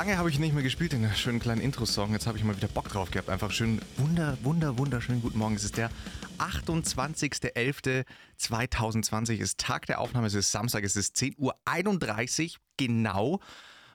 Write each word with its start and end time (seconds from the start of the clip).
Lange 0.00 0.16
habe 0.16 0.30
ich 0.30 0.38
nicht 0.38 0.54
mehr 0.54 0.62
gespielt 0.62 0.94
in 0.94 1.04
einer 1.04 1.12
schönen 1.12 1.40
kleinen 1.40 1.60
Intro-Song. 1.60 2.12
Jetzt 2.12 2.26
habe 2.26 2.38
ich 2.38 2.44
mal 2.44 2.56
wieder 2.56 2.68
Bock 2.68 2.88
drauf 2.88 3.10
gehabt. 3.10 3.28
Einfach 3.28 3.50
schön, 3.50 3.82
wunder, 3.98 4.38
wunder, 4.42 4.78
wunderschönen 4.78 5.20
guten 5.20 5.36
Morgen. 5.36 5.56
Es 5.56 5.64
ist 5.64 5.76
der 5.76 5.90
28.11.2020. 6.38 9.34
Es 9.34 9.40
ist 9.40 9.60
Tag 9.60 9.84
der 9.84 10.00
Aufnahme. 10.00 10.26
Es 10.26 10.32
ist 10.32 10.52
Samstag. 10.52 10.84
Es 10.84 10.96
ist 10.96 11.16
10.31 11.16 12.54
Uhr 12.54 12.60
genau. 12.78 13.40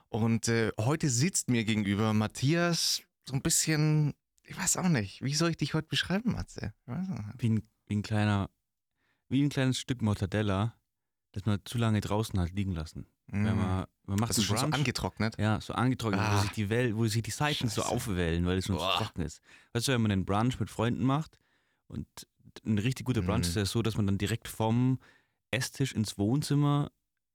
Und 0.08 0.46
äh, 0.46 0.70
heute 0.80 1.10
sitzt 1.10 1.50
mir 1.50 1.64
gegenüber 1.64 2.12
Matthias 2.12 3.02
so 3.28 3.34
ein 3.34 3.42
bisschen, 3.42 4.14
ich 4.44 4.56
weiß 4.56 4.76
auch 4.76 4.88
nicht, 4.88 5.22
wie 5.22 5.34
soll 5.34 5.50
ich 5.50 5.56
dich 5.56 5.74
heute 5.74 5.88
beschreiben, 5.88 6.34
Matze? 6.34 6.72
Wie 7.36 7.48
ein, 7.48 7.68
wie 7.88 7.96
ein 7.96 8.02
kleiner, 8.02 8.48
wie 9.28 9.42
ein 9.42 9.48
kleines 9.48 9.80
Stück 9.80 10.02
Mortadella, 10.02 10.76
das 11.32 11.46
man 11.46 11.58
zu 11.64 11.78
lange 11.78 12.00
draußen 12.00 12.38
hat 12.38 12.52
liegen 12.52 12.74
lassen. 12.74 13.08
Mm. 13.28 13.44
Wenn 13.44 13.56
man, 13.56 13.86
man 14.06 14.18
macht 14.20 14.30
Das 14.30 14.38
ist 14.38 14.44
schon 14.44 14.56
so 14.56 14.62
Brunch. 14.64 14.74
angetrocknet. 14.74 15.36
Ja, 15.38 15.60
so 15.60 15.72
angetrocknet, 15.74 16.20
Ah. 16.20 16.36
wo 16.38 16.42
sich 16.42 16.50
die 16.52 16.68
Welt, 16.68 16.96
wo 16.96 17.06
sich 17.06 17.22
die 17.22 17.30
Seiten 17.30 17.68
so 17.68 17.82
Scheiße. 17.82 17.92
aufwellen, 17.94 18.46
weil 18.46 18.58
es 18.58 18.66
schon 18.66 18.78
so 18.78 18.84
trocken 18.84 19.22
ist. 19.22 19.40
Weißt 19.72 19.88
du, 19.88 19.92
wenn 19.92 20.02
man 20.02 20.10
einen 20.12 20.24
Brunch 20.24 20.60
mit 20.60 20.70
Freunden 20.70 21.02
macht 21.04 21.38
und 21.88 22.06
ein 22.64 22.78
richtig 22.78 23.04
guter 23.06 23.22
Brunch 23.22 23.44
Mhm. 23.46 23.50
ist 23.50 23.56
ja 23.56 23.64
so, 23.66 23.82
dass 23.82 23.96
man 23.96 24.06
dann 24.06 24.18
direkt 24.18 24.48
vom 24.48 24.98
Esstisch 25.50 25.92
ins 25.92 26.18
Wohnzimmer 26.18 26.90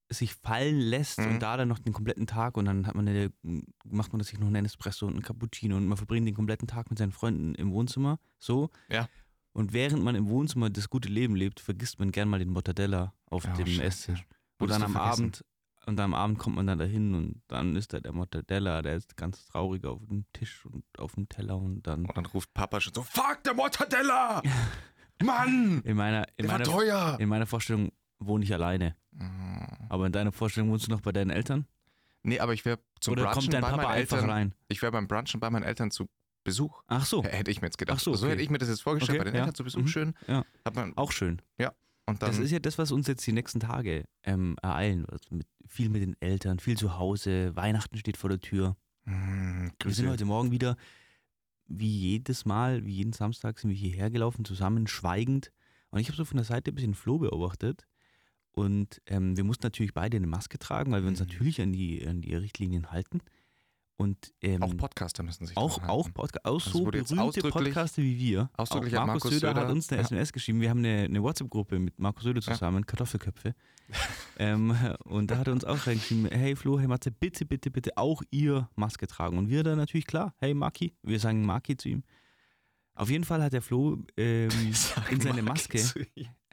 sich 0.09 0.34
fallen 0.35 0.80
lässt 0.80 1.20
Mhm. 1.20 1.26
und 1.27 1.40
da 1.40 1.55
dann 1.55 1.70
noch 1.70 1.80
den 1.80 1.94
kompletten 1.94 2.27
Tag 2.27 2.58
und 2.58 2.66
dann 2.66 2.85
hat 2.85 2.96
man 2.96 3.08
eine, 3.08 3.32
macht 3.85 4.12
man 4.12 4.21
sich 4.23 4.38
noch 4.40 4.48
einen 4.48 4.66
Espresso 4.66 5.05
und 5.08 5.13
einen 5.13 5.21
Cappuccino 5.21 5.77
und 5.77 5.87
man 5.87 5.98
verbringt 5.98 6.27
den 6.27 6.35
kompletten 6.35 6.68
Tag 6.68 6.90
mit 6.90 6.99
seinen 6.99 7.13
Freunden 7.13 7.55
im 7.55 7.71
Wohnzimmer. 7.71 8.20
So. 8.37 8.70
Ja. 8.90 9.08
Und 9.54 9.71
während 9.74 10.04
man 10.04 10.15
im 10.15 10.27
Wohnzimmer 10.27 10.70
das 10.70 10.90
gute 10.90 11.08
Leben 11.10 11.35
lebt, 11.35 11.60
vergisst 11.62 11.99
man 11.99 12.12
gern 12.12 12.27
mal 12.30 12.40
den 12.40 12.49
Mortadella 12.49 13.13
auf 13.26 13.43
Ja, 13.46 13.54
dem. 13.54 13.80
Esstisch. 13.80 14.26
Wurdest 14.60 14.80
dann 14.82 14.85
am 14.87 14.91
vergessen? 14.93 15.21
Abend, 15.24 15.46
und 15.85 15.99
am 15.99 16.13
Abend 16.13 16.37
kommt 16.40 16.55
man 16.55 16.68
dann 16.68 16.77
dahin 16.79 17.15
und 17.15 17.41
dann 17.48 17.76
ist 17.76 17.93
da 17.93 17.99
der 17.99 18.13
Mortadella, 18.13 18.82
der 18.82 18.96
ist 18.96 19.18
ganz 19.18 19.46
traurig 19.46 19.84
auf 19.85 19.99
dem 20.07 20.26
Tisch 20.34 20.65
und 20.65 20.84
auf 20.98 21.13
dem 21.15 21.27
Teller 21.29 21.57
und 21.57 21.84
dann 21.84 22.05
Und 22.05 22.15
dann 22.18 22.26
ruft 22.27 22.54
Papa 22.54 22.79
schon 22.82 22.93
so, 22.93 23.01
fuck, 23.04 23.43
der 23.43 23.54
Mortadella! 23.55 24.41
Mann! 25.24 25.82
in 25.84 25.98
meiner, 25.98 26.27
in 26.37 26.46
Der 26.46 26.48
war 26.49 26.54
meiner, 26.59 26.63
teuer! 26.70 27.18
in 27.20 27.29
meiner 27.29 27.46
Vorstellung 27.46 27.91
wohne 28.20 28.43
ich 28.43 28.54
alleine. 28.54 28.96
Mhm. 29.12 29.68
Aber 29.90 30.05
in 30.05 30.12
deiner 30.12 30.32
Vorstellung 30.32 30.70
wohnst 30.71 30.87
du 30.87 30.91
noch 30.91 31.02
bei 31.02 31.12
deinen 31.12 31.29
Eltern? 31.32 31.65
Nee, 32.24 32.40
aber 32.40 32.54
ich 32.54 32.65
wäre 32.65 32.79
zum 32.99 33.13
Oder 33.13 33.24
Brunchen 33.24 33.41
kommt 33.41 33.54
dein 33.54 33.62
bei 33.62 33.70
Papa 33.71 33.82
meinen 33.84 33.91
einfach 33.99 34.18
Eltern. 34.18 34.29
rein? 34.29 34.55
Ich 34.68 34.82
wäre 34.82 34.91
beim 34.91 35.07
Brunchen 35.07 35.40
bei 35.40 35.49
meinen 35.49 35.63
Eltern 35.63 35.90
zu 35.91 36.07
Besuch. 36.43 36.82
Ach 36.87 37.05
so, 37.05 37.24
Hätte 37.24 37.52
ich 37.52 37.62
mir 37.62 37.68
jetzt 37.68 37.77
gedacht. 37.77 37.98
Ach 37.99 38.04
so, 38.04 38.13
so 38.15 38.26
okay. 38.26 38.34
hätte 38.34 38.41
ich 38.43 38.49
mir 38.49 38.57
das 38.57 38.70
jetzt 38.70 38.82
vorgestellt, 38.82 39.20
Okay, 39.20 39.26
bei 39.26 39.32
den 39.32 39.35
ja. 39.35 39.41
Eltern 39.41 39.55
zu 39.55 39.63
Besuch 39.63 39.82
Mhm. 39.82 39.87
schön. 39.87 40.13
Ja. 40.27 40.43
Auch 40.96 41.12
schön. 41.12 41.41
dann, 41.57 41.71
Das 42.20 42.40
ist 42.40 42.52
ja 42.52 42.60
das, 42.60 42.77
was 42.77 42.91
uns 42.91 43.07
jetzt 43.07 43.26
die 43.26 43.32
nächsten 43.32 43.60
Tage 43.60 44.05
ähm, 44.24 44.55
ereilen 44.62 45.05
wird. 45.10 45.32
Mit, 45.32 45.48
viel 45.66 45.90
mit 45.90 46.02
den 46.02 46.16
Eltern, 46.20 46.60
viel 46.60 46.77
zu 46.77 46.98
Hause, 46.98 47.55
Weihnachten 47.55 47.98
steht 47.98 48.18
vor 48.18 48.30
der 48.30 48.40
Tür. 48.40 48.76
Hm, 49.05 49.71
Wir 49.84 49.93
sind 49.93 50.10
heute 50.10 50.26
Morgen 50.26 50.52
wieder, 50.52 50.76
wie 51.68 51.90
jedes 52.12 52.46
Mal, 52.46 52.85
wie 52.85 52.96
jeden 52.96 53.13
Samstag, 53.13 53.60
sind 53.60 53.70
wir 53.70 53.77
hierher 53.77 54.10
gelaufen, 54.10 54.43
zusammen, 54.46 54.88
schweigend. 54.88 55.52
Und 55.90 55.99
ich 55.99 56.08
habe 56.08 56.18
so 56.18 56.26
von 56.26 56.38
der 56.38 56.46
Seite 56.46 56.71
ein 56.71 56.76
bisschen 56.76 56.96
Flo 56.96 57.18
beobachtet. 57.20 57.85
Und 58.52 59.02
ähm, 59.05 59.38
wir 59.38 59.46
mussten 59.46 59.65
natürlich 59.65 59.93
beide 59.93 60.18
eine 60.18 60.27
Maske 60.27 60.60
tragen, 60.60 60.91
weil 60.91 61.04
wir 61.04 61.08
uns 61.10 61.21
Mhm. 61.21 61.27
natürlich 61.27 61.62
an 61.62 61.71
die, 61.71 62.05
an 62.05 62.21
die 62.21 62.36
Richtlinien 62.36 62.91
halten. 62.91 63.21
Und 64.02 64.34
ähm, 64.41 64.63
auch 64.63 64.75
Podcaster 64.78 65.22
müssen 65.22 65.46
sich 65.46 65.56
auch, 65.56 65.81
auch. 65.88 66.12
Podca 66.12 66.40
auch 66.44 66.59
Das 66.62 66.72
so 66.74 66.84
berühmte 66.85 67.41
Podcaster 67.50 68.02
wie 68.02 68.18
wir. 68.18 68.50
ausdrücklich 68.58 68.98
auch 68.98 69.06
Markus, 69.06 69.24
Markus 69.25 69.40
Söder, 69.40 69.50
Söder- 69.53 69.62
hat 69.62 69.70
uns 69.72 69.90
eine 69.92 70.02
ja. 70.02 70.06
SMS 70.06 70.34
geschrieben. 70.34 70.59
Wir 70.62 70.70
haben 70.72 70.80
eine, 70.80 71.03
eine 71.03 71.22
WhatsApp-Gruppe 71.22 71.78
mit 71.78 72.00
Markus 72.00 72.24
Söder 72.24 72.42
Ja. 72.42 72.53
zusammen, 72.53 72.86
Kartoffelköpfe. 72.86 73.53
ähm, 74.40 74.75
und 75.03 75.30
da 75.30 75.38
hat 75.38 75.48
er 75.48 75.53
uns 75.53 75.66
auch 75.66 75.86
reingeschrieben, 75.86 76.31
hey 76.31 76.56
Flo, 76.56 76.80
hey 76.80 76.88
Matze, 76.88 77.12
bitte, 77.12 77.46
bitte, 77.46 77.70
bitte 77.70 77.92
auch 77.98 78.24
ihr 78.31 78.70
Maske 78.75 79.06
tragen. 79.06 79.38
Und 79.38 79.50
wir 79.50 79.64
dann 79.64 79.78
natürlich 79.78 80.08
klar, 80.08 80.34
hey 80.40 80.54
Maki, 80.54 80.96
wir 81.04 81.20
sagen 81.20 81.46
Maki 81.46 81.78
zu 81.78 81.90
ihm. 81.90 82.04
Auf 82.96 83.09
jeden 83.09 83.24
Fall 83.24 83.44
hat 83.44 83.54
der 83.54 83.62
Flo 83.62 84.00
ähm, 84.18 84.50
in 85.12 85.22
seine 85.22 85.42
Maske, 85.44 85.80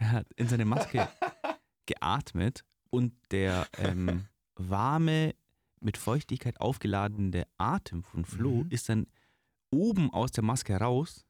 hat 0.01 0.27
in 0.37 0.49
seine 0.49 0.65
Maske 0.65 1.09
geatmet 1.87 2.65
und 2.91 3.13
der 3.31 3.67
ähm, 3.79 4.27
warme, 4.57 5.35
mit 5.81 5.97
Feuchtigkeit 5.97 6.61
aufgeladene 6.61 7.47
Atem 7.59 8.03
von 8.05 8.25
Flo 8.25 8.65
Mhm. 8.65 8.71
ist 8.71 8.89
dann 8.89 9.07
oben 9.71 10.11
aus 10.13 10.31
der 10.33 10.45
Maske 10.45 10.77
raus 10.77 11.25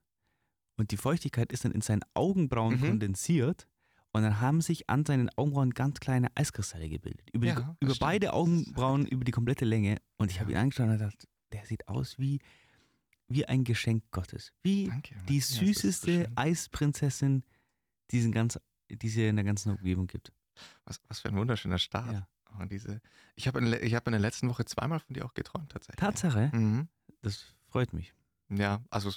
und 0.76 0.90
die 0.92 0.96
Feuchtigkeit 0.96 1.52
ist 1.52 1.64
dann 1.64 1.72
in 1.72 1.80
seinen 1.80 2.02
Augenbrauen 2.14 2.76
Mhm. 2.76 2.80
kondensiert 2.86 3.66
und 4.12 4.22
dann 4.22 4.40
haben 4.40 4.60
sich 4.60 4.88
an 4.88 5.04
seinen 5.04 5.28
Augenbrauen 5.36 5.70
ganz 5.70 6.00
kleine 6.00 6.28
Eiskristalle 6.36 6.88
gebildet. 6.88 7.28
Über, 7.32 7.46
Ja, 7.46 7.76
die, 7.80 7.84
über 7.86 7.94
beide 7.98 8.32
Augenbrauen, 8.32 9.06
über 9.06 9.24
die 9.24 9.32
komplette 9.32 9.64
Länge. 9.64 9.98
Und 10.16 10.30
ich 10.30 10.40
habe 10.40 10.52
ihn 10.52 10.56
angeschaut 10.56 10.86
und 10.86 10.92
gedacht, 10.92 11.28
der 11.52 11.64
sieht 11.66 11.86
aus 11.88 12.18
wie, 12.18 12.40
wie 13.28 13.44
ein 13.46 13.64
Geschenk 13.64 14.04
Gottes. 14.10 14.52
Wie 14.62 14.86
Danke. 14.88 15.14
die 15.28 15.38
das 15.38 15.50
ist 15.50 15.56
so 15.58 15.64
süßeste. 15.66 16.30
Eisprinzessin, 16.36 17.44
die 18.10 18.18
es 18.20 18.24
in 18.24 18.32
ganz, 18.32 18.58
die 18.88 19.06
es 19.06 19.16
in 19.16 19.36
der 19.36 19.44
ganzen 19.44 19.72
Umgebung 19.76 20.06
gibt. 20.06 20.32
Was, 20.84 21.00
was 21.08 21.20
für 21.20 21.28
ein 21.28 21.36
wunderschöner 21.36 21.78
Start. 21.78 22.12
Ja. 22.12 22.28
Oh, 22.60 22.64
diese, 22.64 23.00
ich 23.34 23.46
habe 23.46 23.58
in, 23.60 23.72
ich 23.72 23.94
hab 23.94 24.06
in 24.06 24.12
der 24.12 24.20
letzten 24.20 24.48
Woche 24.48 24.64
zweimal 24.64 25.00
von 25.00 25.14
dir 25.14 25.24
auch 25.24 25.34
geträumt, 25.34 25.70
tatsächlich. 25.72 26.00
Tatsache, 26.00 26.50
Mhm. 26.54 26.88
das 27.22 27.54
freut 27.68 27.92
mich. 27.92 28.14
Ja, 28.48 28.82
also, 28.90 29.10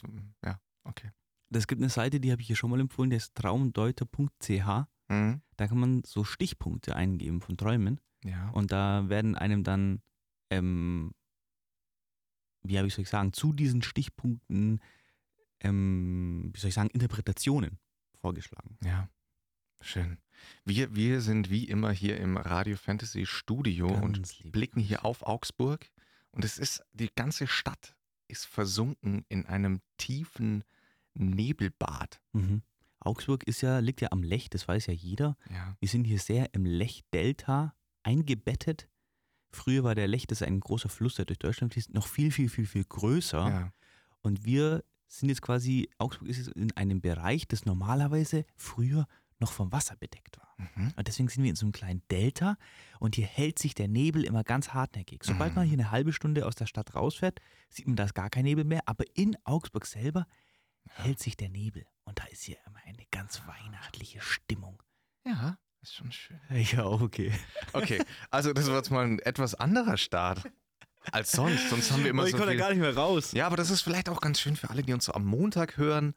ja, 0.43 0.59
okay. 0.83 1.11
Es 1.53 1.67
gibt 1.67 1.81
eine 1.81 1.89
Seite, 1.89 2.19
die 2.19 2.31
habe 2.31 2.41
ich 2.41 2.47
hier 2.47 2.55
schon 2.55 2.69
mal 2.69 2.79
empfohlen, 2.79 3.09
die 3.09 3.15
ist 3.17 3.35
traumdeuter.ch. 3.35 4.87
Mhm. 5.09 5.41
Da 5.57 5.67
kann 5.67 5.77
man 5.79 6.03
so 6.05 6.23
Stichpunkte 6.23 6.95
eingeben 6.95 7.41
von 7.41 7.57
Träumen 7.57 7.99
Ja. 8.23 8.49
und 8.51 8.71
da 8.71 9.09
werden 9.09 9.35
einem 9.35 9.63
dann, 9.63 10.01
ähm, 10.49 11.11
wie 12.63 12.77
habe 12.77 12.87
ich 12.87 12.93
soll 12.93 13.03
ich 13.03 13.09
sagen, 13.09 13.33
zu 13.33 13.53
diesen 13.53 13.81
Stichpunkten, 13.81 14.79
ähm, 15.61 16.51
wie 16.53 16.59
soll 16.59 16.69
ich 16.69 16.73
sagen, 16.75 16.89
Interpretationen 16.89 17.79
vorgeschlagen. 18.19 18.77
Ja, 18.83 19.09
schön. 19.81 20.17
Wir, 20.65 20.95
wir 20.95 21.21
sind 21.21 21.49
wie 21.49 21.65
immer 21.65 21.91
hier 21.91 22.17
im 22.17 22.37
Radio 22.37 22.75
Fantasy 22.77 23.25
Studio 23.25 23.87
und 23.87 24.13
Ganz 24.13 24.39
lieb. 24.39 24.51
blicken 24.51 24.79
hier 24.79 25.05
auf 25.05 25.23
Augsburg. 25.23 25.89
Und 26.31 26.45
es 26.45 26.57
ist, 26.57 26.83
die 26.93 27.09
ganze 27.13 27.45
Stadt 27.47 27.95
ist 28.27 28.45
versunken 28.45 29.25
in 29.29 29.45
einem 29.45 29.81
tiefen 29.97 30.63
Nebelbad. 31.13 32.21
Mhm. 32.31 32.61
Augsburg 32.99 33.43
ist 33.43 33.61
ja, 33.61 33.79
liegt 33.79 34.01
ja 34.01 34.09
am 34.11 34.23
Lech, 34.23 34.49
das 34.49 34.67
weiß 34.67 34.85
ja 34.87 34.93
jeder. 34.93 35.35
Ja. 35.49 35.75
Wir 35.79 35.89
sind 35.89 36.05
hier 36.05 36.19
sehr 36.19 36.53
im 36.53 36.65
Lech-Delta 36.65 37.75
eingebettet. 38.03 38.87
Früher 39.51 39.83
war 39.83 39.95
der 39.95 40.07
Lech, 40.07 40.27
das 40.27 40.41
ist 40.41 40.47
ein 40.47 40.59
großer 40.59 40.87
Fluss, 40.89 41.15
der 41.15 41.25
durch 41.25 41.39
Deutschland 41.39 41.73
fließt, 41.73 41.93
noch 41.93 42.07
viel, 42.07 42.31
viel, 42.31 42.47
viel, 42.49 42.65
viel 42.65 42.85
größer. 42.85 43.49
ja. 43.49 43.73
Und 44.21 44.45
wir 44.45 44.83
sind 45.07 45.29
jetzt 45.29 45.41
quasi, 45.41 45.89
Augsburg 45.97 46.29
ist 46.29 46.37
jetzt 46.37 46.49
in 46.49 46.71
einem 46.77 47.01
Bereich, 47.01 47.47
das 47.47 47.65
normalerweise 47.65 48.45
früher 48.55 49.07
noch 49.41 49.51
vom 49.51 49.71
Wasser 49.71 49.95
bedeckt 49.97 50.37
war. 50.37 50.55
Mhm. 50.57 50.93
Und 50.95 51.07
deswegen 51.07 51.27
sind 51.27 51.43
wir 51.43 51.49
in 51.49 51.55
so 51.55 51.65
einem 51.65 51.73
kleinen 51.73 52.01
Delta 52.09 52.57
und 52.99 53.15
hier 53.15 53.25
hält 53.25 53.59
sich 53.59 53.73
der 53.73 53.87
Nebel 53.87 54.23
immer 54.23 54.43
ganz 54.43 54.69
hartnäckig. 54.69 55.23
Sobald 55.23 55.55
man 55.55 55.65
hier 55.65 55.77
eine 55.77 55.91
halbe 55.91 56.13
Stunde 56.13 56.45
aus 56.45 56.55
der 56.55 56.67
Stadt 56.67 56.95
rausfährt, 56.95 57.39
sieht 57.69 57.87
man 57.87 57.95
da 57.95 58.05
ist 58.05 58.13
gar 58.13 58.29
kein 58.29 58.45
Nebel 58.45 58.63
mehr, 58.63 58.81
aber 58.85 59.05
in 59.15 59.35
Augsburg 59.43 59.85
selber 59.85 60.25
hält 60.95 61.19
sich 61.19 61.35
der 61.35 61.49
Nebel. 61.49 61.85
Und 62.03 62.19
da 62.19 62.25
ist 62.25 62.43
hier 62.43 62.57
immer 62.65 62.79
eine 62.85 63.05
ganz 63.11 63.41
weihnachtliche 63.45 64.21
Stimmung. 64.21 64.81
Ja, 65.25 65.57
ist 65.81 65.95
schon 65.95 66.11
schön. 66.11 66.39
Ja, 66.49 66.85
okay. 66.85 67.31
Okay, 67.73 68.03
also 68.29 68.53
das 68.53 68.67
war 68.67 68.77
jetzt 68.77 68.91
mal 68.91 69.05
ein 69.05 69.19
etwas 69.19 69.55
anderer 69.55 69.97
Start 69.97 70.43
als 71.11 71.31
sonst. 71.31 71.69
Sonst 71.69 71.91
haben 71.91 72.03
wir 72.03 72.09
immer 72.11 72.25
ich 72.25 72.31
so 72.31 72.37
komme 72.37 72.51
da 72.51 72.57
gar 72.57 72.69
nicht 72.69 72.79
mehr 72.79 72.95
raus. 72.95 73.31
Ja, 73.31 73.47
aber 73.47 73.57
das 73.57 73.69
ist 73.69 73.81
vielleicht 73.81 74.09
auch 74.09 74.21
ganz 74.21 74.39
schön 74.39 74.55
für 74.55 74.69
alle, 74.69 74.83
die 74.83 74.93
uns 74.93 75.05
so 75.05 75.13
am 75.13 75.25
Montag 75.25 75.77
hören, 75.77 76.13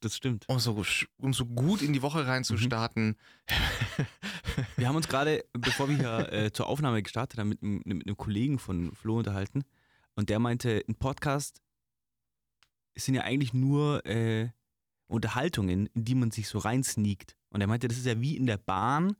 Das 0.00 0.16
stimmt. 0.16 0.44
um 0.48 0.58
so, 0.58 0.82
um 1.18 1.32
so 1.32 1.46
gut 1.46 1.82
in 1.82 1.92
die 1.92 2.02
Woche 2.02 2.26
reinzustarten. 2.26 3.16
Wir 4.76 4.88
haben 4.88 4.96
uns 4.96 5.08
gerade, 5.08 5.44
bevor 5.52 5.88
wir 5.88 5.96
hier 5.96 6.32
äh, 6.32 6.52
zur 6.52 6.66
Aufnahme 6.66 7.02
gestartet 7.02 7.38
haben, 7.38 7.48
mit, 7.50 7.62
einem- 7.62 7.82
mit 7.84 8.06
einem 8.06 8.16
Kollegen 8.16 8.58
von 8.58 8.94
Flo 8.94 9.18
unterhalten. 9.18 9.64
Und 10.14 10.30
der 10.30 10.38
meinte, 10.38 10.82
ein 10.88 10.94
Podcast 10.94 11.60
sind 12.94 13.14
ja 13.14 13.22
eigentlich 13.22 13.52
nur 13.52 14.04
äh, 14.06 14.48
Unterhaltungen, 15.08 15.86
in 15.88 16.04
die 16.04 16.14
man 16.14 16.30
sich 16.30 16.48
so 16.48 16.58
reinsneakt. 16.58 17.36
Und 17.50 17.60
er 17.60 17.66
meinte, 17.66 17.88
das 17.88 17.98
ist 17.98 18.06
ja 18.06 18.20
wie 18.20 18.36
in 18.36 18.46
der 18.46 18.56
Bahn, 18.56 19.16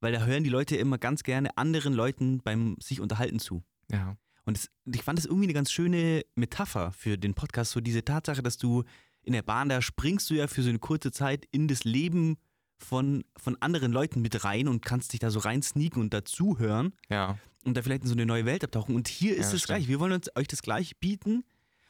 weil 0.00 0.12
da 0.12 0.24
hören 0.24 0.44
die 0.44 0.50
Leute 0.50 0.76
immer 0.76 0.96
ganz 0.98 1.22
gerne 1.22 1.56
anderen 1.58 1.92
Leuten 1.92 2.38
beim 2.42 2.76
sich 2.80 3.00
unterhalten 3.00 3.38
zu. 3.38 3.62
Ja. 3.90 4.16
Und 4.48 4.56
das, 4.56 4.70
ich 4.86 5.02
fand 5.02 5.18
das 5.18 5.26
irgendwie 5.26 5.44
eine 5.44 5.52
ganz 5.52 5.70
schöne 5.70 6.22
Metapher 6.34 6.90
für 6.92 7.18
den 7.18 7.34
Podcast, 7.34 7.72
so 7.72 7.80
diese 7.82 8.02
Tatsache, 8.02 8.42
dass 8.42 8.56
du 8.56 8.82
in 9.22 9.34
der 9.34 9.42
Bahn, 9.42 9.68
da 9.68 9.82
springst 9.82 10.30
du 10.30 10.34
ja 10.34 10.46
für 10.46 10.62
so 10.62 10.70
eine 10.70 10.78
kurze 10.78 11.12
Zeit 11.12 11.46
in 11.50 11.68
das 11.68 11.84
Leben 11.84 12.38
von, 12.78 13.24
von 13.36 13.56
anderen 13.60 13.92
Leuten 13.92 14.22
mit 14.22 14.44
rein 14.44 14.66
und 14.66 14.82
kannst 14.82 15.12
dich 15.12 15.20
da 15.20 15.30
so 15.30 15.40
rein 15.40 15.60
sneaken 15.60 16.00
und 16.00 16.14
dazuhören 16.14 16.94
Ja. 17.10 17.38
und 17.64 17.76
da 17.76 17.82
vielleicht 17.82 18.04
in 18.04 18.08
so 18.08 18.14
eine 18.14 18.24
neue 18.24 18.46
Welt 18.46 18.64
abtauchen. 18.64 18.94
Und 18.94 19.08
hier 19.08 19.32
ist 19.36 19.50
Ja, 19.50 19.56
es 19.56 19.62
stimmt. 19.64 19.66
gleich. 19.66 19.88
Wir 19.88 20.00
wollen 20.00 20.12
uns 20.12 20.34
euch 20.34 20.48
das 20.48 20.62
gleich 20.62 20.96
bieten 20.98 21.44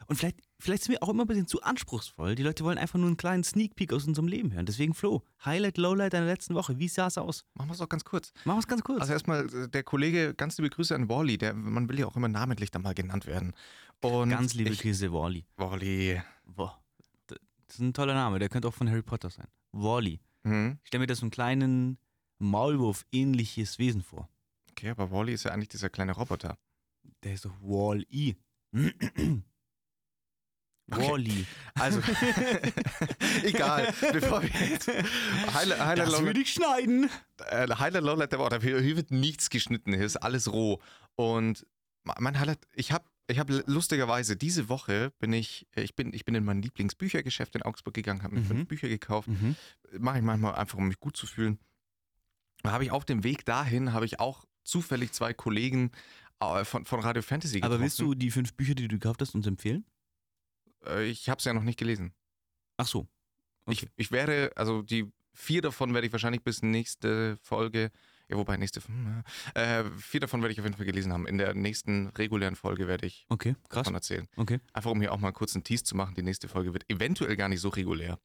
Und 0.09 0.15
vielleicht, 0.15 0.37
vielleicht 0.57 0.83
sind 0.83 0.93
wir 0.93 1.03
auch 1.03 1.09
immer 1.09 1.23
ein 1.23 1.27
bisschen 1.27 1.45
zu 1.45 1.61
anspruchsvoll. 1.61 2.33
Die 2.33 2.41
Leute 2.41 2.63
wollen 2.63 2.79
einfach 2.79 2.97
nur 2.97 3.05
einen 3.05 3.15
kleinen 3.17 3.43
Sneak 3.43 3.75
Peek 3.75 3.93
aus 3.93 4.07
unserem 4.07 4.27
Leben 4.27 4.51
hören. 4.51 4.65
Deswegen, 4.65 4.95
Flo, 4.95 5.23
Highlight, 5.45 5.77
Lowlight 5.77 6.13
deiner 6.13 6.25
letzten 6.25 6.55
Woche. 6.55 6.79
Wie 6.79 6.87
sah 6.87 7.07
es 7.07 7.19
aus? 7.19 7.45
Machen 7.53 7.69
wir 7.69 7.73
es 7.73 7.77
doch 7.77 7.89
ganz 7.89 8.03
kurz. 8.03 8.33
Machen 8.43 8.57
wir 8.57 8.61
es 8.61 8.67
ganz 8.67 8.81
kurz. 8.81 9.01
Also 9.01 9.13
erstmal 9.13 9.45
äh, 9.53 9.69
der 9.69 9.83
Kollege, 9.83 10.33
ganz 10.33 10.57
liebe 10.57 10.71
Grüße 10.71 10.95
an 10.95 11.09
Wally, 11.09 11.37
der 11.37 11.53
man 11.53 11.87
will 11.87 11.99
ja 11.99 12.07
auch 12.07 12.15
immer 12.15 12.27
namentlich 12.27 12.71
dann 12.71 12.81
mal 12.81 12.95
genannt 12.95 13.27
werden. 13.27 13.53
Und 14.01 14.31
ganz 14.31 14.55
liebe 14.55 14.71
ich, 14.71 14.81
Grüße, 14.81 15.13
Wally. 15.13 15.45
Wally. 15.57 16.19
Boah, 16.47 16.81
das 17.27 17.37
ist 17.69 17.79
ein 17.79 17.93
toller 17.93 18.15
Name. 18.15 18.39
Der 18.39 18.49
könnte 18.49 18.67
auch 18.67 18.73
von 18.73 18.89
Harry 18.89 19.03
Potter 19.03 19.29
sein. 19.29 19.47
Wally. 19.73 20.19
Mhm. 20.41 20.79
Ich 20.81 20.87
stelle 20.87 21.01
mir 21.01 21.07
das 21.07 21.19
so 21.19 21.25
einen 21.25 21.31
kleinen 21.31 21.99
Maulwurf-ähnliches 22.39 23.77
Wesen 23.77 24.01
vor. 24.01 24.27
Okay, 24.71 24.89
aber 24.89 25.11
Wally 25.11 25.33
ist 25.33 25.43
ja 25.43 25.51
eigentlich 25.51 25.69
dieser 25.69 25.91
kleine 25.91 26.13
Roboter. 26.13 26.57
Der 27.23 27.33
ist 27.33 27.45
doch 27.45 27.53
Wall-E. 27.61 28.33
Okay. 30.91 31.09
Wally. 31.11 31.45
Also, 31.75 31.99
egal. 33.43 33.93
Bevor 34.11 34.41
wir 34.41 34.49
jetzt 34.69 34.87
Highlight, 34.87 35.79
Highlight, 35.79 36.07
Das 36.13 36.21
würde 36.23 36.39
ich 36.41 36.53
schneiden. 36.53 37.09
äh, 37.49 37.67
Highlight, 37.73 38.03
Lowlight 38.03 38.31
der 38.31 38.39
Woche. 38.39 38.59
Hier 38.61 38.95
wird 38.97 39.11
nichts 39.11 39.49
geschnitten, 39.49 39.93
hier 39.93 40.05
ist 40.05 40.17
alles 40.17 40.51
roh. 40.51 40.79
Und 41.15 41.65
mein 42.03 42.39
Highlight, 42.39 42.59
ich 42.73 42.91
habe 42.91 43.05
ich 43.27 43.37
hab 43.37 43.47
lustigerweise 43.67 44.35
diese 44.35 44.69
Woche 44.69 45.11
bin 45.19 45.33
ich, 45.33 45.67
ich 45.75 45.95
bin, 45.95 46.13
ich 46.13 46.25
bin 46.25 46.33
in 46.33 46.43
mein 46.43 46.63
Lieblingsbüchergeschäft 46.63 47.53
in 47.55 47.61
Augsburg 47.61 47.93
gegangen, 47.93 48.23
habe 48.23 48.33
mir 48.35 48.41
Mhm. 48.41 48.45
fünf 48.47 48.67
Bücher 48.67 48.87
gekauft. 48.89 49.27
Mhm. 49.27 49.55
Mache 49.99 50.17
ich 50.17 50.23
manchmal 50.23 50.55
einfach, 50.55 50.77
um 50.79 50.87
mich 50.87 50.99
gut 50.99 51.15
zu 51.15 51.27
fühlen. 51.27 51.59
Da 52.63 52.71
habe 52.71 52.83
ich 52.83 52.91
auf 52.91 53.05
dem 53.05 53.23
Weg 53.23 53.45
dahin, 53.45 53.93
habe 53.93 54.05
ich 54.05 54.19
auch 54.19 54.45
zufällig 54.63 55.11
zwei 55.11 55.33
Kollegen 55.33 55.91
äh, 56.39 56.65
von, 56.65 56.85
von 56.85 57.01
Radio 57.01 57.21
Fantasy 57.21 57.55
getroffen. 57.57 57.73
Aber 57.75 57.83
willst 57.83 57.99
du 57.99 58.15
die 58.15 58.31
fünf 58.31 58.53
Bücher, 58.55 58.73
die 58.73 58.87
du 58.87 58.97
gekauft 58.97 59.21
hast, 59.21 59.35
uns 59.35 59.45
empfehlen? 59.45 59.85
Äh, 60.85 61.05
Ich 61.05 61.29
habe 61.29 61.39
es 61.39 61.45
ja 61.45 61.53
noch 61.53 61.63
nicht 61.63 61.79
gelesen. 61.79 62.13
Ach 62.77 62.87
so. 62.87 63.07
Okay. 63.65 63.85
Ich, 63.85 63.87
ich 64.07 64.11
werde, 64.11 64.51
also 64.55 64.81
die 64.81 65.11
vier 65.33 65.61
davon 65.61 65.93
werde 65.93 66.07
ich 66.07 66.11
wahrscheinlich 66.13 66.43
bis 66.43 66.61
nächste 66.61 67.37
Folge, 67.41 67.91
ja 68.27 68.35
wobei 68.37 68.57
nächste, 68.57 68.81
hm, 68.81 69.23
äh, 69.53 69.83
vier 69.97 70.19
davon 70.19 70.41
werde 70.41 70.51
ich 70.53 70.59
auf 70.59 70.65
jeden 70.65 70.75
Fall 70.75 70.85
gelesen 70.85 71.13
haben. 71.13 71.27
In 71.27 71.37
der 71.37 71.53
nächsten 71.53 72.07
regulären 72.09 72.55
Folge 72.55 72.87
werde 72.87 73.05
ich 73.05 73.25
okay, 73.29 73.55
krass. 73.69 73.83
davon 73.83 73.95
erzählen. 73.95 74.27
Okay. 74.35 74.59
Einfach 74.73 74.91
um 74.91 74.99
hier 74.99 75.13
auch 75.13 75.19
mal 75.19 75.31
kurz 75.31 75.55
einen 75.55 75.63
Tease 75.63 75.83
zu 75.83 75.95
machen, 75.95 76.15
die 76.15 76.23
nächste 76.23 76.47
Folge 76.47 76.73
wird 76.73 76.89
eventuell 76.89 77.35
gar 77.37 77.47
nicht 77.49 77.61
so 77.61 77.69
regulär. 77.69 78.19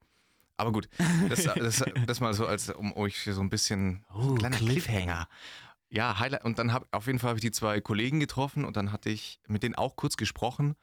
Aber 0.57 0.73
gut, 0.73 0.89
das, 1.29 1.45
das, 1.45 1.85
das 2.07 2.21
mal 2.21 2.33
so 2.35 2.47
als, 2.47 2.71
um 2.71 2.93
euch 2.97 3.23
so 3.23 3.41
ein 3.41 3.51
bisschen, 3.51 4.05
Oh, 4.15 4.35
kleiner 4.35 4.57
Cliffhanger. 4.57 5.29
Ja, 5.91 6.19
Highlight. 6.19 6.45
Und 6.45 6.59
dann 6.59 6.73
habe 6.73 6.87
auf 6.91 7.07
jeden 7.07 7.19
Fall 7.19 7.29
habe 7.29 7.39
ich 7.39 7.45
die 7.45 7.53
zwei 7.53 7.81
Kollegen 7.81 8.19
getroffen 8.19 8.65
und 8.65 8.77
dann 8.77 8.91
hatte 8.91 9.11
ich 9.11 9.39
mit 9.47 9.63
denen 9.63 9.75
auch 9.77 9.95
kurz 9.97 10.17
gesprochen. 10.17 10.75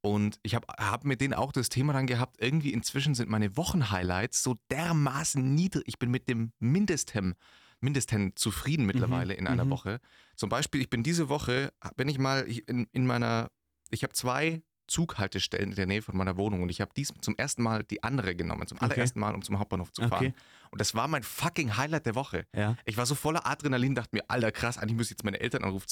Und 0.00 0.38
ich 0.42 0.54
habe 0.54 0.66
hab 0.78 1.04
mit 1.04 1.20
denen 1.20 1.34
auch 1.34 1.52
das 1.52 1.68
Thema 1.68 1.92
dann 1.92 2.06
gehabt, 2.06 2.36
irgendwie 2.40 2.72
inzwischen 2.72 3.14
sind 3.14 3.28
meine 3.28 3.56
Wochenhighlights 3.56 4.42
so 4.42 4.56
dermaßen 4.70 5.54
niedrig. 5.54 5.84
Ich 5.86 5.98
bin 5.98 6.10
mit 6.10 6.28
dem 6.28 6.52
Mindestem, 6.60 7.34
Mindesten 7.80 8.34
zufrieden 8.36 8.86
mittlerweile 8.86 9.34
in 9.34 9.46
einer 9.46 9.64
mhm. 9.64 9.70
Woche. 9.70 10.00
Zum 10.36 10.48
Beispiel, 10.48 10.80
ich 10.80 10.90
bin 10.90 11.02
diese 11.02 11.28
Woche, 11.28 11.72
bin 11.96 12.08
ich 12.08 12.18
mal 12.18 12.42
in, 12.42 12.86
in 12.92 13.06
meiner, 13.06 13.50
ich 13.90 14.02
habe 14.02 14.12
zwei 14.12 14.62
Zughaltestellen 14.88 15.70
in 15.70 15.76
der 15.76 15.86
Nähe 15.86 16.02
von 16.02 16.16
meiner 16.16 16.36
Wohnung 16.36 16.62
und 16.62 16.68
ich 16.70 16.80
habe 16.80 16.90
dies 16.96 17.12
zum 17.20 17.36
ersten 17.36 17.62
Mal 17.62 17.84
die 17.84 18.02
andere 18.02 18.34
genommen, 18.34 18.66
zum 18.66 18.78
Okay. 18.78 18.86
allerersten 18.86 19.20
Mal, 19.20 19.34
um 19.34 19.42
zum 19.42 19.58
Hauptbahnhof 19.58 19.92
zu 19.92 20.02
fahren. 20.08 20.28
Okay. 20.28 20.34
Und 20.70 20.80
das 20.80 20.94
war 20.94 21.06
mein 21.08 21.22
fucking 21.22 21.76
Highlight 21.76 22.06
der 22.06 22.14
Woche. 22.14 22.46
Ja. 22.54 22.76
Ich 22.84 22.96
war 22.96 23.06
so 23.06 23.14
voller 23.14 23.46
Adrenalin, 23.46 23.94
dachte 23.94 24.16
mir, 24.16 24.24
alter 24.28 24.50
krass, 24.50 24.76
eigentlich 24.78 24.96
müsste 24.96 25.12
ich 25.12 25.18
jetzt 25.18 25.24
meine 25.24 25.40
Eltern 25.40 25.62
anrufen. 25.64 25.86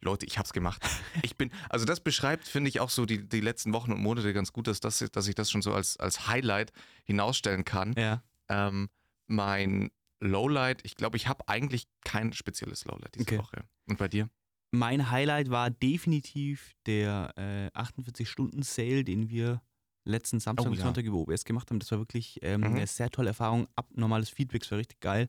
Leute, 0.00 0.26
ich 0.26 0.38
hab's 0.38 0.52
gemacht. 0.52 0.82
Ich 1.22 1.36
bin, 1.36 1.50
also 1.68 1.84
das 1.84 2.00
beschreibt, 2.00 2.46
finde 2.46 2.68
ich, 2.68 2.80
auch 2.80 2.90
so 2.90 3.04
die, 3.04 3.28
die 3.28 3.40
letzten 3.40 3.72
Wochen 3.72 3.92
und 3.92 4.00
Monate 4.00 4.32
ganz 4.32 4.52
gut, 4.52 4.66
dass, 4.68 4.80
das, 4.80 4.98
dass 5.12 5.26
ich 5.28 5.34
das 5.34 5.50
schon 5.50 5.60
so 5.62 5.74
als, 5.74 5.96
als 5.98 6.28
Highlight 6.28 6.72
hinausstellen 7.04 7.64
kann. 7.64 7.94
Ja. 7.96 8.22
Ähm, 8.48 8.88
mein 9.26 9.90
Lowlight, 10.20 10.80
ich 10.84 10.94
glaube, 10.94 11.16
ich 11.16 11.26
habe 11.28 11.48
eigentlich 11.48 11.86
kein 12.04 12.32
spezielles 12.32 12.84
Lowlight 12.84 13.14
diese 13.14 13.22
Okay. 13.22 13.38
Woche. 13.38 13.64
Und 13.88 13.98
bei 13.98 14.08
dir? 14.08 14.28
Mein 14.72 15.10
Highlight 15.10 15.50
war 15.50 15.70
definitiv 15.70 16.72
der 16.86 17.32
äh, 17.36 17.78
48-Stunden-Sale, 17.78 19.04
den 19.04 19.30
wir 19.30 19.62
letzten 20.04 20.38
Samstag 20.38 20.66
Oh, 20.66 20.70
und 20.70 20.76
ja. 20.78 20.84
Sonntag 20.84 21.04
über 21.04 21.16
OBS 21.18 21.44
gemacht 21.44 21.68
haben. 21.70 21.78
Das 21.80 21.90
war 21.90 21.98
wirklich 21.98 22.38
ähm, 22.42 22.60
Mhm. 22.60 22.66
eine 22.76 22.86
sehr 22.86 23.10
tolle 23.10 23.28
Erfahrung. 23.28 23.66
Abnormales 23.74 24.28
Feedback, 24.30 24.62
das 24.62 24.70
war 24.70 24.78
richtig 24.78 25.00
geil. 25.00 25.28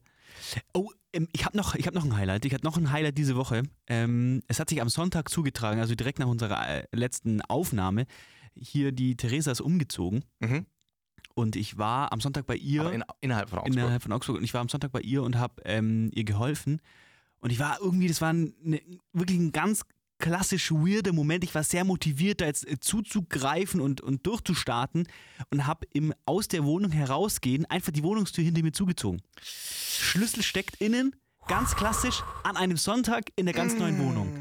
Oh, 0.73 0.91
ähm, 1.13 1.27
ich 1.33 1.45
habe 1.45 1.57
noch, 1.57 1.73
ich 1.75 1.87
hab 1.87 1.93
noch 1.95 2.05
ein 2.05 2.15
Highlight. 2.15 2.45
Ich 2.45 2.53
hatte 2.53 2.63
noch 2.65 2.77
ein 2.77 2.91
Highlight 2.91 3.17
diese 3.17 3.35
Woche. 3.35 3.63
Ähm, 3.87 4.43
es 4.47 4.59
hat 4.59 4.69
sich 4.69 4.81
am 4.81 4.89
Sonntag 4.89 5.29
zugetragen, 5.29 5.79
also 5.79 5.95
direkt 5.95 6.19
nach 6.19 6.27
unserer 6.27 6.67
äh, 6.69 6.83
letzten 6.91 7.41
Aufnahme. 7.41 8.05
Hier 8.55 8.91
die 8.91 9.15
Theresa 9.15 9.51
ist 9.51 9.61
umgezogen 9.61 10.25
Mhm. 10.41 10.65
und 11.35 11.55
ich 11.55 11.77
war 11.79 12.11
am 12.11 12.21
Sonntag 12.21 12.45
bei 12.45 12.55
ihr. 12.55 12.91
In, 12.91 13.03
innerhalb 13.21 13.49
von 13.49 13.59
Augsburg. 13.59 13.75
innerhalb 13.77 14.03
von 14.03 14.11
Augsburg 14.11 14.37
und 14.37 14.43
ich 14.43 14.53
war 14.53 14.61
am 14.61 14.69
Sonntag 14.69 14.91
bei 14.91 15.01
ihr 15.01 15.23
und 15.23 15.37
habe 15.37 15.61
ähm, 15.65 16.11
ihr 16.13 16.23
geholfen 16.23 16.81
und 17.39 17.51
ich 17.51 17.59
war 17.59 17.79
irgendwie, 17.81 18.07
das 18.07 18.21
war 18.21 18.33
ein, 18.33 18.53
ne, 18.61 18.81
wirklich 19.13 19.37
ein 19.37 19.51
ganz 19.51 19.83
klassisch 20.19 20.71
weirder 20.71 21.13
Moment. 21.13 21.43
Ich 21.43 21.53
war 21.53 21.63
sehr 21.63 21.83
motiviert, 21.83 22.41
da 22.41 22.45
jetzt 22.45 22.67
äh, 22.67 22.79
zuzugreifen 22.79 23.81
und, 23.81 24.01
und 24.01 24.25
durchzustarten 24.25 25.07
und 25.51 25.67
habe 25.67 25.87
im 25.93 26.13
aus 26.25 26.47
der 26.47 26.63
Wohnung 26.63 26.91
herausgehen 26.91 27.65
einfach 27.65 27.91
die 27.91 28.03
Wohnungstür 28.03 28.43
hinter 28.43 28.63
mir 28.63 28.71
zugezogen. 28.71 29.21
Schlüssel 29.41 30.43
steckt 30.43 30.81
innen, 30.81 31.15
ganz 31.47 31.75
klassisch, 31.75 32.23
an 32.43 32.57
einem 32.57 32.77
Sonntag 32.77 33.31
in 33.35 33.45
der 33.45 33.53
ganz 33.53 33.77
neuen 33.77 33.99
Wohnung. 33.99 34.33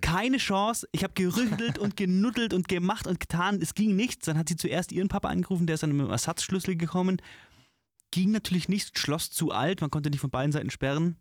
Keine 0.00 0.38
Chance. 0.38 0.88
Ich 0.92 1.04
habe 1.04 1.14
gerüttelt 1.14 1.78
und 1.78 1.96
genuddelt 1.96 2.54
und 2.54 2.68
gemacht 2.68 3.06
und 3.06 3.20
getan. 3.20 3.60
Es 3.62 3.74
ging 3.74 3.94
nichts. 3.94 4.26
Dann 4.26 4.36
hat 4.36 4.48
sie 4.48 4.56
zuerst 4.56 4.90
ihren 4.92 5.08
Papa 5.08 5.28
angerufen, 5.28 5.66
der 5.66 5.74
ist 5.74 5.82
dann 5.82 5.92
mit 5.92 6.06
dem 6.06 6.10
Ersatzschlüssel 6.10 6.76
gekommen. 6.76 7.22
Ging 8.10 8.32
natürlich 8.32 8.68
nicht. 8.68 8.98
Schloss 8.98 9.30
zu 9.30 9.52
alt. 9.52 9.80
Man 9.80 9.90
konnte 9.90 10.10
nicht 10.10 10.20
von 10.20 10.30
beiden 10.30 10.52
Seiten 10.52 10.70
sperren. 10.70 11.16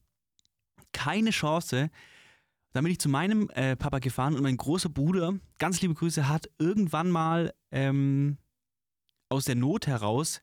Keine 0.92 1.32
Chance. 1.32 1.90
Dann 2.74 2.84
bin 2.84 2.92
ich 2.92 3.00
zu 3.00 3.10
meinem 3.10 3.50
äh, 3.50 3.76
Papa 3.76 4.00
gefahren 4.00 4.36
und 4.36 4.44
mein 4.44 4.58
großer 4.58 4.90
Bruder, 4.90 5.34
ganz 5.60 5.82
liebe 5.82 5.94
Grüße, 5.94 6.30
hat 6.30 6.50
irgendwann 6.58 7.10
mal 7.10 7.54
ähm, 7.72 8.38
aus 9.30 9.46
der 9.46 9.56
Not 9.56 9.88
heraus 9.88 10.42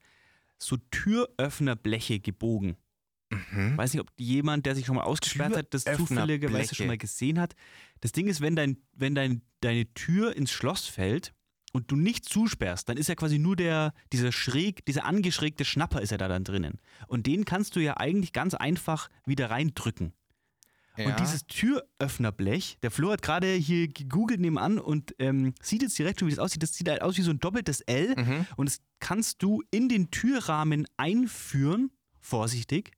so 0.59 0.77
Türöffnerbleche 0.91 2.21
gebogen. 2.21 2.77
Mhm. 3.31 3.77
Weiß 3.77 3.93
nicht, 3.93 4.01
ob 4.01 4.11
jemand, 4.17 4.67
der 4.67 4.75
sich 4.75 4.87
schon 4.87 4.97
mal 4.97 5.05
ausgesperrt 5.05 5.57
hat, 5.57 5.75
das 5.75 5.85
zufälligerweise 5.85 6.75
schon 6.75 6.87
mal 6.87 6.99
gesehen 6.99 7.39
hat. 7.39 7.55
Das 8.01 8.13
Ding 8.13 8.27
ist, 8.27 8.41
wenn, 8.41 8.57
dein, 8.57 8.79
wenn 8.93 9.15
dein, 9.15 9.43
deine 9.61 9.93
Tür 9.95 10.35
ins 10.35 10.51
Schloss 10.51 10.87
fällt 10.87 11.35
und 11.73 11.91
du 11.91 11.97
nicht 11.97 12.25
zusperrst, 12.25 12.89
dann 12.89 12.97
ist 12.97 13.09
ja 13.09 13.15
quasi 13.15 13.39
nur 13.39 13.57
der, 13.57 13.93
dieser 14.13 14.33
schräg, 14.33 14.85
dieser 14.87 15.05
angeschrägte 15.05 15.65
Schnapper 15.65 16.01
ist 16.01 16.11
ja 16.11 16.17
da 16.17 16.29
dann 16.29 16.45
drinnen. 16.45 16.81
Und 17.07 17.27
den 17.27 17.45
kannst 17.45 17.77
du 17.77 17.81
ja 17.81 17.99
eigentlich 17.99 18.33
ganz 18.33 18.55
einfach 18.55 19.11
wieder 19.27 19.51
reindrücken. 19.51 20.15
Ja. 20.99 21.07
Und 21.07 21.21
dieses 21.21 21.47
Türöffnerblech, 21.47 22.79
der 22.83 22.91
Flo 22.91 23.13
hat 23.13 23.23
gerade 23.23 23.53
hier 23.53 23.87
gegoogelt 23.87 24.41
nebenan 24.41 24.79
und 24.79 25.15
ähm, 25.21 25.55
sieht 25.63 25.83
jetzt 25.83 25.97
direkt 25.97 26.19
schon, 26.19 26.29
wie 26.29 26.33
das 26.33 26.41
aussieht. 26.41 26.63
Das 26.63 26.75
sieht 26.75 26.89
halt 26.89 27.03
aus 27.03 27.17
wie 27.17 27.23
so 27.23 27.31
ein 27.31 27.39
doppeltes 27.39 27.83
L. 27.83 28.17
Mhm. 28.17 28.47
Und 28.57 28.69
das 28.69 28.81
kannst 28.99 29.43
du 29.43 29.63
in 29.71 29.89
den 29.89 30.11
Türrahmen 30.11 30.89
einführen, 30.97 31.93
vorsichtig, 32.21 32.91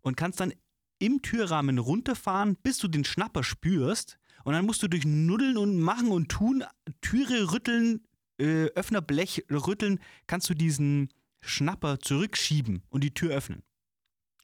und 0.00 0.16
kannst 0.16 0.40
dann 0.40 0.52
im 0.98 1.22
Türrahmen 1.22 1.78
runterfahren, 1.78 2.56
bis 2.56 2.78
du 2.78 2.88
den 2.88 3.04
Schnapper 3.04 3.44
spürst. 3.44 4.18
Und 4.42 4.54
dann 4.54 4.66
musst 4.66 4.82
du 4.82 4.88
durch 4.88 5.04
Nuddeln 5.04 5.56
und 5.56 5.78
Machen 5.78 6.08
und 6.08 6.30
Tun, 6.30 6.64
Türe 7.00 7.52
rütteln, 7.52 8.06
äh, 8.38 8.66
Öffnerblech 8.74 9.44
rütteln, 9.50 10.00
kannst 10.26 10.48
du 10.50 10.54
diesen 10.54 11.10
Schnapper 11.42 12.00
zurückschieben 12.00 12.82
und 12.88 13.04
die 13.04 13.14
Tür 13.14 13.34
öffnen. 13.34 13.62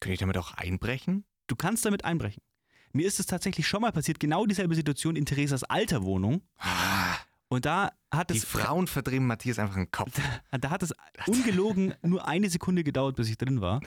Könnte 0.01 0.15
ich 0.15 0.21
damit 0.21 0.37
auch 0.37 0.53
einbrechen? 0.53 1.25
Du 1.47 1.57
kannst 1.57 1.85
damit 1.85 2.05
einbrechen. 2.05 2.43
Mir 2.97 3.07
ist 3.07 3.21
es 3.21 3.27
tatsächlich 3.27 3.69
schon 3.69 3.83
mal 3.83 3.93
passiert, 3.93 4.19
genau 4.19 4.47
dieselbe 4.47 4.75
Situation 4.75 5.17
in 5.17 5.27
Theresas 5.27 5.65
alter 5.65 6.03
Wohnung. 6.03 6.41
Ah, 6.59 7.17
Und 7.49 7.67
da 7.67 7.93
hat 8.11 8.31
die 8.31 8.39
es 8.39 8.45
Frauen 8.45 8.87
verdrehen 8.87 9.27
Matthias 9.27 9.59
einfach 9.59 9.75
den 9.75 9.91
Kopf. 9.91 10.19
Da 10.61 10.71
hat 10.71 10.83
es 10.83 10.95
ungelogen 11.27 11.95
nur 12.03 12.27
eine 12.27 12.49
Sekunde 12.49 12.83
gedauert, 12.85 13.17
bis 13.17 13.29
ich 13.29 13.37
drin 13.37 13.61
war. 13.61 13.81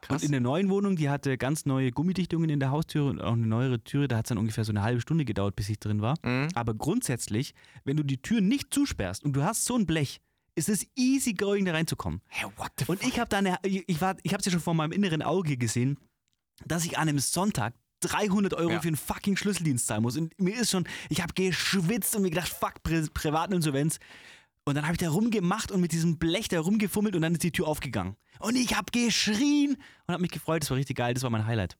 Krass. 0.00 0.22
Und 0.22 0.26
in 0.26 0.32
der 0.32 0.40
neuen 0.40 0.70
Wohnung, 0.70 0.96
die 0.96 1.10
hatte 1.10 1.36
ganz 1.36 1.66
neue 1.66 1.90
Gummidichtungen 1.90 2.48
in 2.48 2.60
der 2.60 2.70
Haustüre 2.70 3.10
und 3.10 3.20
auch 3.20 3.32
eine 3.32 3.46
neuere 3.46 3.82
Türe, 3.82 4.08
da 4.08 4.16
hat 4.16 4.26
es 4.26 4.28
dann 4.28 4.38
ungefähr 4.38 4.64
so 4.64 4.72
eine 4.72 4.82
halbe 4.82 5.00
Stunde 5.00 5.24
gedauert, 5.24 5.56
bis 5.56 5.68
ich 5.68 5.78
drin 5.78 6.00
war. 6.00 6.14
Mhm. 6.22 6.48
Aber 6.54 6.72
grundsätzlich, 6.72 7.52
wenn 7.84 7.96
du 7.96 8.04
die 8.04 8.22
Tür 8.22 8.40
nicht 8.40 8.72
zusperrst 8.72 9.24
und 9.24 9.34
du 9.34 9.42
hast 9.42 9.64
so 9.64 9.76
ein 9.76 9.86
Blech, 9.86 10.20
ist 10.54 10.68
es 10.68 10.86
easy 10.94 11.34
going, 11.34 11.64
da 11.64 11.72
reinzukommen. 11.72 12.22
Hey, 12.28 12.48
what 12.56 12.70
the 12.78 12.84
Und 12.86 13.02
ich 13.02 13.18
habe 13.20 13.28
da 13.28 13.38
eine, 13.38 13.58
ich, 13.62 13.88
ich 13.88 14.00
war, 14.00 14.16
ich 14.22 14.32
habe 14.32 14.40
es 14.40 14.46
ja 14.46 14.52
schon 14.52 14.60
vor 14.60 14.74
meinem 14.74 14.92
inneren 14.92 15.22
Auge 15.22 15.56
gesehen, 15.56 15.98
dass 16.64 16.84
ich 16.84 16.96
an 16.96 17.08
einem 17.08 17.18
Sonntag 17.18 17.74
300 18.00 18.54
Euro 18.54 18.72
Ja. 18.72 18.80
für 18.80 18.88
einen 18.88 18.96
fucking 18.96 19.36
Schlüsseldienst 19.36 19.86
zahlen 19.86 20.02
muss. 20.02 20.16
Und 20.16 20.38
mir 20.40 20.60
ist 20.60 20.70
schon, 20.70 20.86
ich 21.08 21.20
habe 21.22 21.32
geschwitzt 21.34 22.14
und 22.16 22.22
mir 22.22 22.30
gedacht, 22.30 22.48
fuck, 22.48 22.82
Pri 22.82 23.06
Privatinsolvenz. 23.12 23.98
Und 24.64 24.74
dann 24.74 24.84
habe 24.84 24.92
ich 24.94 24.98
da 24.98 25.08
rumgemacht 25.08 25.72
und 25.72 25.80
mit 25.80 25.92
diesem 25.92 26.18
Blech 26.18 26.48
da 26.48 26.60
rumgefummelt 26.60 27.16
und 27.16 27.22
dann 27.22 27.32
ist 27.32 27.42
die 27.42 27.52
Tür 27.52 27.66
aufgegangen. 27.68 28.16
Und 28.38 28.54
ich 28.56 28.76
habe 28.76 28.90
geschrien 28.92 29.76
und 30.06 30.12
habe 30.12 30.20
mich 30.20 30.30
gefreut. 30.30 30.62
Das 30.62 30.70
war 30.70 30.76
richtig 30.76 30.96
geil. 30.96 31.14
Das 31.14 31.22
war 31.22 31.30
mein 31.30 31.46
Highlight. 31.46 31.78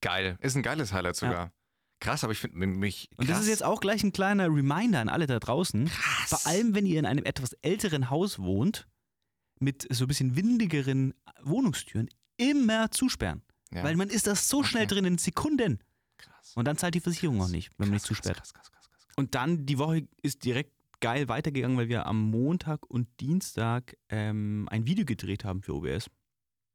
Geil. 0.00 0.36
Ist 0.40 0.56
ein 0.56 0.62
geiles 0.62 0.92
Highlight 0.92 1.16
sogar. 1.16 1.52
Krass, 2.00 2.22
aber 2.22 2.32
ich 2.32 2.38
finde 2.38 2.66
mich. 2.66 3.08
Und 3.16 3.28
das 3.28 3.40
ist 3.40 3.48
jetzt 3.48 3.64
auch 3.64 3.80
gleich 3.80 4.04
ein 4.04 4.12
kleiner 4.12 4.44
Reminder 4.46 5.00
an 5.00 5.08
alle 5.08 5.26
da 5.26 5.38
draußen. 5.40 5.86
krass. 5.86 6.28
Vor 6.28 6.46
allem, 6.46 6.74
wenn 6.74 6.86
ihr 6.86 6.98
in 6.98 7.06
einem 7.06 7.24
etwas 7.24 7.54
älteren 7.62 8.10
Haus 8.10 8.38
wohnt, 8.38 8.86
mit 9.58 9.86
so 9.90 10.04
ein 10.04 10.08
bisschen 10.08 10.36
windigeren 10.36 11.14
Wohnungstüren, 11.42 12.08
immer 12.36 12.90
zusperren. 12.90 13.42
Ja. 13.76 13.84
Weil 13.84 13.96
man 13.96 14.08
ist 14.08 14.26
das 14.26 14.48
so 14.48 14.62
schnell 14.62 14.84
Okay. 14.84 14.94
drin 14.94 15.04
in 15.04 15.18
Sekunden. 15.18 15.78
krass. 16.18 16.52
Und 16.56 16.66
dann 16.66 16.76
zahlt 16.76 16.94
die 16.94 17.00
Versicherung 17.00 17.40
auch 17.42 17.48
nicht, 17.48 17.70
wenn 17.78 17.88
man 17.88 17.94
nicht 17.94 18.02
Krass, 18.06 18.16
zusperrt. 18.16 18.36
Krass, 18.38 18.52
krass, 18.54 18.70
krass, 18.70 18.88
krass, 18.90 19.06
krass. 19.06 19.14
Und 19.16 19.34
dann 19.34 19.66
die 19.66 19.78
Woche 19.78 20.06
ist 20.22 20.44
direkt 20.44 20.72
geil 21.00 21.28
weitergegangen, 21.28 21.76
weil 21.76 21.88
wir 21.88 22.06
am 22.06 22.20
Montag 22.30 22.86
und 22.90 23.06
Dienstag 23.20 23.96
ähm, 24.08 24.66
ein 24.70 24.86
Video 24.86 25.04
gedreht 25.04 25.44
haben 25.44 25.62
für 25.62 25.74
OBS. 25.74 26.08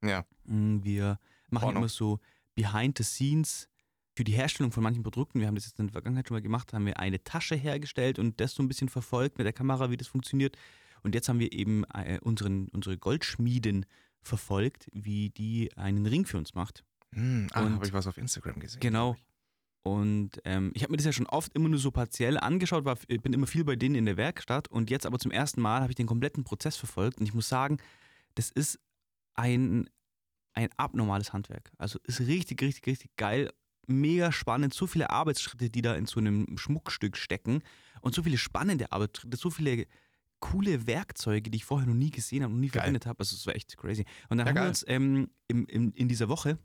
Ja. 0.04 0.26
Mm, 0.46 0.84
Wir 0.84 1.20
machen 1.50 1.64
Porno. 1.66 1.80
immer 1.80 1.90
so 1.90 2.20
Behind 2.56 2.98
the 2.98 3.04
Scenes 3.04 3.68
für 4.16 4.24
die 4.24 4.34
Herstellung 4.34 4.72
von 4.72 4.84
manchen 4.84 5.02
Produkten. 5.04 5.40
Wir 5.40 5.48
haben 5.48 5.56
das 5.56 5.66
jetzt 5.66 5.80
in 5.80 5.88
der 5.88 5.94
Vergangenheit 5.94 6.28
schon 6.28 6.36
mal 6.36 6.42
gemacht, 6.42 6.74
haben 6.74 6.86
wir 6.86 7.00
eine 7.00 7.24
Tasche 7.24 7.56
hergestellt 7.56 8.20
und 8.20 8.40
das 8.40 8.54
so 8.54 8.62
ein 8.62 8.68
bisschen 8.68 8.90
verfolgt 8.90 9.38
mit 9.38 9.46
der 9.46 9.54
Kamera, 9.54 9.90
wie 9.90 9.98
das 9.98 10.08
funktioniert. 10.08 10.56
Und 11.04 11.16
jetzt 11.16 11.30
haben 11.30 11.40
wir 11.40 11.52
eben 11.52 11.84
äh, 11.94 12.20
unseren, 12.22 12.68
unsere 12.70 12.98
Goldschmieden 12.98 13.86
verfolgt, 14.22 14.88
wie 14.94 15.30
die 15.32 15.76
einen 15.78 16.06
Ring 16.06 16.26
für 16.28 16.38
uns 16.38 16.54
macht. 16.54 16.84
Hm, 17.14 17.48
ah, 17.54 17.70
habe 17.70 17.86
ich 17.86 17.94
was 17.94 18.08
auf 18.08 18.18
Instagram 18.18 18.60
gesehen. 18.60 18.80
Genau. 18.80 19.16
Und 19.84 20.40
ähm, 20.46 20.72
ich 20.76 20.84
habe 20.84 20.92
mir 20.92 20.98
das 20.98 21.08
ja 21.08 21.12
schon 21.14 21.26
oft 21.26 21.54
immer 21.56 21.68
nur 21.68 21.80
so 21.80 21.90
partiell 21.92 22.38
angeschaut, 22.38 22.86
war, 22.86 22.98
ich 23.08 23.22
bin 23.22 23.34
immer 23.34 23.48
viel 23.48 23.64
bei 23.64 23.76
denen 23.76 23.96
in 23.96 24.06
der 24.06 24.16
Werkstatt 24.16 24.68
und 24.68 24.92
jetzt 24.92 25.06
aber 25.08 25.18
zum 25.18 25.32
ersten 25.32 25.60
Mal 25.60 25.82
habe 25.82 25.92
ich 25.92 25.96
den 25.96 26.06
kompletten 26.06 26.44
Prozess 26.44 26.78
verfolgt 26.78 27.20
und 27.20 27.26
ich 27.26 27.34
muss 27.34 27.50
sagen, 27.50 27.78
das 28.36 28.52
ist 28.52 28.80
ein, 29.34 29.90
ein 30.54 30.70
abnormales 30.78 31.34
Handwerk. 31.34 31.72
Also 31.78 31.98
ist 32.04 32.20
richtig, 32.20 32.62
richtig, 32.62 32.86
richtig 32.86 33.16
geil, 33.18 33.52
mega 33.88 34.32
spannend, 34.32 34.76
so 34.76 34.86
viele 34.86 35.10
Arbeitsschritte, 35.10 35.72
die 35.72 35.82
da 35.82 35.96
in 35.96 36.06
so 36.06 36.20
einem 36.20 36.46
Schmuckstück 36.60 37.18
stecken 37.18 37.64
und 38.02 38.14
so 38.14 38.22
viele 38.22 38.38
spannende 38.38 38.92
Arbeitsschritte, 38.92 39.36
so 39.36 39.50
viele 39.50 39.88
coole 40.40 40.86
Werkzeuge, 40.86 41.50
die 41.50 41.58
ich 41.58 41.66
vorher 41.66 41.88
noch 41.88 41.96
nie 41.96 42.12
gesehen 42.12 42.44
habe 42.44 42.54
und 42.54 42.60
nie 42.60 42.68
Geil. 42.68 42.82
verwendet 42.82 43.08
habe. 43.08 43.20
Also 43.20 43.36
es 43.36 43.48
war 43.48 43.56
echt 43.56 43.76
crazy. 43.78 44.06
Und 44.30 44.38
dann 44.38 44.46
Ja, 44.46 44.50
haben 44.50 44.56
wir 44.56 44.62
geil. 44.62 44.70
uns 44.70 44.86
ähm, 44.88 45.30
im, 45.48 45.66
im, 45.66 45.92
in 45.94 46.08
dieser 46.08 46.30
Woche, 46.30 46.60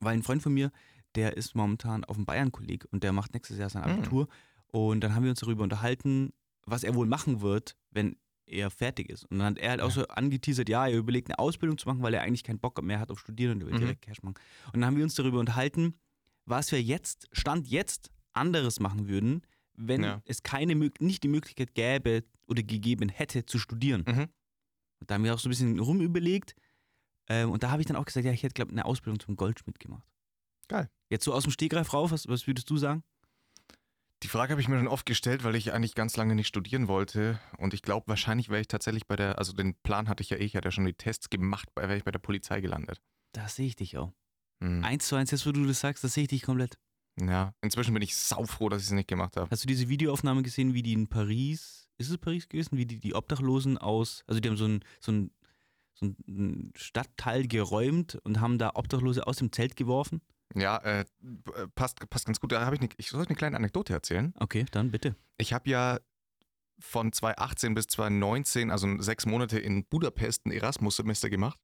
weil 0.00 0.14
ein 0.14 0.22
Freund 0.22 0.42
von 0.42 0.52
mir, 0.54 0.70
der 1.14 1.36
ist 1.36 1.54
momentan 1.54 2.04
auf 2.04 2.16
dem 2.16 2.24
Bayern-Kolleg 2.26 2.86
und 2.90 3.04
der 3.04 3.12
macht 3.12 3.34
nächstes 3.34 3.58
Jahr 3.58 3.70
sein 3.70 3.82
Mhm. 3.84 3.98
Abitur. 3.98 4.28
Und 4.68 5.00
dann 5.02 5.14
haben 5.14 5.22
wir 5.22 5.30
uns 5.30 5.40
darüber 5.40 5.62
unterhalten, 5.62 6.32
was 6.66 6.82
er 6.82 6.94
wohl 6.94 7.06
machen 7.06 7.40
wird, 7.40 7.76
wenn 7.90 8.16
er 8.46 8.70
fertig 8.70 9.08
ist. 9.08 9.24
Und 9.30 9.38
dann 9.38 9.46
hat 9.54 9.58
er 9.58 9.70
halt 9.70 9.80
auch 9.80 9.90
so 9.90 10.06
angeteasert, 10.08 10.68
ja, 10.68 10.86
er 10.88 10.98
überlegt 10.98 11.28
eine 11.28 11.38
Ausbildung 11.38 11.78
zu 11.78 11.88
machen, 11.88 12.02
weil 12.02 12.12
er 12.14 12.22
eigentlich 12.22 12.42
keinen 12.44 12.58
Bock 12.58 12.82
mehr 12.82 12.98
hat 13.00 13.10
auf 13.10 13.20
Studieren 13.20 13.52
und 13.54 13.60
er 13.62 13.66
will 13.68 13.74
Mhm. 13.74 13.78
direkt 13.80 14.02
Cash 14.02 14.22
machen. 14.22 14.34
Und 14.66 14.74
dann 14.80 14.86
haben 14.86 14.96
wir 14.96 15.04
uns 15.04 15.14
darüber 15.14 15.38
unterhalten, 15.38 15.94
was 16.44 16.70
wir 16.72 16.82
jetzt, 16.82 17.28
Stand 17.32 17.68
jetzt, 17.68 18.10
anderes 18.32 18.80
machen 18.80 19.08
würden, 19.08 19.42
wenn 19.76 20.02
Ja. 20.02 20.20
es 20.26 20.42
keine, 20.42 20.74
nicht 20.98 21.22
die 21.22 21.28
Möglichkeit 21.28 21.74
gäbe 21.74 22.24
oder 22.48 22.62
gegeben 22.62 23.08
hätte, 23.08 23.46
zu 23.46 23.58
studieren. 23.58 24.04
Mhm. 24.06 24.28
Und 25.00 25.10
da 25.10 25.14
haben 25.14 25.24
wir 25.24 25.34
auch 25.34 25.38
so 25.38 25.48
ein 25.48 25.50
bisschen 25.50 25.78
rumüberlegt. 25.78 26.54
Ähm, 27.28 27.50
und 27.50 27.62
da 27.62 27.70
habe 27.70 27.82
ich 27.82 27.86
dann 27.86 27.96
auch 27.96 28.04
gesagt, 28.04 28.26
ja, 28.26 28.32
ich 28.32 28.42
hätte, 28.42 28.54
glaube 28.54 28.70
ich, 28.70 28.74
eine 28.74 28.84
Ausbildung 28.84 29.20
zum 29.20 29.36
Goldschmied 29.36 29.78
gemacht. 29.80 30.06
Geil. 30.68 30.88
Jetzt 31.10 31.24
so 31.24 31.32
aus 31.32 31.44
dem 31.44 31.52
Stegreif 31.52 31.92
rauf, 31.92 32.10
was, 32.10 32.28
was 32.28 32.46
würdest 32.46 32.68
du 32.70 32.76
sagen? 32.76 33.02
Die 34.22 34.28
Frage 34.28 34.52
habe 34.52 34.60
ich 34.60 34.68
mir 34.68 34.78
schon 34.78 34.88
oft 34.88 35.04
gestellt, 35.04 35.44
weil 35.44 35.54
ich 35.54 35.72
eigentlich 35.72 35.94
ganz 35.94 36.16
lange 36.16 36.34
nicht 36.34 36.46
studieren 36.46 36.88
wollte. 36.88 37.38
Und 37.58 37.74
ich 37.74 37.82
glaube, 37.82 38.08
wahrscheinlich 38.08 38.48
wäre 38.48 38.62
ich 38.62 38.68
tatsächlich 38.68 39.06
bei 39.06 39.16
der, 39.16 39.38
also 39.38 39.52
den 39.52 39.74
Plan 39.82 40.08
hatte 40.08 40.22
ich 40.22 40.30
ja 40.30 40.38
eh, 40.38 40.44
ich 40.44 40.56
hatte 40.56 40.68
ja 40.68 40.72
schon 40.72 40.86
die 40.86 40.94
Tests 40.94 41.28
gemacht, 41.28 41.68
wäre 41.76 41.96
ich 41.96 42.04
bei 42.04 42.10
der 42.10 42.20
Polizei 42.20 42.62
gelandet. 42.62 43.02
Da 43.32 43.48
sehe 43.48 43.66
ich 43.66 43.76
dich 43.76 43.98
auch. 43.98 44.12
Hm. 44.62 44.82
Eins 44.82 45.08
zu 45.08 45.16
eins, 45.16 45.30
jetzt 45.30 45.46
wo 45.46 45.52
du 45.52 45.66
das 45.66 45.80
sagst, 45.80 46.04
das 46.04 46.14
sehe 46.14 46.22
ich 46.22 46.28
dich 46.28 46.42
komplett. 46.42 46.78
Ja, 47.20 47.54
inzwischen 47.60 47.92
bin 47.94 48.02
ich 48.02 48.16
saufroh, 48.16 48.68
dass 48.68 48.82
ich 48.82 48.88
es 48.88 48.92
nicht 48.92 49.08
gemacht 49.08 49.36
habe. 49.36 49.50
Hast 49.50 49.62
du 49.62 49.68
diese 49.68 49.88
Videoaufnahme 49.88 50.42
gesehen, 50.42 50.74
wie 50.74 50.82
die 50.82 50.94
in 50.94 51.06
Paris, 51.06 51.88
ist 51.98 52.10
es 52.10 52.18
Paris 52.18 52.48
gewesen, 52.48 52.76
wie 52.76 52.86
die 52.86 52.98
die 52.98 53.14
Obdachlosen 53.14 53.78
aus, 53.78 54.24
also 54.26 54.40
die 54.40 54.48
haben 54.48 54.56
so 54.56 54.66
ein, 54.66 54.84
so 55.00 55.12
ein, 55.12 55.30
so 55.94 56.06
ein 56.28 56.72
Stadtteil 56.76 57.46
geräumt 57.46 58.16
und 58.24 58.40
haben 58.40 58.58
da 58.58 58.72
Obdachlose 58.74 59.26
aus 59.26 59.36
dem 59.36 59.52
Zelt 59.52 59.76
geworfen? 59.76 60.20
Ja, 60.54 60.76
äh, 60.78 61.04
p- 61.44 61.66
passt, 61.74 61.98
passt 62.10 62.26
ganz 62.26 62.38
gut. 62.40 62.52
Da 62.52 62.64
habe 62.64 62.76
ich, 62.76 62.82
ne, 62.82 62.88
ich 62.96 63.10
soll 63.10 63.24
eine 63.24 63.34
kleine 63.34 63.56
Anekdote 63.56 63.92
erzählen. 63.92 64.34
Okay, 64.38 64.66
dann 64.72 64.90
bitte. 64.90 65.16
Ich 65.38 65.52
habe 65.52 65.68
ja 65.70 65.98
von 66.78 67.12
2018 67.12 67.74
bis 67.74 67.86
2019, 67.86 68.70
also 68.70 69.00
sechs 69.00 69.26
Monate 69.26 69.58
in 69.58 69.84
Budapest 69.86 70.46
ein 70.46 70.52
Erasmus-Semester 70.52 71.30
gemacht. 71.30 71.58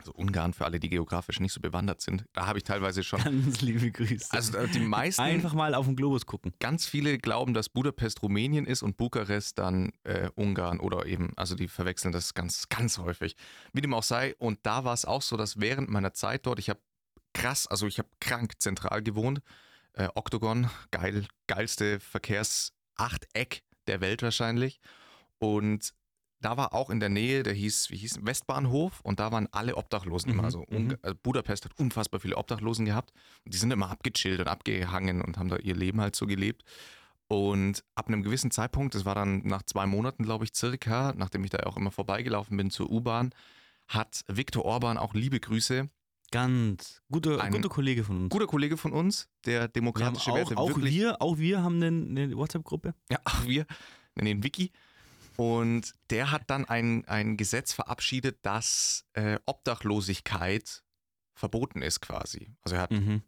Also 0.00 0.12
Ungarn 0.12 0.54
für 0.54 0.64
alle, 0.64 0.80
die 0.80 0.88
geografisch 0.88 1.40
nicht 1.40 1.52
so 1.52 1.60
bewandert 1.60 2.00
sind. 2.00 2.24
Da 2.32 2.46
habe 2.46 2.58
ich 2.58 2.64
teilweise 2.64 3.02
schon. 3.02 3.22
Ganz 3.22 3.60
liebe 3.60 3.90
Grüße. 3.90 4.28
Also 4.30 4.56
äh, 4.56 4.66
die 4.68 4.80
meisten, 4.80 5.20
Einfach 5.20 5.52
mal 5.52 5.74
auf 5.74 5.84
den 5.84 5.94
Globus 5.94 6.24
gucken. 6.24 6.54
ganz 6.58 6.86
viele 6.86 7.18
glauben, 7.18 7.52
dass 7.52 7.68
Budapest 7.68 8.22
Rumänien 8.22 8.64
ist 8.64 8.82
und 8.82 8.96
Bukarest 8.96 9.58
dann 9.58 9.92
äh, 10.04 10.30
Ungarn 10.34 10.80
oder 10.80 11.04
eben, 11.04 11.32
also 11.36 11.54
die 11.54 11.68
verwechseln 11.68 12.12
das 12.12 12.32
ganz, 12.32 12.70
ganz 12.70 12.96
häufig. 12.96 13.36
Wie 13.74 13.82
dem 13.82 13.92
auch 13.92 14.02
sei. 14.02 14.34
Und 14.38 14.60
da 14.62 14.84
war 14.84 14.94
es 14.94 15.04
auch 15.04 15.22
so, 15.22 15.36
dass 15.36 15.60
während 15.60 15.90
meiner 15.90 16.14
Zeit 16.14 16.46
dort, 16.46 16.58
ich 16.58 16.70
habe 16.70 16.80
krass, 17.34 17.66
also 17.66 17.86
ich 17.86 17.98
habe 17.98 18.08
krank 18.20 18.54
zentral 18.58 19.02
gewohnt. 19.02 19.42
Äh, 19.92 20.08
Oktogon, 20.14 20.70
geil, 20.92 21.26
geilste 21.46 22.00
Verkehrsachteck 22.00 23.62
der 23.86 24.00
Welt 24.00 24.22
wahrscheinlich. 24.22 24.80
Und 25.38 25.92
da 26.40 26.56
war 26.56 26.72
auch 26.72 26.90
in 26.90 27.00
der 27.00 27.08
Nähe, 27.08 27.42
der 27.42 27.52
hieß, 27.52 27.90
wie 27.90 27.96
hieß, 27.96 28.20
Westbahnhof 28.22 29.00
und 29.02 29.20
da 29.20 29.30
waren 29.32 29.48
alle 29.52 29.76
Obdachlosen 29.76 30.30
immer. 30.30 30.42
Mhm, 30.42 30.46
Also, 30.46 30.64
mhm. 30.70 30.96
Äh, 31.02 31.14
Budapest 31.22 31.64
hat 31.64 31.78
unfassbar 31.78 32.20
viele 32.20 32.36
Obdachlosen 32.36 32.84
gehabt. 32.86 33.12
Und 33.44 33.54
die 33.54 33.58
sind 33.58 33.70
immer 33.70 33.90
abgechillt 33.90 34.40
und 34.40 34.48
abgehangen 34.48 35.22
und 35.22 35.38
haben 35.38 35.48
da 35.48 35.56
ihr 35.56 35.74
Leben 35.76 36.00
halt 36.00 36.16
so 36.16 36.26
gelebt. 36.26 36.64
Und 37.28 37.84
ab 37.94 38.08
einem 38.08 38.22
gewissen 38.22 38.50
Zeitpunkt, 38.50 38.94
das 38.94 39.04
war 39.04 39.14
dann 39.14 39.42
nach 39.46 39.62
zwei 39.62 39.86
Monaten, 39.86 40.24
glaube 40.24 40.44
ich, 40.44 40.50
circa, 40.54 41.12
nachdem 41.16 41.44
ich 41.44 41.50
da 41.50 41.58
auch 41.64 41.76
immer 41.76 41.92
vorbeigelaufen 41.92 42.56
bin 42.56 42.70
zur 42.70 42.90
U-Bahn, 42.90 43.32
hat 43.86 44.22
Viktor 44.26 44.64
Orban 44.64 44.98
auch 44.98 45.14
liebe 45.14 45.38
Grüße, 45.40 45.88
Ganz 46.32 47.02
guter, 47.10 47.40
Ein 47.40 47.50
guter 47.52 47.68
Kollege 47.68 48.04
von 48.04 48.22
uns. 48.22 48.30
guter 48.30 48.46
Kollege 48.46 48.76
von 48.76 48.92
uns, 48.92 49.28
der 49.46 49.62
wir 49.62 49.68
demokratische 49.68 50.30
auch, 50.30 50.36
Werte 50.36 50.56
auch 50.56 50.68
wirklich 50.68 50.94
wir, 50.94 51.20
auch 51.20 51.38
wir 51.38 51.60
haben 51.62 51.82
eine, 51.82 51.88
eine 51.88 52.36
WhatsApp-Gruppe. 52.36 52.94
Ja, 53.10 53.18
auch 53.24 53.44
wir 53.46 53.66
nennen 54.14 54.38
ihn 54.38 54.44
Wiki. 54.44 54.70
Und 55.40 55.94
der 56.10 56.32
hat 56.32 56.50
dann 56.50 56.66
ein, 56.66 57.06
ein 57.06 57.38
Gesetz 57.38 57.72
verabschiedet, 57.72 58.40
dass 58.42 59.06
äh, 59.14 59.38
Obdachlosigkeit 59.46 60.84
verboten 61.32 61.80
ist 61.80 62.02
quasi. 62.02 62.52
Also 62.60 62.76
er 62.76 62.82
hat 62.82 62.90
Mhm. 62.90 63.22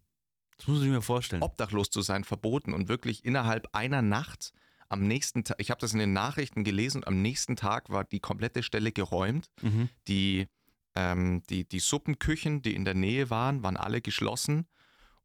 Das 0.58 0.66
muss 0.68 0.82
ich 0.82 0.90
mir 0.90 1.00
vorstellen. 1.00 1.42
obdachlos 1.42 1.88
zu 1.88 2.02
sein 2.02 2.24
verboten 2.24 2.74
und 2.74 2.88
wirklich 2.88 3.24
innerhalb 3.24 3.74
einer 3.74 4.02
Nacht 4.02 4.52
am 4.90 5.08
nächsten 5.08 5.42
Tag, 5.44 5.56
ich 5.58 5.70
habe 5.70 5.80
das 5.80 5.94
in 5.94 6.00
den 6.00 6.12
Nachrichten 6.12 6.64
gelesen 6.64 6.98
und 6.98 7.06
am 7.06 7.22
nächsten 7.22 7.56
Tag 7.56 7.88
war 7.88 8.04
die 8.04 8.20
komplette 8.20 8.62
Stelle 8.62 8.92
geräumt. 8.92 9.50
Mhm. 9.62 9.88
Die, 10.06 10.48
ähm, 10.94 11.42
die, 11.48 11.66
die 11.66 11.80
Suppenküchen, 11.80 12.60
die 12.60 12.74
in 12.74 12.84
der 12.84 12.94
Nähe 12.94 13.30
waren, 13.30 13.62
waren 13.62 13.78
alle 13.78 14.02
geschlossen. 14.02 14.66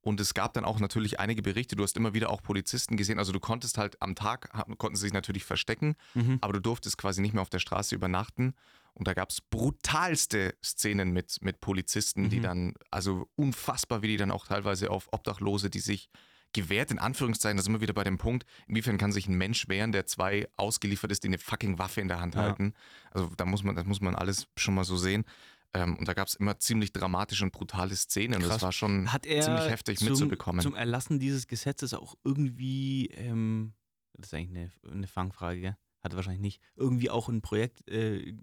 Und 0.08 0.22
es 0.22 0.34
gab 0.34 0.54
dann 0.54 0.64
auch 0.64 0.80
natürlich 0.80 1.20
einige 1.20 1.42
Berichte. 1.42 1.76
Du 1.76 1.84
hast 1.84 1.98
immer 1.98 2.14
wieder 2.14 2.30
auch 2.30 2.42
Polizisten 2.42 2.96
gesehen. 2.96 3.20
Also 3.20 3.34
du 3.34 3.42
konntest 3.42 3.78
halt 3.78 4.02
am 4.02 4.16
Tag, 4.16 4.50
konnten 4.78 4.96
sie 4.96 5.02
sich 5.02 5.12
natürlich 5.14 5.44
verstecken, 5.44 5.96
Mhm. 6.14 6.38
aber 6.40 6.54
du 6.54 6.62
durftest 6.62 6.98
quasi 6.98 7.20
nicht 7.22 7.34
mehr 7.34 7.42
auf 7.42 7.50
der 7.50 7.60
Straße 7.60 7.94
übernachten. 7.94 8.54
Und 8.94 9.08
da 9.10 9.14
gab 9.14 9.30
es 9.32 9.42
brutalste 9.42 10.56
Szenen 10.64 11.12
mit, 11.12 11.40
mit 11.42 11.60
Polizisten, 11.60 12.30
die 12.30 12.38
Mhm. 12.40 12.44
dann, 12.44 12.74
also 12.90 13.28
unfassbar, 13.36 14.02
wie 14.02 14.08
die 14.08 14.18
dann 14.18 14.32
auch 14.32 14.48
teilweise 14.48 14.90
auf 14.92 15.10
Obdachlose, 15.12 15.70
die 15.70 15.80
sich 15.82 16.10
gewehrt, 16.54 16.90
in 16.92 17.00
Anführungszeichen, 17.00 17.58
das 17.58 17.66
ist 17.66 17.70
immer 17.70 17.82
wieder 17.82 17.94
bei 17.94 18.06
dem 18.06 18.18
Punkt, 18.18 18.46
inwiefern 18.68 18.98
kann 18.98 19.12
sich 19.12 19.28
ein 19.28 19.38
Mensch 19.38 19.68
wehren, 19.68 19.92
der 19.92 20.06
zwei 20.06 20.48
ausgeliefert 20.56 21.12
ist, 21.12 21.24
die 21.24 21.28
eine 21.28 21.38
fucking 21.38 21.78
Waffe 21.80 22.00
in 22.00 22.08
der 22.08 22.22
Hand 22.22 22.36
Ja. 22.36 22.42
halten. 22.44 22.74
Also 23.12 23.30
da 23.36 23.44
muss 23.46 23.62
man, 23.64 23.76
das 23.76 23.86
muss 23.86 24.00
man 24.00 24.16
alles 24.16 24.48
schon 24.56 24.74
mal 24.74 24.86
so 24.86 24.96
sehen. 24.96 25.26
Ähm, 25.74 25.98
und 25.98 26.08
da 26.08 26.14
gab 26.14 26.28
es 26.28 26.36
immer 26.36 26.58
ziemlich 26.60 26.94
dramatische 26.94 27.44
und 27.44 27.52
brutale 27.52 27.96
Szenen. 27.96 28.40
Krass. 28.42 28.50
Das 28.50 28.62
war 28.62 28.72
schon 28.72 29.12
Hat 29.12 29.26
er 29.26 29.42
ziemlich 29.42 29.70
heftig 29.70 30.00
zum, 30.00 30.10
mitzubekommen. 30.10 30.62
zum 30.62 30.76
Erlassen 30.76 31.20
dieses 31.20 31.48
Gesetzes 31.48 31.94
auch 31.94 32.16
irgendwie, 32.24 33.08
ähm, 33.08 33.74
das 34.14 34.28
ist 34.28 34.34
eigentlich 34.34 34.72
eine, 34.84 34.94
eine 34.94 35.08
Fangfrage, 35.08 35.62
gell? 35.62 35.78
hat 36.02 36.14
er 36.14 36.18
wahrscheinlich 36.18 36.42
nicht, 36.42 36.62
irgendwie 36.76 37.10
auch 37.10 37.28
ein 37.28 37.42
Projekt 37.42 37.88
äh, 37.90 38.34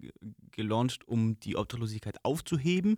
gelauncht, 0.51 1.07
um 1.07 1.39
die 1.39 1.55
Obdachlosigkeit 1.55 2.23
aufzuheben? 2.23 2.97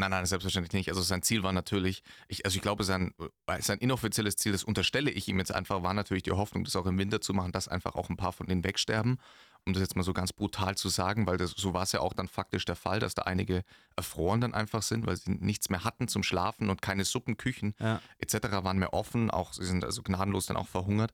Nein, 0.00 0.10
nein, 0.10 0.26
selbstverständlich 0.26 0.72
nicht. 0.72 0.88
Also 0.88 1.02
sein 1.02 1.22
Ziel 1.22 1.42
war 1.42 1.52
natürlich, 1.52 2.02
ich, 2.28 2.44
also 2.44 2.56
ich 2.56 2.62
glaube, 2.62 2.84
sein, 2.84 3.12
äh, 3.46 3.60
sein 3.60 3.78
inoffizielles 3.78 4.36
Ziel, 4.36 4.52
das 4.52 4.64
unterstelle 4.64 5.10
ich 5.10 5.28
ihm 5.28 5.38
jetzt 5.38 5.52
einfach, 5.52 5.82
war 5.82 5.92
natürlich 5.94 6.22
die 6.22 6.32
Hoffnung, 6.32 6.64
das 6.64 6.74
auch 6.74 6.86
im 6.86 6.98
Winter 6.98 7.20
zu 7.20 7.34
machen, 7.34 7.52
dass 7.52 7.68
einfach 7.68 7.94
auch 7.94 8.08
ein 8.08 8.16
paar 8.16 8.32
von 8.32 8.46
denen 8.46 8.64
wegsterben. 8.64 9.18
Um 9.66 9.74
das 9.74 9.82
jetzt 9.82 9.94
mal 9.94 10.02
so 10.02 10.14
ganz 10.14 10.32
brutal 10.32 10.74
zu 10.74 10.88
sagen, 10.88 11.26
weil 11.26 11.36
das, 11.36 11.50
so 11.50 11.74
war 11.74 11.82
es 11.82 11.92
ja 11.92 12.00
auch 12.00 12.14
dann 12.14 12.28
faktisch 12.28 12.64
der 12.64 12.76
Fall, 12.76 12.98
dass 12.98 13.14
da 13.14 13.22
einige 13.22 13.62
erfroren 13.94 14.40
dann 14.40 14.54
einfach 14.54 14.80
sind, 14.80 15.06
weil 15.06 15.16
sie 15.16 15.32
nichts 15.32 15.68
mehr 15.68 15.84
hatten 15.84 16.08
zum 16.08 16.22
Schlafen 16.22 16.70
und 16.70 16.80
keine 16.80 17.04
Suppenküchen 17.04 17.74
Ja. 17.78 18.00
etc. 18.18 18.36
waren 18.64 18.78
mehr 18.78 18.94
offen. 18.94 19.30
Auch 19.30 19.52
sie 19.52 19.66
sind 19.66 19.84
also 19.84 20.02
gnadenlos 20.02 20.46
dann 20.46 20.56
auch 20.56 20.66
verhungert. 20.68 21.12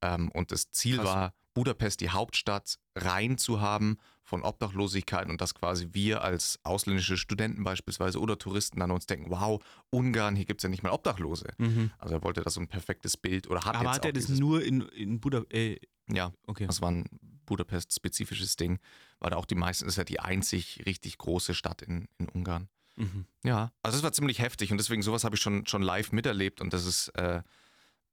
Ähm, 0.00 0.30
und 0.30 0.52
das 0.52 0.70
Ziel 0.70 0.98
Krass. 0.98 1.06
war, 1.06 1.34
Budapest, 1.54 2.00
die 2.00 2.10
Hauptstadt, 2.10 2.78
rein 2.94 3.36
zu 3.36 3.60
haben 3.60 3.98
von 4.28 4.42
Obdachlosigkeit 4.42 5.28
und 5.30 5.40
dass 5.40 5.54
quasi 5.54 5.88
wir 5.92 6.22
als 6.22 6.58
ausländische 6.62 7.16
Studenten 7.16 7.64
beispielsweise 7.64 8.20
oder 8.20 8.38
Touristen 8.38 8.78
dann 8.80 8.90
uns 8.90 9.06
denken, 9.06 9.30
wow, 9.30 9.62
Ungarn, 9.88 10.36
hier 10.36 10.44
gibt 10.44 10.60
es 10.60 10.62
ja 10.64 10.68
nicht 10.68 10.82
mal 10.82 10.90
Obdachlose. 10.90 11.48
Mhm. 11.56 11.90
Also 11.98 12.14
er 12.16 12.22
wollte 12.22 12.42
da 12.42 12.50
so 12.50 12.60
ein 12.60 12.68
perfektes 12.68 13.16
Bild 13.16 13.48
oder 13.48 13.64
hat 13.64 13.74
Aber 13.74 13.90
hat 13.90 14.04
er 14.04 14.12
das 14.12 14.28
nur 14.28 14.62
in, 14.62 14.82
in 14.88 15.18
Budapest? 15.18 15.54
Äh, 15.54 15.80
Ja, 16.12 16.32
okay. 16.46 16.66
das 16.66 16.82
war 16.82 16.90
ein 16.90 17.06
Budapest-spezifisches 17.46 18.56
Ding, 18.56 18.78
war 19.18 19.30
da 19.30 19.36
auch 19.36 19.46
die 19.46 19.54
meisten, 19.54 19.88
ist 19.88 19.96
ja 19.96 20.04
die 20.04 20.20
einzig 20.20 20.82
richtig 20.84 21.16
große 21.16 21.54
Stadt 21.54 21.80
in, 21.80 22.06
in 22.18 22.28
Ungarn. 22.28 22.68
Mhm. 22.96 23.24
Ja, 23.44 23.72
also 23.82 23.96
es 23.96 24.02
war 24.02 24.12
ziemlich 24.12 24.40
heftig 24.40 24.70
und 24.72 24.76
deswegen 24.78 25.02
sowas 25.02 25.24
habe 25.24 25.36
ich 25.36 25.40
schon, 25.40 25.66
schon 25.66 25.80
live 25.82 26.12
miterlebt 26.12 26.60
und 26.60 26.74
das 26.74 26.84
ist, 26.84 27.08
äh, 27.14 27.42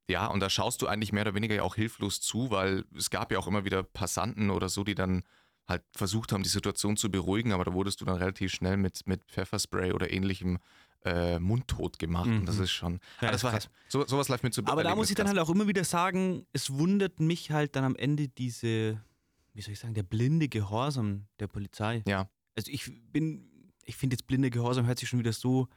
ja, 0.08 0.28
und 0.28 0.40
da 0.40 0.50
schaust 0.50 0.82
du 0.82 0.88
eigentlich 0.88 1.12
mehr 1.12 1.24
oder 1.24 1.34
weniger 1.36 1.56
ja 1.56 1.64
auch 1.64 1.76
hilflos 1.76 2.22
zu, 2.22 2.52
weil 2.52 2.86
es 2.96 3.10
gab 3.10 3.32
ja 3.34 3.40
auch 3.40 3.48
immer 3.48 3.66
wieder 3.66 3.84
Passanten 3.84 4.50
oder 4.52 4.70
so, 4.70 4.84
die 4.84 4.96
dann 4.96 5.24
halt 5.68 5.84
versucht 5.96 6.32
haben, 6.32 6.44
die 6.44 6.50
Situation 6.50 6.96
zu 6.98 7.10
beruhigen, 7.10 7.52
aber 7.54 7.64
da 7.66 7.74
wurdest 7.74 8.00
du 8.02 8.06
dann 8.06 8.18
relativ 8.18 8.52
schnell 8.54 8.78
mit, 8.78 9.06
mit 9.08 9.24
Pfefferspray 9.26 9.92
oder 9.94 10.12
ähnlichem 10.12 10.60
äh, 11.04 11.38
mundtot 11.40 12.00
gemacht 12.00 12.30
und 12.30 12.46
das 12.48 12.58
Mhm. 12.58 12.64
ist 12.64 12.72
schon, 12.72 13.00
Ja, 13.22 13.32
das 13.32 13.44
war 13.44 13.52
halt, 13.52 13.70
so, 13.88 14.06
sowas 14.08 14.28
live 14.28 14.42
mit 14.44 14.54
zu 14.54 14.64
Aber 14.66 14.84
da 14.84 14.96
muss 14.96 15.10
ich 15.10 15.16
dann 15.16 15.28
halt 15.28 15.38
auch 15.40 15.50
immer 15.50 15.68
wieder 15.68 15.84
sagen, 15.84 16.46
es 16.52 16.72
wundert 16.74 17.20
mich 17.20 17.52
halt 17.52 17.76
dann 17.76 17.84
am 17.84 17.96
Ende 17.96 18.28
diese, 18.28 19.02
wie 19.54 19.62
soll 19.62 19.74
ich 19.74 19.80
sagen, 19.80 19.94
der 19.94 20.04
blinde 20.04 20.50
Gehorsam 20.50 21.28
der 21.40 21.48
Polizei. 21.48 22.04
Ja. 22.08 22.28
Also 22.56 22.72
ich 22.72 22.90
bin, 23.12 23.72
ich 23.84 23.96
finde 23.96 24.16
jetzt 24.16 24.26
blinde 24.28 24.50
Gehorsam 24.50 24.86
hört 24.88 24.98
sich 25.00 25.10
schon 25.10 25.20
wieder 25.20 25.34
so, 25.34 25.68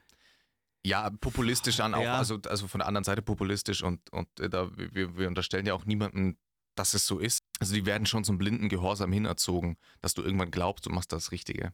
Ja, 0.85 1.11
populistisch 1.11 1.81
an, 1.81 1.93
auch, 1.95 2.03
Ja. 2.03 2.17
also, 2.19 2.39
also 2.47 2.69
von 2.69 2.79
der 2.79 2.87
anderen 2.89 3.05
Seite 3.05 3.21
populistisch 3.21 3.83
und, 3.83 4.11
und 4.13 4.29
äh, 4.41 4.49
da, 4.49 4.71
wir, 4.77 5.17
wir 5.17 5.29
unterstellen 5.29 5.67
ja 5.67 5.75
auch 5.75 5.85
niemandem, 5.85 6.37
dass 6.75 6.95
es 6.95 7.07
so 7.07 7.19
ist. 7.19 7.43
Also 7.61 7.75
die 7.75 7.87
werden 7.87 8.07
schon 8.07 8.25
zum 8.25 8.39
blinden 8.39 8.69
Gehorsam 8.69 9.13
hinerzogen, 9.13 9.77
dass 10.01 10.15
du 10.15 10.23
irgendwann 10.23 10.51
glaubst, 10.51 10.87
du 10.87 10.91
machst 10.91 11.13
das 11.13 11.33
Richtige. 11.33 11.73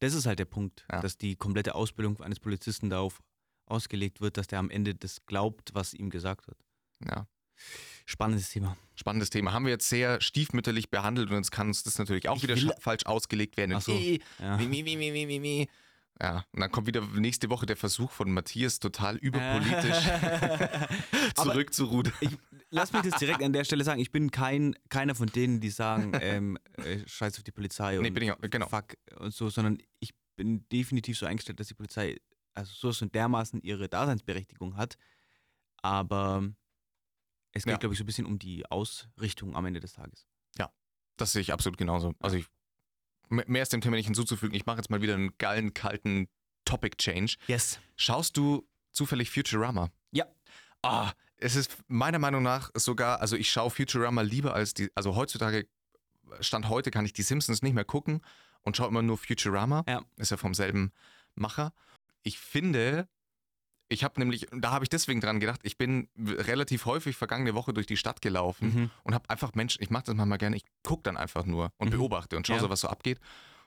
das 0.00 0.12
ist 0.14 0.26
halt 0.26 0.38
der 0.38 0.44
Punkt, 0.44 0.84
Ja. 0.92 1.00
dass 1.00 1.16
die 1.16 1.36
komplette 1.36 1.74
Ausbildung 1.74 2.20
eines 2.20 2.38
Polizisten 2.40 2.90
darauf 2.90 3.22
ausgelegt 3.66 4.20
wird, 4.20 4.36
dass 4.36 4.46
der 4.46 4.58
am 4.58 4.68
Ende 4.70 4.94
das 4.94 5.24
glaubt, 5.26 5.70
was 5.74 5.94
ihm 5.94 6.10
gesagt 6.10 6.46
wird. 6.48 6.58
Ja. 7.08 7.26
Spannendes 8.04 8.50
Thema. 8.50 8.76
Spannendes 8.94 9.30
Thema. 9.30 9.52
Haben 9.52 9.64
wir 9.64 9.72
jetzt 9.72 9.88
sehr 9.88 10.20
stiefmütterlich 10.20 10.90
behandelt 10.90 11.30
und 11.30 11.36
jetzt 11.36 11.50
kann 11.50 11.68
uns 11.68 11.82
das 11.82 11.98
natürlich 11.98 12.28
auch 12.28 12.36
Ich 12.36 12.42
wieder 12.42 12.56
falsch 12.80 13.06
ausgelegt 13.06 13.56
werden. 13.56 13.74
Ach 13.74 13.80
so. 13.80 13.92
Ja. 14.38 14.56
mi, 14.58 14.66
mi, 14.66 14.82
mi, 14.82 14.96
mi, 14.96 15.26
mi, 15.26 15.38
mi. 15.40 15.68
Ja, 16.20 16.46
und 16.52 16.60
dann 16.60 16.70
kommt 16.70 16.86
wieder 16.86 17.02
nächste 17.02 17.50
Woche 17.50 17.66
der 17.66 17.76
Versuch 17.76 18.10
von 18.10 18.32
Matthias, 18.32 18.78
total 18.78 19.16
überpolitisch 19.16 19.98
zurückzurudern. 21.34 22.12
Ich, 22.20 22.30
lass 22.70 22.92
mich 22.92 23.02
das 23.02 23.18
direkt 23.18 23.42
an 23.42 23.52
der 23.52 23.64
Stelle 23.64 23.84
sagen. 23.84 24.00
Ich 24.00 24.10
bin 24.12 24.30
kein, 24.30 24.74
keiner 24.88 25.14
von 25.14 25.26
denen, 25.26 25.60
die 25.60 25.68
sagen, 25.70 26.12
ähm, 26.20 26.58
äh, 26.78 27.06
scheiß 27.06 27.36
auf 27.36 27.44
die 27.44 27.52
Polizei 27.52 27.98
und 27.98 28.02
Nee, 28.04 28.10
bin 28.10 28.22
ich 28.22 28.32
auch, 28.32 28.38
genau. 28.40 28.66
fuck 28.68 28.94
und 29.18 29.34
so, 29.34 29.50
sondern 29.50 29.78
ich 30.00 30.14
bin 30.36 30.66
definitiv 30.70 31.18
so 31.18 31.26
eingestellt, 31.26 31.60
dass 31.60 31.68
die 31.68 31.74
Polizei 31.74 32.18
also 32.54 32.90
so 32.90 33.04
und 33.04 33.14
dermaßen 33.14 33.60
ihre 33.60 33.88
Daseinsberechtigung 33.88 34.76
hat. 34.76 34.96
Aber 35.82 36.48
es 37.52 37.64
geht, 37.64 37.72
Ja. 37.72 37.76
glaube 37.78 37.92
ich, 37.94 37.98
so 37.98 38.04
ein 38.04 38.06
bisschen 38.06 38.26
um 38.26 38.38
die 38.38 38.64
Ausrichtung 38.70 39.54
am 39.54 39.66
Ende 39.66 39.80
des 39.80 39.92
Tages. 39.92 40.26
Das 41.18 41.32
sehe 41.32 41.40
ich 41.40 41.50
absolut 41.52 41.78
genauso. 41.78 42.12
Also 42.20 42.36
ich, 42.36 42.46
mehr 43.28 43.62
ist 43.62 43.72
dem 43.72 43.80
Thema 43.80 43.96
nicht 43.96 44.06
hinzuzufügen. 44.06 44.54
Ich 44.54 44.66
mache 44.66 44.78
jetzt 44.78 44.90
mal 44.90 45.02
wieder 45.02 45.14
einen 45.14 45.36
geilen, 45.38 45.74
kalten 45.74 46.28
Topic-Change. 46.64 47.36
Yes. 47.46 47.78
Schaust 47.96 48.36
du 48.36 48.68
zufällig 48.92 49.30
Futurama? 49.30 49.90
Ja. 50.12 50.26
Ah, 50.82 51.12
es 51.38 51.56
ist 51.56 51.76
meiner 51.88 52.18
Meinung 52.18 52.42
nach 52.42 52.70
sogar, 52.74 53.20
also 53.20 53.36
ich 53.36 53.50
schaue 53.50 53.70
Futurama 53.70 54.22
lieber 54.22 54.54
als 54.54 54.74
die, 54.74 54.90
also 54.94 55.16
heutzutage, 55.16 55.68
Stand 56.40 56.68
heute 56.68 56.90
kann 56.90 57.04
ich 57.04 57.12
die 57.12 57.22
Simpsons 57.22 57.62
nicht 57.62 57.74
mehr 57.74 57.84
gucken 57.84 58.20
und 58.62 58.76
schaue 58.76 58.88
immer 58.88 59.02
nur 59.02 59.18
Futurama. 59.18 59.84
Ja. 59.88 60.02
Ist 60.16 60.30
ja 60.30 60.36
vom 60.36 60.54
selben 60.54 60.92
Macher. 61.34 61.72
Ich 62.22 62.38
finde, 62.38 63.08
ich 63.88 64.02
habe 64.04 64.18
nämlich, 64.20 64.46
da 64.52 64.70
habe 64.72 64.84
ich 64.84 64.88
deswegen 64.88 65.20
dran 65.20 65.38
gedacht, 65.40 65.60
ich 65.62 65.78
bin 65.78 66.08
relativ 66.18 66.86
häufig 66.86 67.16
vergangene 67.16 67.54
Woche 67.54 67.72
durch 67.72 67.86
die 67.86 67.96
Stadt 67.96 68.20
gelaufen 68.20 68.68
Mhm. 68.74 68.90
und 69.04 69.14
habe 69.14 69.30
einfach 69.30 69.54
Menschen, 69.54 69.82
ich 69.82 69.90
mache 69.90 70.04
das 70.06 70.14
manchmal 70.14 70.38
gerne, 70.38 70.56
ich 70.56 70.64
gucke 70.82 71.02
dann 71.04 71.16
einfach 71.16 71.44
nur 71.46 71.72
und 71.76 71.88
Mhm. 71.88 71.98
beobachte 71.98 72.36
und 72.36 72.46
schaue 72.46 72.56
Ja. 72.56 72.62
so, 72.62 72.70
was 72.70 72.80
so 72.80 72.88
abgeht. 72.88 73.20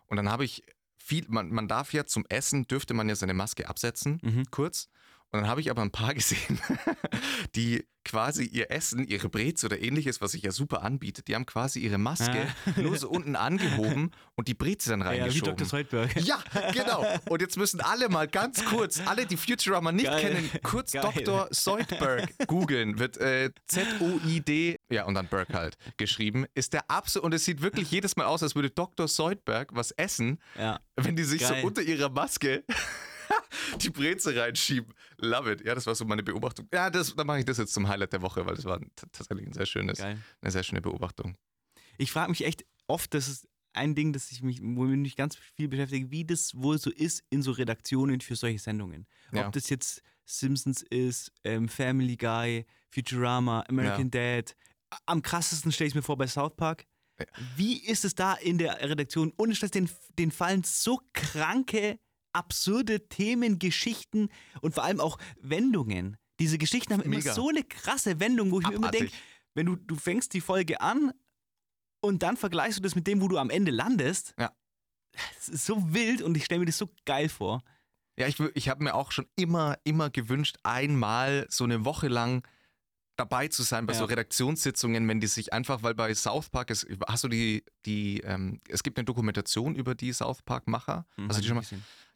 Und 0.08 0.18
dann 0.18 0.30
habe 0.30 0.44
ich 0.44 0.64
viel, 0.98 1.26
man, 1.30 1.50
man 1.52 1.68
darf 1.68 1.94
ja 1.94 2.06
zum 2.06 2.26
Essen, 2.28 2.68
dürfte 2.68 2.94
man 2.94 3.08
ja 3.08 3.16
seine 3.16 3.34
Maske 3.34 3.68
absetzen, 3.70 4.20
Mhm. 4.22 4.44
kurz. 4.52 4.90
Und 5.32 5.42
dann 5.42 5.48
habe 5.48 5.62
ich 5.62 5.70
aber 5.70 5.82
ein 5.84 5.92
paar 5.92 6.14
gesehen, 6.16 6.60
die 7.56 7.86
quasi 8.06 8.46
ihr 8.46 8.72
Essen, 8.72 9.06
ihre 9.06 9.30
Brez 9.30 9.64
oder 9.64 9.80
ähnliches, 9.80 10.20
was 10.22 10.32
sich 10.32 10.42
ja 10.42 10.52
super 10.52 10.82
anbietet, 10.82 11.28
die 11.28 11.36
haben 11.36 11.46
quasi 11.46 11.80
ihre 11.80 12.00
Maske 12.00 12.48
nur 12.78 12.98
so 12.98 13.10
unten 13.10 13.36
angehoben 13.36 14.10
und 14.36 14.48
die 14.48 14.56
Breze 14.56 14.90
dann 14.92 15.02
Ja, 15.02 15.12
wie 15.12 15.20
reingeschoben. 15.20 15.58
Dr. 15.58 15.68
Zoidberg. 15.68 16.16
Ja, 16.22 16.42
genau. 16.74 17.06
Und 17.30 17.42
jetzt 17.42 17.58
müssen 17.58 17.82
alle 17.82 18.10
mal 18.10 18.28
ganz 18.28 18.66
kurz, 18.66 19.02
alle, 19.06 19.28
die 19.28 19.38
Futurama 19.38 19.92
nicht 19.92 20.06
Geil. 20.06 20.22
kennen, 20.22 20.50
kurz 20.64 20.94
Geil. 20.94 21.04
Dr. 21.04 21.52
Zoidberg 21.52 22.48
googeln. 22.48 22.98
Wird 22.98 23.18
äh, 23.18 23.52
Z-O-I-D, 23.68 24.78
ja, 24.90 25.06
und 25.06 25.14
dann 25.14 25.28
Berg 25.28 25.54
halt 25.54 25.78
geschrieben. 25.98 26.46
Ist 26.56 26.74
der 26.74 26.90
absolut, 26.90 27.26
und 27.26 27.34
es 27.36 27.46
sieht 27.46 27.62
wirklich 27.62 27.92
jedes 27.92 28.16
Mal 28.16 28.26
aus, 28.26 28.42
als 28.42 28.56
würde 28.56 28.72
Dr. 28.72 29.08
Zoidberg 29.08 29.76
was 29.76 29.92
essen, 29.92 30.40
Ja. 30.58 30.80
wenn 30.96 31.16
die 31.16 31.24
sich 31.24 31.42
Geil. 31.42 31.60
so 31.62 31.68
unter 31.68 31.82
ihrer 31.84 32.10
Maske 32.10 32.64
die 33.82 33.90
Breze 33.90 34.36
reinschieben. 34.36 34.94
Love 35.18 35.54
it. 35.54 35.66
Ja, 35.66 35.76
das 35.76 35.86
war 35.86 35.96
so 35.96 36.06
meine 36.06 36.24
Beobachtung. 36.24 36.68
Ja, 36.74 36.90
das, 36.90 37.16
dann 37.16 37.28
mache 37.28 37.40
ich 37.40 37.46
das 37.46 37.58
jetzt 37.58 37.74
zum 37.74 37.88
Highlight 37.88 38.14
der 38.14 38.22
Woche, 38.22 38.46
weil 38.46 38.56
das 38.56 38.66
war 38.66 38.80
tatsächlich 38.96 39.48
ein 39.48 39.54
sehr 39.54 39.66
schönes, 39.66 40.00
Geil. 40.00 40.18
eine 40.42 40.52
sehr 40.52 40.64
schöne 40.64 40.82
Beobachtung. 40.82 41.36
Ich 41.98 42.12
frage 42.12 42.30
mich 42.30 42.46
echt 42.46 42.66
oft, 42.88 43.14
das 43.14 43.28
ist 43.28 43.48
ein 43.74 43.96
Ding, 43.96 44.14
das 44.14 44.32
ich 44.32 44.42
mich, 44.42 44.62
womit 44.62 44.94
ich 44.94 45.00
mich 45.00 45.16
ganz 45.16 45.36
viel 45.36 45.68
beschäftige, 45.68 46.12
wie 46.12 46.26
das 46.26 46.56
wohl 46.56 46.78
so 46.80 46.90
ist 46.90 47.24
in 47.30 47.42
so 47.42 47.52
Redaktionen 47.52 48.22
für 48.22 48.36
solche 48.36 48.60
Sendungen. 48.60 49.08
Ja. 49.32 49.48
Ob 49.48 49.54
das 49.54 49.70
jetzt 49.70 50.02
Simpsons 50.26 50.82
ist, 50.84 51.32
ähm, 51.44 51.68
Family 51.70 52.16
Guy, 52.16 52.66
Futurama, 52.90 53.64
American 53.68 54.12
Dad. 54.12 54.56
Am 55.06 55.22
krassesten 55.22 55.72
stelle 55.72 55.90
ich 55.90 55.96
mir 55.96 56.02
vor 56.02 56.18
bei 56.18 56.28
South 56.28 56.56
Park. 56.56 56.86
Ja. 57.20 57.26
Wie 57.56 57.86
ist 57.86 58.06
es 58.06 58.16
da 58.16 58.34
in 58.34 58.58
der 58.58 58.80
Redaktion? 58.82 59.34
Ohne 59.38 59.56
Stress, 59.56 59.72
den, 59.72 59.90
den 60.18 60.32
fallen 60.32 60.64
so 60.64 61.02
kranke, 61.14 62.00
absurde 62.34 63.08
Themen, 63.10 63.60
Geschichten 63.60 64.30
und 64.62 64.74
vor 64.74 64.84
allem 64.84 65.00
auch 65.00 65.18
Wendungen. 65.42 66.18
Diese 66.40 66.58
Geschichten 66.58 66.94
haben 66.94 67.02
immer 67.02 67.18
Mega. 67.18 67.34
so 67.34 67.50
eine 67.50 67.64
krasse 67.64 68.20
Wendung, 68.20 68.52
wo 68.52 68.60
ich 68.62 68.68
mir 68.68 68.76
immer 68.76 68.92
denke, 68.92 69.08
Abartig. 69.08 69.24
wenn 69.56 69.66
du, 69.66 69.76
du 69.76 69.96
fängst 69.96 70.34
die 70.34 70.42
Folge 70.42 70.80
an 70.82 71.12
und 72.02 72.24
dann 72.24 72.38
vergleichst 72.38 72.78
du 72.80 72.82
das 72.84 72.96
mit 72.96 73.08
dem, 73.08 73.22
wo 73.22 73.28
du 73.28 73.38
am 73.38 73.50
Ende 73.50 73.72
landest. 73.72 74.34
Ja. 74.40 74.52
Das 75.36 75.50
ist 75.50 75.66
so 75.66 75.94
wild 75.94 76.22
und 76.22 76.38
ich 76.38 76.46
stelle 76.46 76.60
mir 76.60 76.66
das 76.66 76.78
so 76.78 76.90
geil 77.06 77.28
vor. 77.30 77.62
Ja, 78.18 78.28
ich, 78.28 78.40
ich 78.54 78.70
habe 78.70 78.84
mir 78.84 78.96
auch 78.96 79.12
schon 79.12 79.28
immer, 79.36 79.78
immer 79.84 80.10
gewünscht, 80.10 80.58
einmal 80.64 81.46
so 81.50 81.64
eine 81.64 81.84
Woche 81.84 82.08
lang 82.10 82.46
dabei 83.18 83.50
zu 83.50 83.64
sein 83.64 83.86
bei 83.86 83.94
Ja. 83.94 84.00
so 84.00 84.06
Redaktionssitzungen, 84.06 85.06
wenn 85.10 85.20
die 85.20 85.28
sich 85.28 85.52
einfach, 85.52 85.84
weil 85.84 85.94
bei 85.96 86.14
South 86.14 86.50
Park 86.50 86.70
ist, 86.70 86.88
hast 87.08 87.26
du 87.26 87.28
die, 87.28 87.66
die, 87.86 88.22
ähm, 88.22 88.62
es 88.70 88.82
gibt 88.84 88.98
eine 88.98 89.04
Dokumentation 89.06 89.76
über 89.76 89.94
die 89.96 90.14
South 90.14 90.42
Park-Macher. 90.44 91.06
Hm, 91.16 91.28
Also 91.28 91.42
die 91.42 91.48
schon 91.48 91.58
mal, 91.58 91.66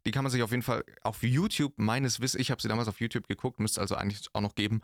die 0.05 0.11
kann 0.11 0.23
man 0.23 0.31
sich 0.31 0.43
auf 0.43 0.51
jeden 0.51 0.63
Fall 0.63 0.83
auf 1.01 1.23
YouTube, 1.23 1.73
meines 1.77 2.19
Wissens, 2.19 2.41
ich 2.41 2.51
habe 2.51 2.61
sie 2.61 2.67
damals 2.67 2.87
auf 2.87 2.99
YouTube 2.99 3.27
geguckt, 3.27 3.59
müsste 3.59 3.81
also 3.81 3.95
eigentlich 3.95 4.27
auch 4.33 4.41
noch 4.41 4.55
geben. 4.55 4.81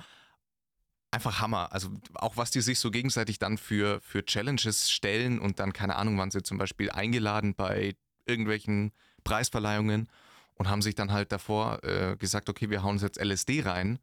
Einfach 1.12 1.42
Hammer. 1.42 1.74
Also 1.74 1.90
auch 2.14 2.38
was 2.38 2.52
die 2.52 2.62
sich 2.62 2.80
so 2.80 2.92
gegenseitig 2.92 3.40
dann 3.40 3.58
für, 3.58 4.00
für 4.02 4.24
Challenges 4.24 4.92
stellen 4.92 5.40
und 5.40 5.60
dann, 5.60 5.74
keine 5.74 5.96
Ahnung, 5.96 6.18
waren 6.18 6.32
sie 6.32 6.44
zum 6.44 6.58
Beispiel 6.58 6.92
eingeladen 6.92 7.56
bei 7.56 7.96
irgendwelchen 8.26 8.92
Preisverleihungen 9.24 10.08
und 10.56 10.70
haben 10.70 10.82
sich 10.82 10.96
dann 10.96 11.12
halt 11.12 11.32
davor 11.32 11.84
äh, 11.84 12.16
gesagt, 12.18 12.50
okay, 12.50 12.70
wir 12.70 12.84
hauen 12.84 12.92
uns 12.92 13.02
jetzt 13.02 13.20
LSD 13.20 13.62
rein. 13.62 14.00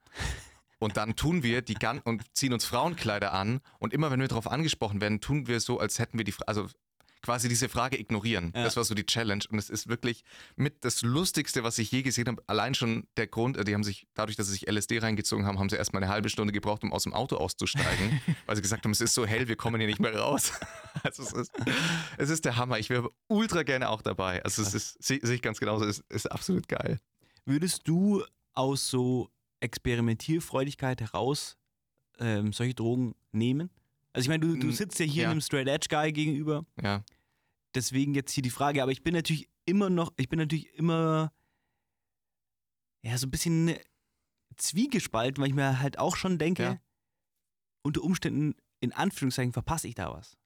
Und 0.78 0.96
dann 0.98 1.16
tun 1.16 1.42
wir 1.42 1.62
die 1.62 1.74
gan 1.74 2.00
und 2.00 2.22
ziehen 2.36 2.52
uns 2.52 2.66
Frauenkleider 2.66 3.32
an 3.32 3.60
und 3.78 3.94
immer 3.94 4.10
wenn 4.10 4.20
wir 4.20 4.28
darauf 4.28 4.50
angesprochen 4.50 5.00
werden, 5.00 5.20
tun 5.20 5.46
wir 5.46 5.60
so, 5.60 5.80
als 5.80 5.98
hätten 5.98 6.18
wir 6.18 6.24
die, 6.24 6.32
Fra 6.32 6.44
also 6.46 6.66
quasi 7.26 7.48
diese 7.48 7.68
Frage 7.68 7.98
ignorieren. 7.98 8.52
Ja. 8.54 8.62
Das 8.62 8.76
war 8.76 8.84
so 8.84 8.94
die 8.94 9.04
Challenge 9.04 9.42
und 9.50 9.58
es 9.58 9.68
ist 9.68 9.88
wirklich 9.88 10.22
mit 10.54 10.84
das 10.84 11.02
Lustigste, 11.02 11.64
was 11.64 11.76
ich 11.78 11.90
je 11.90 12.02
gesehen 12.02 12.28
habe. 12.28 12.40
Allein 12.46 12.72
schon 12.74 13.08
der 13.16 13.26
Grund, 13.26 13.56
äh, 13.56 13.64
die 13.64 13.74
haben 13.74 13.82
sich, 13.82 14.06
dadurch, 14.14 14.36
dass 14.36 14.46
sie 14.46 14.52
sich 14.52 14.70
LSD 14.70 15.00
reingezogen 15.00 15.44
haben, 15.44 15.58
haben 15.58 15.68
sie 15.68 15.74
erstmal 15.74 16.04
eine 16.04 16.12
halbe 16.12 16.28
Stunde 16.28 16.52
gebraucht, 16.52 16.84
um 16.84 16.92
aus 16.92 17.02
dem 17.02 17.14
Auto 17.14 17.36
auszusteigen, 17.36 18.20
weil 18.46 18.54
sie 18.54 18.62
gesagt 18.62 18.84
haben, 18.84 18.92
es 18.92 19.00
ist 19.00 19.12
so 19.12 19.26
hell, 19.26 19.48
wir 19.48 19.56
kommen 19.56 19.80
hier 19.80 19.88
nicht 19.88 20.00
mehr 20.00 20.16
raus. 20.16 20.52
Also 21.02 21.22
es 21.22 21.32
ist, 21.34 21.52
es 22.16 22.30
ist 22.30 22.46
der 22.46 22.56
Hammer. 22.56 22.78
Ich 22.78 22.88
wäre 22.88 23.10
ultra 23.28 23.64
gerne 23.64 23.90
auch 23.90 24.00
dabei. 24.00 24.42
Also 24.42 24.62
es 24.62 24.72
ist, 24.72 25.02
sehe 25.04 25.18
ich 25.18 25.42
ganz 25.42 25.60
genauso, 25.60 25.84
es 25.84 26.02
ist 26.08 26.26
absolut 26.32 26.68
geil. 26.68 26.98
Würdest 27.44 27.86
du 27.86 28.24
aus 28.54 28.88
so 28.88 29.28
Experimentierfreudigkeit 29.60 31.02
heraus 31.02 31.58
ähm, 32.18 32.54
solche 32.54 32.74
Drogen 32.74 33.14
nehmen? 33.30 33.70
Also 34.16 34.24
ich 34.24 34.28
meine, 34.30 34.46
du, 34.46 34.58
du 34.58 34.72
sitzt 34.72 34.98
ja 34.98 35.04
hier 35.04 35.24
ja. 35.24 35.30
einem 35.30 35.42
Straight 35.42 35.68
Edge 35.68 35.88
Guy 35.90 36.10
gegenüber. 36.10 36.64
Ja. 36.82 37.04
Deswegen 37.76 38.14
jetzt 38.14 38.32
hier 38.32 38.42
die 38.42 38.50
Frage, 38.50 38.82
aber 38.82 38.90
ich 38.90 39.02
bin 39.04 39.14
natürlich 39.14 39.48
immer 39.66 39.90
noch, 39.90 40.12
ich 40.16 40.28
bin 40.28 40.38
natürlich 40.38 40.72
immer 40.74 41.32
ja 43.02 43.16
so 43.18 43.26
ein 43.26 43.30
bisschen 43.30 43.76
zwiegespalten, 44.56 45.40
weil 45.42 45.48
ich 45.50 45.54
mir 45.54 45.80
halt 45.80 45.98
auch 45.98 46.16
schon 46.16 46.38
denke, 46.38 46.62
Ja. 46.62 46.80
unter 47.82 48.02
Umständen 48.02 48.54
in 48.80 48.92
Anführungszeichen 48.92 49.52
verpasse 49.52 49.88
ich 49.88 49.94
da 49.94 50.12
was. 50.12 50.36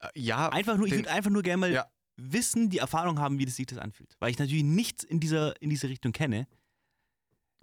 Äh, 0.00 0.08
ja, 0.14 0.48
Einfach 0.48 0.76
nur, 0.76 0.86
ich 0.86 0.92
den- 0.92 1.00
würde 1.00 1.10
einfach 1.12 1.30
nur 1.30 1.42
gerne 1.42 1.58
mal 1.58 1.72
Ja. 1.72 1.86
wissen, 2.16 2.70
die 2.70 2.78
Erfahrung 2.78 3.18
haben, 3.18 3.38
wie 3.38 3.44
das 3.44 3.56
sich 3.56 3.66
das 3.66 3.78
anfühlt. 3.78 4.16
Weil 4.18 4.30
ich 4.30 4.38
natürlich 4.38 4.64
nichts 4.64 5.04
in 5.04 5.20
dieser, 5.20 5.60
in 5.62 5.70
diese 5.70 5.88
Richtung 5.88 6.12
kenne. 6.12 6.46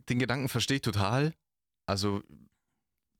den 0.09 0.19
Gedanken 0.19 0.47
verstehe 0.47 0.77
ich 0.77 0.81
total. 0.83 1.33
Also 1.85 2.23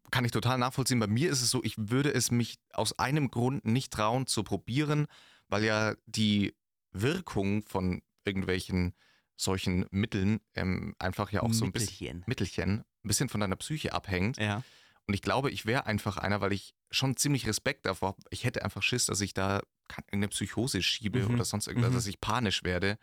kann 0.09 0.23
ich 0.23 0.31
total 0.31 0.57
nachvollziehen. 0.57 0.99
Bei 1.01 1.07
mir 1.07 1.29
ist 1.29 1.41
es 1.41 1.49
so, 1.49 1.61
ich 1.63 1.73
würde 1.77 2.13
es 2.13 2.31
mich 2.31 2.59
aus 2.71 2.97
einem 2.97 3.29
Grund 3.29 3.65
nicht 3.65 3.91
trauen 3.91 4.25
zu 4.25 4.41
probieren, 4.45 5.07
weil 5.49 5.63
ja 5.63 5.95
die 6.05 6.55
Wirkung 6.91 7.63
von 7.63 8.01
irgendwelchen 8.25 8.93
solchen 9.35 9.85
Mitteln 9.91 10.39
ähm, 10.55 10.95
einfach 10.99 11.31
ja 11.31 11.43
auch 11.43 11.53
so 11.53 11.63
ein 11.65 11.71
bisschen 11.71 12.23
Mittelchen. 12.25 12.79
Ein 12.79 12.85
bisschen 13.07 13.29
von 13.29 13.39
deiner 13.39 13.55
Psyche 13.55 13.93
abhängt. 13.93 14.37
Ja. 14.37 14.63
Und 15.05 15.13
ich 15.13 15.21
glaube, 15.21 15.51
ich 15.51 15.65
wäre 15.65 15.85
einfach 15.85 16.17
einer, 16.17 16.41
weil 16.41 16.51
ich 16.53 16.73
schon 16.91 17.15
ziemlich 17.15 17.47
Respekt 17.47 17.85
davor 17.85 18.09
habe. 18.09 18.21
Ich 18.31 18.43
hätte 18.43 18.63
einfach 18.65 18.81
Schiss, 18.83 19.05
dass 19.05 19.21
ich 19.21 19.33
da 19.33 19.61
keine- 19.87 20.05
irgendeine 20.07 20.29
Psychose 20.29 20.81
schiebe 20.81 21.19
Mhm. 21.19 21.35
oder 21.35 21.45
sonst 21.45 21.67
irgendwas, 21.67 21.91
Mhm. 21.91 21.95
dass 21.95 22.07
ich 22.07 22.19
panisch 22.19 22.63
werde, 22.63 22.97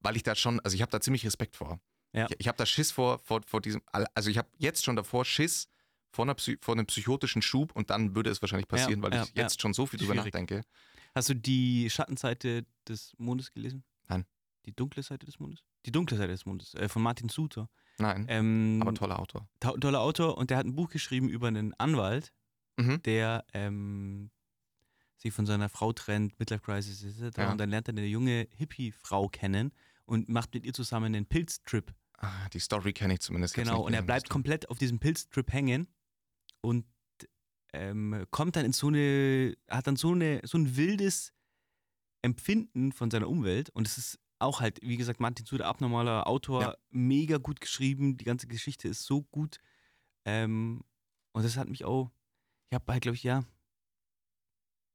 weil 0.00 0.16
ich 0.16 0.22
da 0.22 0.34
schon, 0.34 0.60
also 0.60 0.74
ich 0.76 0.82
habe 0.82 0.92
da 0.92 1.00
ziemlich 1.00 1.24
Respekt 1.24 1.56
vor. 1.56 1.80
Ja. 2.12 2.26
Ich, 2.28 2.36
ich 2.40 2.48
habe 2.48 2.58
da 2.58 2.66
Schiss 2.66 2.92
vor, 2.92 3.18
vor, 3.20 3.40
vor 3.46 3.60
diesem, 3.60 3.82
also 4.14 4.30
ich 4.30 4.38
habe 4.38 4.48
jetzt 4.58 4.84
schon 4.84 4.94
davor 4.96 5.24
Schiss 5.24 5.66
vor, 6.12 6.24
einer 6.26 6.34
Psy 6.34 6.58
vor 6.60 6.74
einem 6.74 6.86
psychotischen 6.86 7.42
Schub 7.42 7.74
und 7.74 7.90
dann 7.90 8.14
würde 8.14 8.30
es 8.30 8.40
wahrscheinlich 8.42 8.68
passieren, 8.68 9.02
weil 9.02 9.12
ja, 9.14 9.24
ich 9.24 9.32
jetzt 9.34 9.60
schon 9.60 9.74
so 9.74 9.86
viel 9.86 9.98
drüber 9.98 10.14
nachdenke. 10.14 10.60
Hast 11.14 11.28
du 11.28 11.34
die 11.34 11.88
Schattenseite 11.90 12.66
des 12.88 13.12
Mondes 13.18 13.52
gelesen? 13.52 13.84
Nein. 14.08 14.24
Die 14.66 14.74
dunkle 14.74 15.02
Seite 15.02 15.26
des 15.26 15.38
Mondes? 15.38 15.62
Die 15.86 15.92
dunkle 15.92 16.16
Seite 16.16 16.32
des 16.32 16.46
Mondes, 16.46 16.74
äh, 16.74 16.88
von 16.88 17.02
Martin 17.02 17.28
Suter. 17.28 17.68
Nein, 17.98 18.26
Ähm, 18.28 18.78
aber 18.82 18.94
toller 18.94 19.18
Autor. 19.20 19.48
to- 19.60 19.76
toller 19.78 20.00
Autor 20.00 20.36
und 20.38 20.50
der 20.50 20.56
hat 20.58 20.66
ein 20.66 20.74
Buch 20.74 20.88
geschrieben 20.90 21.28
über 21.28 21.46
einen 21.48 21.72
Anwalt, 21.74 22.32
Mhm. 22.76 23.00
der 23.02 23.44
ähm, 23.52 24.30
sich 25.16 25.32
von 25.32 25.46
seiner 25.46 25.68
Frau 25.68 25.92
trennt, 25.92 26.38
Midlife 26.40 26.62
Crisis 26.64 27.02
etc. 27.04 27.38
Ja. 27.38 27.52
Und 27.52 27.58
dann 27.58 27.70
lernt 27.70 27.86
er 27.88 27.92
eine 27.92 28.04
junge 28.06 28.48
Hippie-Frau 28.56 29.28
kennen 29.28 29.72
und 30.06 30.28
macht 30.28 30.52
mit 30.54 30.64
ihr 30.66 30.72
zusammen 30.72 31.14
einen 31.14 31.26
Pilztrip. 31.26 31.94
Ah, 32.18 32.48
die 32.48 32.58
Story 32.58 32.92
kenne 32.92 33.14
ich 33.14 33.20
zumindest. 33.20 33.54
Genau, 33.54 33.82
und 33.82 33.94
er 33.94 34.02
bleibt 34.02 34.28
komplett 34.28 34.68
auf 34.70 34.78
diesem 34.78 34.98
Pilztrip 34.98 35.52
hängen 35.52 35.86
und 36.62 36.84
ähm, 37.74 38.24
kommt 38.30 38.56
dann 38.56 38.64
in 38.64 38.72
so 38.72 38.86
eine, 38.88 39.56
hat 39.68 39.86
dann 39.86 39.96
so, 39.96 40.12
eine, 40.12 40.40
so 40.44 40.56
ein 40.58 40.76
wildes 40.76 41.32
Empfinden 42.22 42.92
von 42.92 43.10
seiner 43.10 43.28
Umwelt 43.28 43.70
und 43.70 43.86
es 43.86 43.98
ist 43.98 44.18
auch 44.38 44.60
halt, 44.60 44.80
wie 44.82 44.96
gesagt, 44.96 45.20
Martin 45.20 45.46
Suter, 45.46 45.66
abnormaler 45.66 46.26
Autor, 46.26 46.62
Ja. 46.62 46.76
mega 46.90 47.38
gut 47.38 47.60
geschrieben, 47.60 48.16
die 48.16 48.24
ganze 48.24 48.46
Geschichte 48.46 48.88
ist 48.88 49.04
so 49.04 49.22
gut 49.22 49.58
ähm, 50.24 50.82
und 51.32 51.42
das 51.44 51.56
hat 51.56 51.68
mich 51.68 51.84
auch, 51.84 52.10
ich 52.70 52.74
habe 52.74 52.92
halt, 52.92 53.02
glaube 53.02 53.16
ich, 53.16 53.22
ja, 53.22 53.44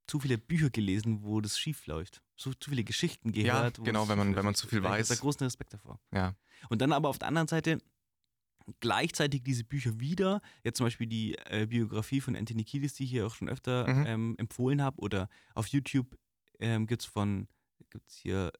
zu 0.07 0.19
viele 0.19 0.37
Bücher 0.37 0.69
gelesen, 0.69 1.23
wo 1.23 1.39
das 1.39 1.59
schief 1.59 1.85
läuft. 1.85 2.23
So 2.35 2.53
zu 2.53 2.71
viele 2.71 2.83
Geschichten 2.83 3.31
Ja, 3.33 3.57
gehört. 3.57 3.79
wo 3.79 3.83
genau, 3.83 4.07
wenn 4.09 4.17
man- 4.17 4.35
wenn 4.35 4.45
man 4.45 4.55
zu 4.55 4.67
viel 4.67 4.79
Ich 4.79 4.83
weiß. 4.85 5.07
da 5.09 5.15
großen 5.15 5.43
Respekt 5.43 5.73
davor. 5.73 5.99
Ja. 6.11 6.35
Und 6.69 6.81
dann 6.81 6.93
aber 6.93 7.09
auf 7.09 7.19
der 7.19 7.27
anderen 7.27 7.47
Seite 7.47 7.79
gleichzeitig 8.79 9.43
diese 9.43 9.63
Bücher 9.63 9.99
wieder, 9.99 10.41
jetzt 10.63 10.77
zum 10.77 10.85
Beispiel 10.85 11.07
die 11.07 11.35
äh, 11.45 11.65
Biografie 11.67 12.21
von 12.21 12.35
Anthony 12.35 12.63
Kiedis, 12.63 12.93
die 12.93 13.03
ich 13.05 13.11
hier 13.11 13.27
auch 13.27 13.35
schon 13.35 13.49
öfter 13.49 13.87
Mhm. 13.87 14.05
ähm, 14.07 14.35
empfohlen 14.37 14.81
habe, 14.81 14.99
oder 15.01 15.29
auf 15.55 15.67
YouTube 15.67 16.17
ähm, 16.59 16.87
gibt 16.87 17.01
es 17.03 17.07
von, 17.07 17.47
gibt's 17.89 18.15
hier 18.15 18.51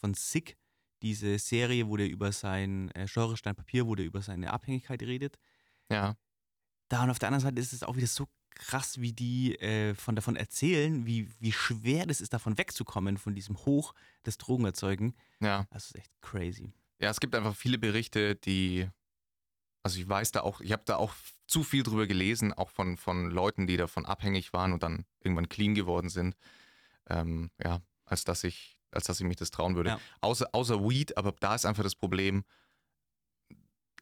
von 0.00 0.14
Sick 0.14 0.56
diese 1.02 1.38
Serie, 1.38 1.88
wo 1.88 1.96
der 1.96 2.08
über 2.08 2.30
sein 2.32 2.90
äh, 2.92 3.06
Genre 3.08 3.36
Stein 3.36 3.56
Papier, 3.56 3.86
wo 3.86 3.94
der 3.94 4.04
über 4.06 4.22
seine 4.22 4.52
Abhängigkeit 4.52 5.02
redet. 5.02 5.38
Ja, 5.90 6.16
Da 6.88 7.02
und 7.02 7.10
auf 7.10 7.18
der 7.18 7.28
anderen 7.28 7.42
Seite 7.42 7.60
ist 7.60 7.72
es 7.72 7.82
auch 7.82 7.96
wieder 7.96 8.06
so 8.06 8.26
krass, 8.50 9.00
wie 9.00 9.12
die 9.12 9.56
äh, 9.60 9.94
von 9.94 10.14
davon 10.16 10.36
erzählen, 10.36 11.06
wie, 11.06 11.28
wie 11.38 11.52
schwer 11.52 12.04
das 12.06 12.20
ist, 12.20 12.32
davon 12.32 12.58
wegzukommen, 12.58 13.16
von 13.16 13.34
diesem 13.34 13.56
Hoch 13.64 13.94
des 14.26 14.36
Drogenerzeugen. 14.38 15.14
ja. 15.40 15.66
Das 15.70 15.86
ist 15.86 15.96
echt 15.96 16.10
crazy. 16.20 16.72
Ja, 16.98 17.08
es 17.10 17.20
gibt 17.20 17.34
einfach 17.34 17.56
viele 17.56 17.78
Berichte, 17.78 18.34
die, 18.36 18.86
also 19.82 19.98
ich 19.98 20.08
weiß 20.08 20.32
da 20.32 20.40
auch, 20.40 20.60
ich 20.60 20.72
habe 20.72 20.82
da 20.84 20.96
auch 20.96 21.14
zu 21.46 21.62
viel 21.62 21.82
drüber 21.82 22.06
gelesen, 22.06 22.52
auch 22.52 22.70
von, 22.70 22.96
von 22.96 23.30
Leuten, 23.30 23.66
die 23.66 23.76
davon 23.76 24.06
abhängig 24.06 24.52
waren 24.52 24.72
und 24.72 24.82
dann 24.82 25.04
irgendwann 25.22 25.48
clean 25.48 25.74
geworden 25.74 26.08
sind. 26.08 26.36
Ähm, 27.08 27.50
ja, 27.62 27.80
als 28.04 28.24
dass 28.24 28.44
ich, 28.44 28.76
als 28.92 29.04
dass 29.04 29.20
ich 29.20 29.26
mich 29.26 29.36
das 29.36 29.50
trauen 29.50 29.76
würde. 29.76 29.90
Ja. 29.90 30.00
Außer, 30.20 30.48
außer 30.52 30.80
Weed, 30.88 31.16
aber 31.16 31.32
da 31.32 31.54
ist 31.54 31.66
einfach 31.66 31.82
das 31.82 31.94
Problem, 31.94 32.44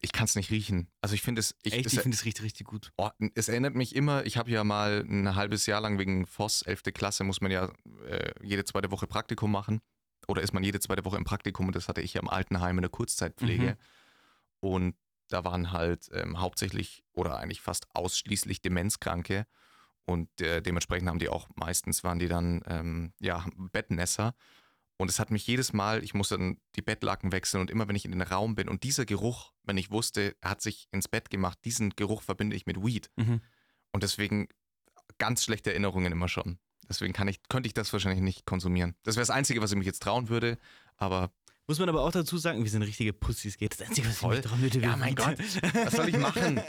ich 0.01 0.11
kann 0.11 0.25
es 0.25 0.35
nicht 0.35 0.51
riechen. 0.51 0.87
Also 1.01 1.15
ich 1.15 1.21
finde 1.21 1.39
es, 1.39 1.55
ich, 1.63 1.73
echt, 1.73 1.91
ich 1.91 1.99
finde 1.99 2.15
es 2.15 2.25
richtig, 2.25 2.45
richtig 2.45 2.67
gut. 2.67 2.91
Oh, 2.97 3.09
es 3.35 3.49
erinnert 3.49 3.75
mich 3.75 3.95
immer, 3.95 4.25
ich 4.25 4.37
habe 4.37 4.49
ja 4.51 4.63
mal 4.63 5.05
ein 5.07 5.35
halbes 5.35 5.65
Jahr 5.65 5.81
lang 5.81 5.99
wegen 5.99 6.25
FOS, 6.25 6.61
11. 6.61 6.83
Klasse, 6.93 7.23
muss 7.23 7.41
man 7.41 7.51
ja 7.51 7.71
äh, 8.07 8.31
jede 8.41 8.63
zweite 8.63 8.91
Woche 8.91 9.07
Praktikum 9.07 9.51
machen. 9.51 9.81
Oder 10.27 10.41
ist 10.41 10.53
man 10.53 10.63
jede 10.63 10.79
zweite 10.79 11.03
Woche 11.05 11.17
im 11.17 11.23
Praktikum 11.23 11.67
und 11.67 11.75
das 11.75 11.87
hatte 11.87 12.01
ich 12.01 12.13
ja 12.13 12.21
im 12.21 12.29
Altenheim 12.29 12.77
in 12.77 12.83
der 12.83 12.91
Kurzzeitpflege. 12.91 13.77
Und 14.59 14.95
da 15.29 15.43
waren 15.43 15.71
halt 15.71 16.09
ähm, 16.13 16.39
hauptsächlich 16.39 17.03
oder 17.13 17.37
eigentlich 17.37 17.61
fast 17.61 17.87
ausschließlich 17.95 18.61
Demenzkranke. 18.61 19.45
Und 20.05 20.41
äh, 20.41 20.61
dementsprechend 20.61 21.07
haben 21.07 21.19
die 21.19 21.29
auch 21.29 21.47
meistens 21.55 22.03
waren 22.03 22.19
die 22.19 22.27
dann 22.27 22.61
ähm, 22.65 23.13
ja 23.19 23.45
Bettnässer. 23.55 24.35
Und 24.97 25.09
es 25.09 25.19
hat 25.19 25.31
mich 25.31 25.47
jedes 25.47 25.71
Mal, 25.71 26.03
ich 26.03 26.13
musste 26.13 26.37
dann 26.37 26.57
die 26.75 26.81
Bettlaken 26.81 27.31
wechseln 27.31 27.61
und 27.61 27.71
immer 27.71 27.87
wenn 27.87 27.95
ich 27.95 28.03
in 28.03 28.11
den 28.11 28.21
Raum 28.21 28.55
bin 28.55 28.67
und 28.67 28.83
dieser 28.83 29.05
Geruch, 29.05 29.53
wenn 29.63 29.77
ich 29.77 29.91
wusste, 29.91 30.35
er 30.41 30.49
hat 30.49 30.61
sich 30.61 30.89
ins 30.91 31.07
Bett 31.07 31.29
gemacht, 31.29 31.57
diesen 31.63 31.91
Geruch 31.91 32.21
verbinde 32.21 32.55
ich 32.55 32.65
mit 32.65 32.83
Weed. 32.83 33.09
Mhm. 33.15 33.41
Und 33.93 34.03
deswegen 34.03 34.49
ganz 35.17 35.43
schlechte 35.45 35.69
Erinnerungen 35.71 36.11
immer 36.11 36.27
schon. 36.27 36.59
Deswegen 36.89 37.13
kann 37.13 37.27
ich, 37.27 37.41
könnte 37.47 37.67
ich 37.67 37.73
das 37.73 37.93
wahrscheinlich 37.93 38.21
nicht 38.21 38.45
konsumieren. 38.45 38.95
Das 39.03 39.15
wäre 39.15 39.21
das 39.21 39.29
Einzige, 39.29 39.61
was 39.61 39.71
ich 39.71 39.77
mich 39.77 39.85
jetzt 39.85 40.01
trauen 40.01 40.27
würde. 40.27 40.57
Aber 40.97 41.31
Muss 41.69 41.77
man 41.77 41.87
aber 41.87 42.01
auch 42.03 42.11
dazu 42.11 42.39
sagen, 42.39 42.63
wir 42.63 42.71
sind 42.71 42.81
richtige 42.81 43.13
Pussys. 43.13 43.55
Geht 43.55 43.79
das 43.79 43.87
Einzige, 43.87 44.07
was 44.07 44.17
Voll. 44.17 44.39
ich 44.43 44.59
würde, 44.59 44.79
Ja, 44.79 44.97
mein. 44.97 45.13
Gott. 45.13 45.37
Was 45.37 45.93
soll 45.93 46.09
ich 46.09 46.17
machen? 46.17 46.59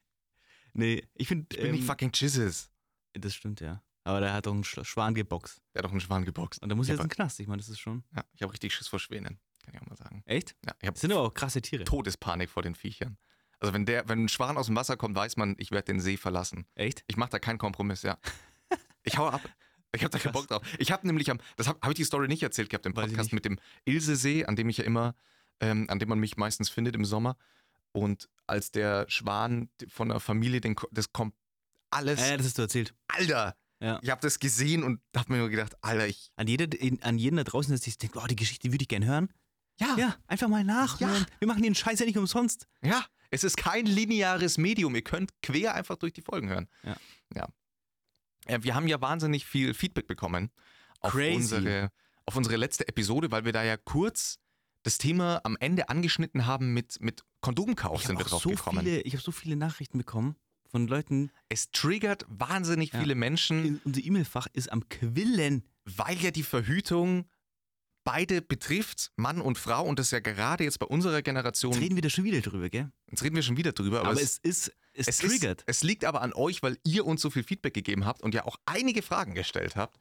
nee, 0.72 1.06
ich 1.14 1.28
finde. 1.28 1.46
ich 1.54 1.60
bin 1.62 1.72
nicht 1.72 1.84
fucking 1.84 2.10
Jizzes. 2.14 2.70
Das 3.12 3.34
stimmt, 3.34 3.60
ja. 3.60 3.82
Aber 4.04 4.20
der 4.20 4.32
hat 4.32 4.46
doch 4.46 4.52
einen 4.54 4.64
Sch- 4.64 4.82
Schwan 4.82 5.14
geboxt. 5.14 5.60
Der 5.74 5.80
hat 5.80 5.84
doch 5.84 5.90
einen 5.90 6.00
Schwan 6.00 6.24
geboxt. 6.24 6.62
Und 6.62 6.70
da 6.70 6.74
muss 6.74 6.86
Ich 6.86 6.92
jetzt 6.92 7.00
in 7.00 7.08
den 7.08 7.14
Knast. 7.14 7.38
Ich 7.38 7.48
meine, 7.48 7.58
das 7.60 7.68
ist 7.68 7.80
schon. 7.80 8.02
Ja, 8.16 8.24
ich 8.32 8.40
habe 8.40 8.50
richtig 8.54 8.72
Schiss 8.74 8.88
vor 8.88 8.98
Schwänen. 8.98 9.38
Kann 9.62 9.74
ich 9.74 9.80
auch 9.82 9.86
mal 9.86 9.96
sagen. 9.98 10.22
Echt? 10.24 10.56
Ja, 10.64 10.72
ich 10.80 10.88
Das 10.88 11.02
sind 11.02 11.12
aber 11.12 11.20
auch 11.20 11.34
krasse 11.34 11.60
Tiere. 11.60 11.84
Todespanik 11.84 12.48
vor 12.48 12.62
den 12.62 12.74
Viechern. 12.74 13.18
Also 13.58 13.74
wenn 13.74 13.84
der, 13.84 14.08
wenn 14.08 14.24
ein 14.24 14.28
Schwan 14.30 14.56
aus 14.56 14.66
dem 14.66 14.76
Wasser 14.76 14.96
kommt, 14.96 15.14
weiß 15.16 15.36
man, 15.36 15.54
ich 15.58 15.70
werde 15.70 15.92
den 15.92 16.00
See 16.00 16.16
verlassen. 16.16 16.64
Echt? 16.76 17.04
Ich 17.08 17.18
mache 17.18 17.28
da 17.28 17.38
keinen 17.38 17.58
Kompromiss, 17.58 18.00
ja. 18.02 18.16
Ich 19.02 19.18
hau 19.18 19.28
ab. 19.28 19.42
Ich 19.94 20.02
habe 20.02 20.10
da 20.10 20.18
keinen. 20.18 20.32
Bock 20.32 20.46
drauf. 20.46 20.62
Ich 20.78 20.92
habe 20.92 21.06
nämlich 21.06 21.30
am, 21.30 21.38
das 21.56 21.66
habe 21.66 21.78
hab 21.82 21.90
ich 21.90 21.96
die 21.96 22.04
Story 22.04 22.28
nicht 22.28 22.42
erzählt 22.42 22.70
gehabt 22.70 22.86
im 22.86 22.94
Podcast 22.94 23.32
mit 23.32 23.44
dem 23.44 23.58
Ilsesee, 23.84 24.44
an 24.44 24.56
dem 24.56 24.68
ich 24.68 24.78
ja 24.78 24.84
immer, 24.84 25.14
ähm, 25.60 25.86
an 25.88 25.98
dem 25.98 26.08
man 26.08 26.18
mich 26.18 26.36
meistens 26.36 26.68
findet 26.70 26.94
im 26.94 27.04
Sommer. 27.04 27.36
Und 27.92 28.28
als 28.46 28.70
der 28.70 29.06
Schwan 29.08 29.68
von 29.88 30.08
der 30.10 30.20
Familie, 30.20 30.60
den, 30.60 30.76
das 30.92 31.12
kommt 31.12 31.34
alles, 31.90 32.20
Ja, 32.20 32.36
das 32.36 32.46
hast 32.46 32.58
du 32.58 32.62
erzählt. 32.62 32.94
Alter. 33.08 33.56
Ja. 33.82 33.98
Ich 34.02 34.10
habe 34.10 34.20
das 34.20 34.38
gesehen 34.38 34.84
und 34.84 35.00
habe 35.16 35.32
mir 35.32 35.38
nur 35.38 35.48
gedacht, 35.48 35.74
Alter, 35.80 36.06
ich, 36.06 36.30
An, 36.36 36.46
jeder, 36.46 36.68
an 37.00 37.18
jeden 37.18 37.36
da 37.36 37.44
draußen, 37.44 37.70
der 37.70 37.78
sich 37.78 37.96
denkt, 37.98 38.16
oh, 38.16 38.26
die 38.26 38.36
Geschichte 38.36 38.70
würde 38.70 38.82
ich 38.82 38.88
gerne 38.88 39.06
hören. 39.06 39.32
ja, 39.80 39.96
Ja, 39.96 40.16
einfach 40.26 40.48
mal 40.48 40.62
nachhören. 40.62 41.22
Ja. 41.22 41.26
Wir 41.38 41.48
machen 41.48 41.62
den 41.62 41.74
Scheiß 41.74 41.98
ja 41.98 42.06
nicht 42.06 42.18
umsonst. 42.18 42.68
Ja, 42.82 43.04
es 43.30 43.42
ist 43.42 43.56
kein 43.56 43.86
lineares 43.86 44.58
Medium. 44.58 44.94
Ihr 44.94 45.02
könnt 45.02 45.32
quer 45.42 45.74
einfach 45.74 45.96
durch 45.96 46.12
die 46.12 46.20
Folgen 46.20 46.48
hören. 46.48 46.68
Ja. 46.82 46.96
ja. 47.34 47.48
Äh, 48.46 48.58
Wir 48.62 48.74
haben 48.74 48.88
ja 48.88 49.00
wahnsinnig 49.00 49.46
viel 49.46 49.74
Feedback 49.74 50.06
bekommen 50.06 50.50
auf 51.00 51.12
Crazy. 51.12 51.34
unsere, 51.36 51.90
auf 52.26 52.36
unsere 52.36 52.56
letzte 52.56 52.86
Episode, 52.88 53.30
weil 53.30 53.44
wir 53.44 53.52
da 53.52 53.62
ja 53.64 53.76
kurz 53.76 54.38
das 54.82 54.98
Thema 54.98 55.40
am 55.44 55.56
Ende 55.60 55.88
angeschnitten 55.88 56.46
haben 56.46 56.72
mit, 56.72 57.00
mit 57.00 57.22
Kondomkauf 57.40 58.00
Ich 58.00 58.06
sind 58.06 58.16
habe 58.16 58.24
wir 58.26 58.30
drauf 58.30 58.42
so, 58.42 58.50
gekommen. 58.50 58.80
viele, 58.84 59.00
ich 59.02 59.14
hab 59.14 59.20
so 59.22 59.32
viele 59.32 59.56
Nachrichten 59.56 59.98
bekommen 59.98 60.36
von 60.70 60.86
Leuten. 60.86 61.30
Es 61.48 61.70
triggert 61.70 62.24
wahnsinnig 62.28 62.92
Ja. 62.92 63.00
viele 63.00 63.14
Menschen, 63.14 63.64
In, 63.64 63.80
unser 63.84 64.02
E-Mail-Fach 64.02 64.46
ist 64.52 64.70
am 64.72 64.88
Quillen. 64.88 65.64
weil 65.84 66.16
ja 66.18 66.30
die 66.30 66.42
Verhütung 66.42 67.26
beide 68.10 68.42
betrifft, 68.42 69.12
Mann 69.16 69.40
und 69.40 69.56
Frau, 69.56 69.84
und 69.84 69.98
das 70.00 70.10
ja 70.10 70.18
gerade 70.18 70.64
jetzt 70.64 70.80
bei 70.80 70.86
unserer 70.86 71.22
Generation, 71.22 71.72
Jetzt 71.72 71.82
reden 71.82 71.94
wir 71.94 72.02
da 72.02 72.10
schon 72.10 72.24
wieder 72.24 72.40
drüber, 72.40 72.68
gell? 72.68 72.90
jetzt 73.08 73.22
reden 73.22 73.36
wir 73.36 73.42
schon 73.42 73.56
wieder 73.56 73.72
drüber, 73.72 74.00
aber, 74.00 74.10
Aber, 74.10 74.20
es, 74.20 74.40
es 74.42 74.68
ist, 74.68 74.76
es, 74.94 75.08
es, 75.08 75.18
triggert. 75.18 75.60
Ist, 75.62 75.68
es 75.68 75.82
liegt 75.84 76.04
aber 76.04 76.20
an 76.20 76.32
euch, 76.32 76.60
weil 76.62 76.76
ihr 76.84 77.06
uns 77.06 77.20
so 77.20 77.30
viel 77.30 77.44
Feedback 77.44 77.72
gegeben 77.72 78.06
habt 78.06 78.22
und 78.22 78.34
ja 78.34 78.44
auch 78.46 78.56
einige 78.66 79.02
Fragen 79.02 79.34
gestellt 79.34 79.76
habt. 79.76 79.96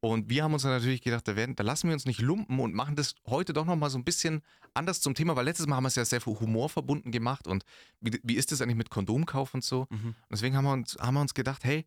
Und 0.00 0.28
wir 0.28 0.44
haben 0.44 0.52
uns 0.52 0.62
dann 0.62 0.72
natürlich 0.72 1.00
gedacht, 1.00 1.26
da, 1.26 1.36
werden, 1.36 1.56
da 1.56 1.64
lassen 1.64 1.88
wir 1.88 1.94
uns 1.94 2.04
nicht 2.04 2.20
lumpen 2.20 2.60
und 2.60 2.74
machen 2.74 2.94
das 2.94 3.14
heute 3.26 3.54
doch 3.54 3.64
nochmal 3.64 3.88
so 3.88 3.96
ein 3.96 4.04
bisschen 4.04 4.42
anders 4.74 5.00
zum 5.00 5.14
Thema, 5.14 5.36
weil 5.36 5.46
letztes 5.46 5.66
Mal 5.66 5.76
haben 5.76 5.84
wir 5.84 5.88
es 5.88 5.94
ja 5.94 6.04
sehr 6.04 6.20
viel 6.20 6.38
Humor 6.38 6.68
verbunden 6.68 7.10
gemacht 7.10 7.46
und 7.46 7.64
wie, 8.00 8.20
wie 8.22 8.34
ist 8.34 8.52
das 8.52 8.60
eigentlich 8.60 8.76
mit 8.76 8.90
Kondomkauf 8.90 9.54
und 9.54 9.64
so? 9.64 9.86
Mhm. 9.88 10.08
Und 10.08 10.16
deswegen 10.30 10.54
haben 10.56 10.64
wir 10.64 10.72
uns, 10.72 10.96
haben 11.00 11.14
wir 11.14 11.22
uns 11.22 11.32
gedacht, 11.32 11.64
hey, 11.64 11.86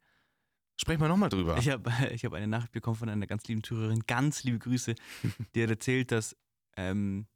sprechen 0.80 1.02
wir 1.02 1.08
nochmal 1.10 1.30
drüber. 1.30 1.58
Ich 1.58 1.70
habe 1.70 1.92
ich 2.13 2.24
hab 2.26 2.34
eine 2.34 2.48
Nachricht 2.48 2.72
bekommen 2.72 2.96
von 2.96 3.10
einer 3.10 3.28
ganz 3.28 3.44
lieben 3.48 3.63
Zuhörerin, 3.63 4.04
ganz 4.08 4.44
liebe 4.44 4.60
Grüße, 4.60 4.96
die 5.56 5.63
hat 5.63 5.70
erzählt, 5.70 6.12
dass 6.12 6.36
ähm, 6.78 7.28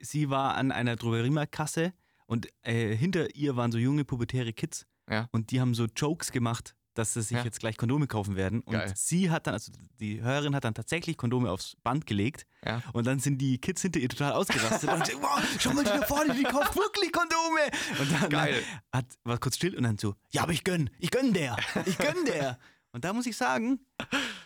sie 0.00 0.30
war 0.30 0.54
an 0.56 0.72
einer 0.72 0.96
Drogeriemarktkasse 0.96 1.92
und 2.26 2.48
äh, 2.62 2.94
hinter 2.94 3.34
ihr 3.34 3.56
waren 3.56 3.72
so 3.72 3.78
junge 3.78 4.04
pubertäre 4.04 4.52
Kids 4.52 4.86
Ja. 5.08 5.28
und 5.32 5.50
die 5.50 5.60
haben 5.60 5.74
so 5.74 5.86
Jokes 5.86 6.32
gemacht 6.32 6.74
dass 6.98 7.12
sie 7.14 7.22
sich 7.22 7.36
Ja. 7.36 7.44
jetzt 7.44 7.60
gleich 7.60 7.76
Kondome 7.76 8.06
kaufen 8.06 8.36
werden. 8.36 8.60
Und 8.62 8.72
Geil. 8.74 8.92
sie 8.96 9.30
hat 9.30 9.46
dann, 9.46 9.54
also 9.54 9.72
die 10.00 10.22
Hörerin 10.22 10.54
hat 10.54 10.64
dann 10.64 10.74
tatsächlich 10.74 11.16
Kondome 11.16 11.50
aufs 11.50 11.76
Band 11.82 12.06
gelegt. 12.06 12.46
Ja. 12.64 12.82
Und 12.92 13.06
dann 13.06 13.18
sind 13.20 13.38
die 13.38 13.58
Kids 13.58 13.82
hinter 13.82 14.00
ihr 14.00 14.08
total 14.08 14.32
ausgerastet. 14.32 14.90
und 14.90 15.06
so, 15.06 15.12
wow, 15.22 15.40
schau 15.58 15.72
mal, 15.72 15.84
die 15.84 15.90
da 15.90 16.02
vorne, 16.02 16.34
die 16.34 16.42
kauft 16.42 16.74
wirklich 16.76 17.12
Kondome. 17.12 17.60
Und 18.00 18.12
dann 18.22 18.30
Geil. 18.30 18.62
hat, 18.92 19.06
war 19.24 19.38
kurz 19.38 19.56
still 19.56 19.76
und 19.76 19.82
dann 19.84 19.98
so, 19.98 20.14
ja, 20.30 20.42
aber 20.42 20.52
ich 20.52 20.64
gönn, 20.64 20.90
ich 20.98 21.10
gönn 21.10 21.32
der, 21.32 21.56
ich 21.84 21.98
gönn 21.98 22.24
der. 22.26 22.58
Und 22.92 23.04
da 23.04 23.12
muss 23.12 23.26
ich 23.26 23.36
sagen, 23.36 23.80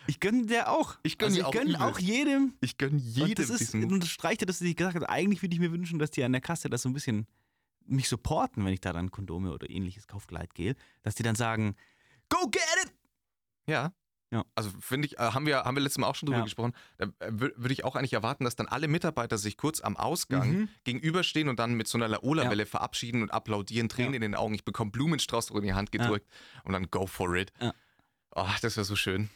ich 0.07 0.19
gönn 0.19 0.47
der 0.47 0.71
auch. 0.71 0.97
Ich 1.03 1.17
gönn 1.17 1.27
also 1.29 1.39
ich 1.39 1.45
auch 1.45 1.51
gönn 1.51 1.75
auch 1.77 1.99
jedem. 1.99 2.55
Ich 2.59 2.77
gönne 2.77 2.97
Und 2.97 2.99
jedem 2.99 3.47
das 3.47 3.61
ist, 3.61 3.73
unterstreicht 3.73 4.41
ja, 4.41 4.45
dass 4.45 4.59
sie 4.59 4.75
gesagt 4.75 4.95
hat, 4.95 5.09
eigentlich 5.09 5.41
würde 5.41 5.53
ich 5.53 5.61
mir 5.61 5.71
wünschen, 5.71 5.99
dass 5.99 6.11
die 6.11 6.21
an 6.23 6.33
der 6.33 6.41
Kasse 6.41 6.69
das 6.69 6.81
so 6.81 6.89
ein 6.89 6.93
bisschen 6.93 7.27
mich 7.85 8.09
supporten, 8.09 8.65
wenn 8.65 8.73
ich 8.73 8.81
da 8.81 8.91
dann 8.93 9.09
Kondome 9.09 9.51
oder 9.53 9.69
ähnliches 9.69 10.05
Kaufgleitgel, 10.07 10.75
dass 11.03 11.15
die 11.15 11.23
dann 11.23 11.35
sagen, 11.35 11.75
go 12.31 12.47
get 12.49 12.61
it! 12.85 12.93
Ja. 13.67 13.93
Ja. 14.33 14.45
Also 14.55 14.69
finde 14.79 15.07
ich, 15.07 15.19
äh, 15.19 15.23
haben 15.33 15.45
wir, 15.45 15.65
haben 15.65 15.75
wir 15.75 15.81
letztes 15.83 15.97
Mal 15.99 16.07
auch 16.07 16.15
schon 16.15 16.27
drüber 16.27 16.37
Ja. 16.39 16.43
gesprochen, 16.45 16.71
da 16.97 17.05
äh, 17.19 17.31
wür- 17.31 17.51
würde 17.57 17.73
ich 17.73 17.83
auch 17.83 17.97
eigentlich 17.97 18.13
erwarten, 18.13 18.45
dass 18.45 18.55
dann 18.55 18.67
alle 18.67 18.87
Mitarbeiter 18.87 19.37
sich 19.37 19.57
kurz 19.57 19.81
am 19.81 19.97
Ausgang 19.97 20.51
Mhm. 20.51 20.69
gegenüberstehen 20.85 21.49
und 21.49 21.59
dann 21.59 21.73
mit 21.73 21.89
so 21.89 21.97
einer 21.97 22.07
Laola-Welle 22.07 22.65
verabschieden 22.65 23.23
und 23.23 23.29
applaudieren, 23.31 23.89
Tränen 23.89 24.13
Ja. 24.13 24.15
in 24.15 24.21
den 24.21 24.35
Augen. 24.35 24.53
Ich 24.55 24.63
bekomme 24.63 24.89
Blumenstrauß 24.91 25.49
in 25.49 25.63
die 25.63 25.73
Hand 25.73 25.89
Ja. 25.93 26.01
gedrückt 26.01 26.27
und 26.63 26.71
dann 26.71 26.89
go 26.89 27.07
for 27.07 27.35
it. 27.35 27.51
Ja. 27.59 27.73
Oh, 28.33 28.47
das 28.61 28.77
wäre 28.77 28.85
so 28.85 28.95
schön. 28.95 29.29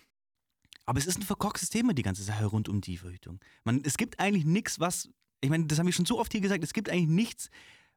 Aber 0.86 0.98
es 0.98 1.08
ist 1.08 1.18
ein 1.18 1.24
verkorkstes 1.24 1.70
Thema, 1.70 1.94
die 1.94 2.04
ganze 2.04 2.24
Sache 2.24 2.46
rund 2.46 2.70
um 2.70 2.80
die 2.80 2.96
Verhütung. 2.98 3.42
Man, 3.66 3.82
es 3.84 3.98
gibt 3.98 4.20
eigentlich 4.22 4.46
nichts, 4.46 4.80
was, 4.80 5.10
ich 5.42 5.50
meine, 5.50 5.66
das 5.66 5.78
haben 5.78 5.88
wir 5.88 5.94
schon 5.94 6.06
so 6.06 6.20
oft 6.20 6.32
hier 6.32 6.40
gesagt, 6.42 6.64
es 6.64 6.72
gibt 6.72 6.90
eigentlich 6.90 7.10
nichts, 7.10 7.50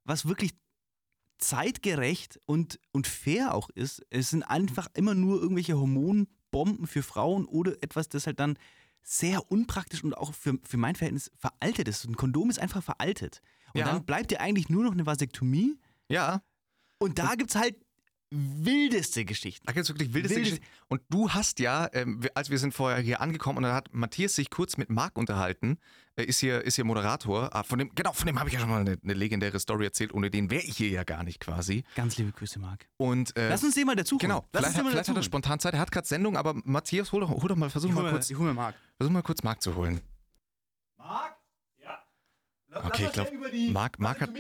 was 0.02 0.26
wirklich 0.26 0.50
zeitgerecht 1.38 2.40
und, 2.46 2.78
und 2.92 3.06
fair 3.06 3.54
auch 3.54 3.70
ist. 3.70 4.04
Es 4.10 4.30
sind 4.30 4.42
einfach 4.42 4.88
immer 4.94 5.14
nur 5.14 5.40
irgendwelche 5.40 5.78
Hormonbomben 5.78 6.86
für 6.86 7.02
Frauen 7.02 7.46
oder 7.46 7.72
etwas, 7.82 8.08
das 8.08 8.26
halt 8.26 8.40
dann 8.40 8.58
sehr 9.02 9.50
unpraktisch 9.50 10.04
und 10.04 10.14
auch 10.16 10.34
für, 10.34 10.58
für 10.64 10.76
mein 10.76 10.94
Verhältnis 10.96 11.30
veraltet 11.36 11.88
ist. 11.88 12.04
Ein 12.04 12.16
Kondom 12.16 12.50
ist 12.50 12.58
einfach 12.58 12.82
veraltet. 12.82 13.40
Und 13.72 13.80
Ja. 13.80 13.86
dann 13.86 14.04
bleibt 14.04 14.30
dir 14.30 14.40
eigentlich 14.40 14.68
nur 14.68 14.84
noch 14.84 14.92
eine 14.92 15.06
Vasektomie. 15.06 15.78
Ja, 16.08 16.42
Und 16.98 17.18
da 17.18 17.34
gibt 17.34 17.50
es 17.50 17.56
halt 17.56 17.76
wildeste 18.30 19.24
Geschichten. 19.24 19.64
da 19.66 19.72
gibt 19.72 19.84
es 19.84 19.88
wirklich 19.88 20.12
wildeste 20.12 20.36
Wildes- 20.36 20.50
Geschichten. 20.60 20.66
Und 20.88 21.00
du 21.08 21.30
hast 21.30 21.60
ja, 21.60 21.88
ähm, 21.92 22.20
als 22.34 22.50
wir 22.50 22.58
sind 22.58 22.74
vorher 22.74 22.98
hier 23.00 23.20
angekommen 23.20 23.58
und 23.58 23.62
dann 23.64 23.72
hat 23.74 23.92
Matthias 23.94 24.34
sich 24.34 24.50
kurz 24.50 24.76
mit 24.76 24.90
Marc 24.90 25.16
unterhalten, 25.16 25.78
äh, 26.16 26.24
ist 26.24 26.38
hier, 26.40 26.62
ist 26.62 26.74
hier 26.76 26.84
Moderator. 26.84 27.54
Ah, 27.54 27.62
von 27.62 27.78
dem, 27.78 27.94
genau, 27.94 28.12
von 28.12 28.26
dem 28.26 28.38
habe 28.38 28.48
ich 28.48 28.54
ja 28.54 28.60
schon 28.60 28.68
mal 28.68 28.80
eine, 28.82 28.98
eine 29.02 29.14
legendäre 29.14 29.58
Story 29.58 29.84
erzählt, 29.86 30.12
ohne 30.12 30.30
den 30.30 30.50
wäre 30.50 30.62
ich 30.62 30.76
hier 30.76 30.90
ja 30.90 31.04
gar 31.04 31.22
nicht 31.24 31.40
quasi. 31.40 31.84
Ganz 31.94 32.16
liebe 32.18 32.32
Grüße, 32.32 32.58
Marc. 32.58 32.86
Und 32.98 33.34
äh, 33.36 33.48
Lass 33.48 33.64
uns 33.64 33.74
den 33.74 33.86
mal 33.86 33.96
dazu 33.96 34.18
Genau, 34.18 34.46
Lass 34.52 34.62
vielleicht, 34.66 34.84
mal 34.84 34.90
vielleicht 34.90 35.08
hat 35.08 35.16
er 35.16 35.22
spontan 35.22 35.58
Zeit. 35.60 35.74
Er 35.74 35.80
hat 35.80 35.90
gerade 35.90 36.06
Sendung, 36.06 36.36
aber 36.36 36.54
Matthias, 36.64 37.12
hol 37.12 37.20
doch, 37.22 37.30
hol 37.30 37.48
doch 37.48 37.56
mal, 37.56 37.70
versuch 37.70 37.88
Ich 37.88 37.94
mal 37.94 38.04
hol 38.04 38.10
kurz, 38.10 38.30
ich 38.30 38.36
hol 38.36 38.46
mir 38.46 38.54
Marc. 38.54 38.74
versuch 38.98 39.12
mal 39.12 39.22
kurz 39.22 39.42
Marc 39.42 39.62
zu 39.62 39.74
holen. 39.74 40.00
Marc? 40.98 41.37
Ja. 42.70 42.76
Lass 42.80 42.84
Okay, 42.86 43.02
ich 43.02 43.06
uns 43.06 43.12
glaub, 43.14 43.26
ja 43.28 43.32
über 43.34 43.48
die 43.48 43.70
Marc- 43.70 43.98
Marc 43.98 44.20
hat-. 44.20 44.30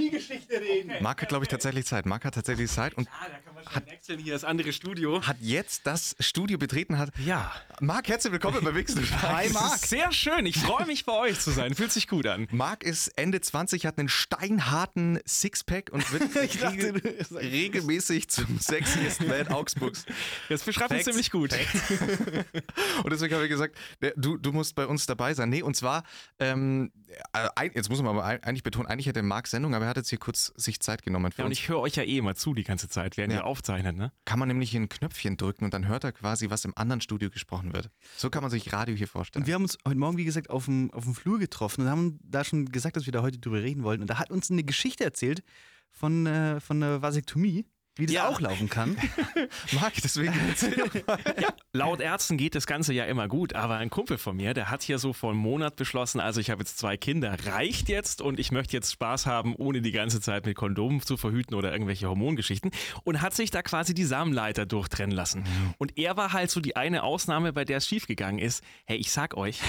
Marc 1.00 1.22
hat, 1.22 1.28
glaube 1.30 1.44
ich, 1.44 1.48
tatsächlich 1.48 1.86
Zeit. 1.86 2.04
Marc 2.04 2.24
hat 2.26 2.34
tatsächlich 2.34 2.70
Zeit 2.70 2.94
und 2.94 3.08
Ah, 3.08 3.26
da 3.26 3.38
kann 3.38 3.54
man 3.54 3.64
schon 3.64 3.86
wechseln. 3.86 4.18
Hier 4.18 4.34
das 4.34 4.44
andere 4.44 4.72
Studio. 4.74 5.22
hat 5.26 5.38
jetzt 5.40 5.86
das 5.86 6.14
Studio 6.20 6.58
betreten. 6.58 6.98
Hat 6.98 7.10
Ja. 7.24 7.50
Marc, 7.80 8.08
herzlich 8.08 8.32
willkommen 8.32 8.62
bei 8.62 8.74
Wixen. 8.74 9.02
Hi 9.22 9.48
Marc. 9.50 9.78
Sehr 9.78 10.12
schön. 10.12 10.44
Ich 10.44 10.58
freue 10.58 10.84
mich 10.86 11.06
bei 11.06 11.12
euch 11.14 11.40
zu 11.40 11.50
sein. 11.52 11.74
Fühlt 11.74 11.90
sich 11.90 12.06
gut 12.06 12.26
an. 12.26 12.48
Marc 12.50 12.84
ist 12.84 13.08
Ende 13.16 13.40
20, 13.40 13.86
hat 13.86 13.98
einen 13.98 14.08
steinharten 14.10 15.20
Sixpack 15.26 15.90
und 15.90 16.10
wird 16.12 16.22
Ich 16.44 16.58
dachte, 16.60 16.94
regel- 16.94 17.26
regelmäßig 17.32 18.28
zum 18.28 18.58
sexiest 18.58 19.26
Man 19.26 19.48
Augsburgs. 19.48 20.04
Das 20.50 20.62
beschreibt 20.64 20.90
uns 20.90 21.04
Facts. 21.04 21.10
ziemlich 21.10 21.30
gut. 21.30 21.52
Und 23.04 23.10
deswegen 23.12 23.34
habe 23.34 23.44
ich 23.44 23.50
gesagt, 23.50 23.76
du, 24.16 24.36
du 24.36 24.52
musst 24.52 24.74
bei 24.74 24.86
uns 24.86 25.06
dabei 25.06 25.32
sein. 25.34 25.48
Nee, 25.48 25.62
und 25.62 25.76
zwar, 25.76 26.02
ähm, 26.38 26.92
äh, 27.32 27.70
jetzt 27.74 27.88
muss 27.88 28.02
man 28.02 28.17
aber 28.20 28.44
eigentlich 28.44 28.62
betonen, 28.62 28.86
eigentlich 28.88 29.06
hätte 29.06 29.22
Marc 29.22 29.46
Sendung, 29.46 29.74
aber 29.74 29.84
er 29.86 29.90
hat 29.90 29.96
jetzt 29.96 30.08
hier 30.10 30.18
kurz 30.18 30.52
sich 30.56 30.80
Zeit 30.80 31.02
genommen 31.02 31.32
für 31.32 31.38
Ja, 31.40 31.44
und 31.44 31.50
uns. 31.50 31.58
ich 31.58 31.68
höre 31.68 31.78
euch 31.80 31.94
ja 31.96 32.02
eh 32.02 32.18
immer 32.18 32.34
zu 32.34 32.54
die 32.54 32.64
ganze 32.64 32.88
Zeit, 32.88 33.16
während 33.16 33.32
Ja. 33.32 33.40
ihr 33.40 33.44
aufzeichnet, 33.46 33.96
ne? 33.96 34.12
Kann 34.24 34.38
man 34.38 34.48
nämlich 34.48 34.70
hier 34.70 34.80
ein 34.80 34.88
Knöpfchen 34.88 35.36
drücken 35.36 35.64
und 35.64 35.74
dann 35.74 35.86
hört 35.88 36.04
er 36.04 36.12
quasi, 36.12 36.50
was 36.50 36.64
im 36.64 36.76
anderen 36.76 37.00
Studio 37.00 37.30
gesprochen 37.30 37.72
wird. 37.72 37.90
So 38.16 38.30
kann 38.30 38.42
man 38.42 38.50
sich 38.50 38.72
Radio 38.72 38.94
hier 38.94 39.08
vorstellen. 39.08 39.42
Und 39.42 39.46
wir 39.46 39.54
haben 39.54 39.62
uns 39.62 39.78
heute 39.86 39.98
Morgen, 39.98 40.16
wie 40.16 40.24
gesagt, 40.24 40.50
auf 40.50 40.66
dem, 40.66 40.92
auf 40.92 41.04
dem 41.04 41.14
Flur 41.14 41.38
getroffen 41.38 41.82
und 41.82 41.90
haben 41.90 42.18
da 42.22 42.44
schon 42.44 42.66
gesagt, 42.66 42.96
dass 42.96 43.06
wir 43.06 43.12
da 43.12 43.22
heute 43.22 43.38
drüber 43.38 43.62
reden 43.62 43.82
wollten. 43.82 44.02
Und 44.02 44.10
da 44.10 44.18
hat 44.18 44.30
uns 44.30 44.50
eine 44.50 44.64
Geschichte 44.64 45.04
erzählt 45.04 45.42
von, 45.90 46.26
äh, 46.26 46.60
von 46.60 46.82
einer 46.82 47.02
Vasektomie, 47.02 47.64
wie 47.98 48.06
das 48.06 48.14
Ja. 48.14 48.28
auch 48.28 48.40
laufen 48.40 48.68
kann. 48.70 48.96
Marc, 49.72 49.94
deswegen 50.02 50.32
erzähl 50.48 50.76
mal. 51.06 51.18
Laut 51.72 52.00
Ärzten 52.00 52.36
geht 52.38 52.54
das 52.54 52.66
Ganze 52.66 52.92
ja 52.94 53.04
immer 53.04 53.28
gut, 53.28 53.52
aber 53.54 53.76
ein 53.76 53.90
Kumpel 53.90 54.16
von 54.18 54.36
mir, 54.36 54.54
der 54.54 54.70
hat 54.70 54.82
hier 54.82 54.98
so 54.98 55.12
vor 55.12 55.30
einem 55.30 55.40
Monat 55.40 55.76
beschlossen, 55.76 56.20
also 56.20 56.40
ich 56.40 56.50
habe 56.50 56.62
jetzt 56.62 56.78
zwei 56.78 56.96
Kinder, 56.96 57.36
reicht 57.46 57.88
jetzt 57.88 58.22
und 58.22 58.40
ich 58.40 58.50
möchte 58.52 58.72
jetzt 58.76 58.90
Spaß 58.92 59.26
haben, 59.26 59.54
ohne 59.56 59.82
die 59.82 59.92
ganze 59.92 60.20
Zeit 60.20 60.46
mit 60.46 60.56
Kondomen 60.56 61.02
zu 61.02 61.16
verhüten 61.16 61.54
oder 61.54 61.72
irgendwelche 61.72 62.08
Hormongeschichten 62.08 62.70
und 63.04 63.20
hat 63.20 63.34
sich 63.34 63.50
da 63.50 63.62
quasi 63.62 63.92
die 63.94 64.04
Samenleiter 64.04 64.64
durchtrennen 64.64 65.14
lassen. 65.14 65.44
Und 65.78 65.98
er 65.98 66.16
war 66.16 66.32
halt 66.32 66.50
so 66.50 66.60
die 66.60 66.76
eine 66.76 67.02
Ausnahme, 67.02 67.52
bei 67.52 67.64
der 67.64 67.78
es 67.78 67.86
schiefgegangen 67.86 68.38
ist. 68.40 68.62
Hey, 68.86 68.96
ich 68.96 69.10
sag 69.10 69.36
euch, 69.36 69.60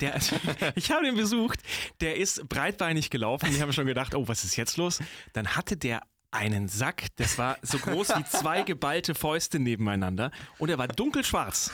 der, 0.00 0.18
ich 0.74 0.90
habe 0.90 1.06
ihn 1.06 1.14
besucht, 1.16 1.60
der 2.00 2.16
ist 2.16 2.48
breitbeinig 2.48 3.10
gelaufen. 3.10 3.48
Ich 3.50 3.60
habe 3.60 3.72
schon 3.72 3.86
gedacht, 3.86 4.14
oh, 4.14 4.26
was 4.28 4.44
ist 4.44 4.56
jetzt 4.56 4.76
los? 4.76 5.00
Dann 5.32 5.56
hatte 5.56 5.76
der 5.76 6.00
einen 6.30 6.68
Sack, 6.68 7.06
das 7.16 7.38
war 7.38 7.56
so 7.62 7.78
groß 7.78 8.10
wie 8.16 8.24
zwei 8.24 8.62
geballte 8.62 9.14
Fäuste 9.14 9.58
nebeneinander 9.58 10.30
und 10.58 10.68
er 10.68 10.78
war 10.78 10.88
dunkelschwarz. 10.88 11.70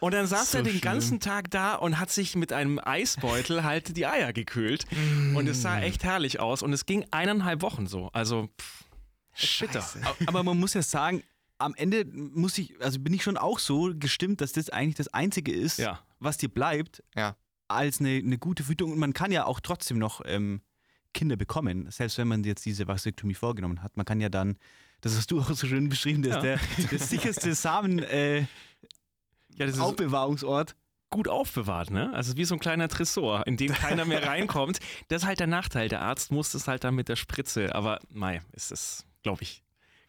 Und 0.00 0.12
dann 0.14 0.26
saß 0.26 0.52
So 0.52 0.58
er 0.58 0.64
den 0.64 0.70
schlimm. 0.72 0.80
ganzen 0.82 1.20
Tag 1.20 1.50
da 1.50 1.74
und 1.74 1.98
hat 1.98 2.10
sich 2.10 2.36
mit 2.36 2.52
einem 2.52 2.78
Eisbeutel 2.82 3.64
halt 3.64 3.96
die 3.96 4.06
Eier 4.06 4.32
gekühlt. 4.32 4.84
Und 5.34 5.46
es 5.48 5.62
sah 5.62 5.80
echt 5.80 6.04
herrlich 6.04 6.40
aus 6.40 6.62
und 6.62 6.72
es 6.72 6.86
ging 6.86 7.06
eineinhalb 7.10 7.62
Wochen 7.62 7.86
so. 7.86 8.08
Also, 8.12 8.48
pff, 8.60 9.60
bitter. 9.60 9.84
Aber 10.26 10.42
man 10.42 10.58
muss 10.58 10.74
ja 10.74 10.82
sagen, 10.82 11.22
am 11.58 11.74
Ende 11.74 12.04
muss 12.06 12.56
ich, 12.58 12.74
also 12.82 13.00
bin 13.00 13.12
ich 13.14 13.22
schon 13.22 13.36
auch 13.36 13.58
so 13.58 13.92
gestimmt, 13.94 14.40
dass 14.40 14.52
das 14.52 14.70
eigentlich 14.70 14.94
das 14.96 15.08
Einzige 15.08 15.52
ist, 15.52 15.78
Ja. 15.78 16.00
was 16.20 16.36
dir 16.36 16.48
bleibt, 16.48 17.02
Ja. 17.16 17.36
als 17.68 18.00
eine, 18.00 18.10
eine 18.16 18.38
gute 18.38 18.62
Verhütung. 18.62 18.92
Und 18.92 18.98
man 18.98 19.12
kann 19.12 19.32
ja 19.32 19.44
auch 19.46 19.60
trotzdem 19.60 19.98
noch 19.98 20.20
ähm, 20.24 20.60
Kinder 21.18 21.36
bekommen, 21.36 21.90
selbst 21.90 22.16
wenn 22.18 22.28
man 22.28 22.44
jetzt 22.44 22.64
diese 22.64 22.86
Vasektomie 22.88 23.34
vorgenommen 23.34 23.82
hat. 23.82 23.96
Man 23.96 24.06
kann 24.06 24.20
ja 24.20 24.28
dann, 24.28 24.56
das 25.00 25.16
hast 25.16 25.30
du 25.30 25.40
auch 25.40 25.50
so 25.50 25.66
schön 25.66 25.88
beschrieben, 25.88 26.22
das 26.22 26.36
ist 26.38 26.44
Ja. 26.44 26.56
der, 26.56 26.60
der 26.90 26.98
sicherste 26.98 27.54
Samen 27.54 27.98
äh, 27.98 28.40
Ja, 28.40 29.66
das 29.66 29.74
ist 29.74 29.80
Aufbewahrungsort. 29.80 30.76
gut 31.10 31.26
aufbewahrt, 31.28 31.90
ne? 31.90 32.12
Also 32.14 32.36
wie 32.36 32.44
so 32.44 32.54
ein 32.54 32.60
kleiner 32.60 32.88
Tresor, 32.88 33.46
in 33.46 33.56
den 33.56 33.72
keiner 33.84 34.04
mehr 34.04 34.26
reinkommt. 34.26 34.78
Das 35.08 35.22
ist 35.22 35.28
halt 35.28 35.40
der 35.40 35.46
Nachteil. 35.46 35.88
Der 35.88 36.02
Arzt 36.02 36.30
muss 36.30 36.54
es 36.54 36.68
halt 36.68 36.84
dann 36.84 36.94
mit 36.94 37.08
der 37.08 37.16
Spritze. 37.16 37.74
Aber 37.74 37.98
mei, 38.10 38.40
ist 38.52 38.70
es, 38.72 39.04
glaube 39.22 39.42
ich, 39.42 39.62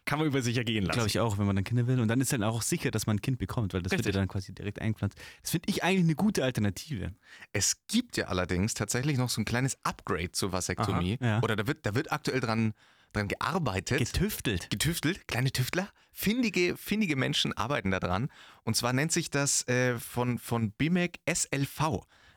kann 0.09 0.17
man 0.17 0.27
über 0.27 0.41
sich 0.41 0.57
ergehen 0.57 0.85
lassen. 0.85 0.95
Glaube 0.95 1.07
ich 1.07 1.19
auch, 1.19 1.37
wenn 1.37 1.45
man 1.45 1.55
dann 1.55 1.63
Kinder 1.63 1.85
will. 1.85 1.99
Und 1.99 2.07
dann 2.07 2.19
ist 2.19 2.33
dann 2.33 2.41
auch 2.41 2.63
sicher, 2.63 2.89
dass 2.89 3.05
man 3.05 3.17
ein 3.17 3.21
Kind 3.21 3.37
bekommt, 3.37 3.75
weil 3.75 3.83
das 3.83 3.91
wird 3.91 3.99
Richtig. 3.99 4.15
ja 4.15 4.21
dann 4.21 4.27
quasi 4.27 4.55
direkt 4.55 4.81
eingepflanzt. 4.81 5.15
Das 5.43 5.51
finde 5.51 5.69
ich 5.69 5.83
eigentlich 5.83 6.03
eine 6.03 6.15
gute 6.15 6.43
Alternative. 6.43 7.13
Es 7.53 7.85
gibt 7.85 8.17
ja 8.17 8.25
allerdings 8.25 8.73
tatsächlich 8.73 9.19
noch 9.19 9.29
so 9.29 9.39
ein 9.39 9.45
kleines 9.45 9.77
Upgrade 9.83 10.31
zur 10.31 10.51
Vasektomie. 10.51 11.19
Aha, 11.21 11.27
ja. 11.27 11.43
Oder 11.43 11.55
da 11.55 11.67
wird, 11.67 11.85
da 11.85 11.93
wird 11.93 12.11
aktuell 12.11 12.39
dran, 12.39 12.73
dran 13.13 13.27
gearbeitet. 13.27 13.99
Getüftelt. 13.99 14.71
getüftelt, 14.71 15.27
kleine 15.27 15.51
Tüftler, 15.51 15.87
findige, 16.11 16.75
findige 16.75 17.15
Menschen 17.15 17.53
arbeiten 17.53 17.91
daran. 17.91 18.29
Und 18.63 18.75
zwar 18.75 18.93
nennt 18.93 19.11
sich 19.11 19.29
das 19.29 19.67
äh, 19.67 19.99
von, 19.99 20.39
von 20.39 20.71
BIMEC 20.71 21.19
SLV. 21.31 21.77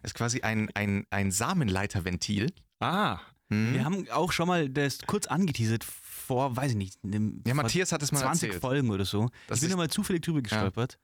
Das 0.02 0.10
ist 0.10 0.14
quasi 0.14 0.42
ein, 0.42 0.68
ein, 0.74 1.06
ein 1.08 1.30
Samenleiterventil. 1.30 2.52
Ah, 2.80 3.18
Hm? 3.52 3.74
Wir 3.74 3.84
haben 3.84 4.08
auch 4.10 4.32
schon 4.32 4.48
mal 4.48 4.68
das 4.68 5.00
kurz 5.06 5.26
angeteasert 5.26 5.84
vor, 6.22 6.56
weiß 6.56 6.70
ich 6.72 6.76
nicht, 6.76 6.98
einem, 7.04 7.42
Ja, 7.46 7.54
Matthias 7.54 7.92
hat 7.92 8.02
es 8.02 8.12
mal 8.12 8.20
20 8.20 8.48
erzählt. 8.48 8.60
Folgen 8.62 8.90
oder 8.90 9.04
so. 9.04 9.28
Das 9.48 9.58
ich 9.58 9.62
bin 9.62 9.70
da 9.70 9.76
mal 9.76 9.90
zufällig 9.90 10.22
drüber 10.22 10.40
gestolpert. 10.42 10.98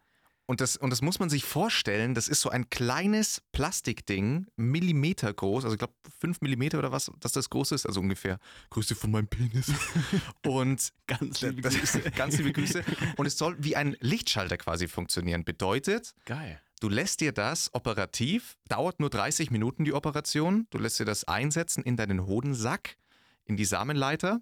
Und 0.50 0.62
das, 0.62 0.78
und 0.78 0.88
das 0.88 1.02
muss 1.02 1.18
man 1.18 1.28
sich 1.28 1.44
vorstellen, 1.44 2.14
das 2.14 2.26
ist 2.26 2.40
so 2.40 2.48
ein 2.48 2.70
kleines 2.70 3.42
Plastikding, 3.52 4.46
Millimeter 4.56 5.34
groß, 5.34 5.64
also 5.64 5.74
ich 5.74 5.78
glaube 5.78 5.92
5 6.20 6.40
Millimeter 6.40 6.78
oder 6.78 6.90
was, 6.90 7.10
dass 7.20 7.32
das 7.32 7.50
groß 7.50 7.72
ist, 7.72 7.84
also 7.84 8.00
ungefähr 8.00 8.38
Größe 8.70 8.94
von 8.94 9.10
meinem 9.10 9.28
Penis. 9.28 9.70
Und 10.46 10.90
Ganz 11.06 11.40
das, 11.40 11.50
liebe 11.50 11.68
Grüße. 11.68 12.00
ganz 12.12 12.38
liebe 12.38 12.52
Grüße. 12.52 12.82
Und 13.18 13.26
es 13.26 13.36
soll 13.36 13.56
wie 13.58 13.76
ein 13.76 13.94
Lichtschalter 14.00 14.56
quasi 14.56 14.88
funktionieren. 14.88 15.44
Bedeutet, 15.44 16.14
geil. 16.24 16.58
Du 16.80 16.88
lässt 16.88 17.20
dir 17.20 17.32
das 17.32 17.74
operativ, 17.74 18.56
dauert 18.68 19.00
nur 19.00 19.10
30 19.10 19.50
Minuten 19.50 19.84
die 19.84 19.92
Operation, 19.92 20.66
du 20.70 20.78
lässt 20.78 20.98
dir 20.98 21.04
das 21.04 21.24
einsetzen 21.24 21.82
in 21.82 21.96
deinen 21.96 22.24
Hodensack, 22.24 22.96
in 23.44 23.56
die 23.58 23.64
Samenleiter, 23.66 24.40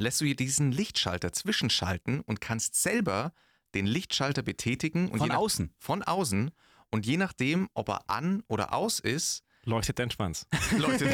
lässt 0.00 0.20
du 0.20 0.24
dir 0.24 0.34
diesen 0.36 0.72
Lichtschalter 0.72 1.32
zwischenschalten 1.32 2.20
und 2.20 2.40
kannst 2.40 2.74
selber 2.74 3.32
den 3.74 3.86
Lichtschalter 3.86 4.42
betätigen. 4.42 5.08
Und 5.08 5.18
Von 5.18 5.26
je 5.26 5.34
nach, 5.34 5.36
außen. 5.36 5.72
Von 5.78 6.02
außen. 6.02 6.50
Und 6.90 7.06
je 7.06 7.16
nachdem, 7.16 7.68
ob 7.74 7.88
er 7.88 8.10
an 8.10 8.42
oder 8.48 8.74
aus 8.74 8.98
ist, 8.98 9.44
Leuchtet 9.64 9.98
dein 9.98 10.10
Schwanz. 10.10 10.46
Leute. 10.78 11.04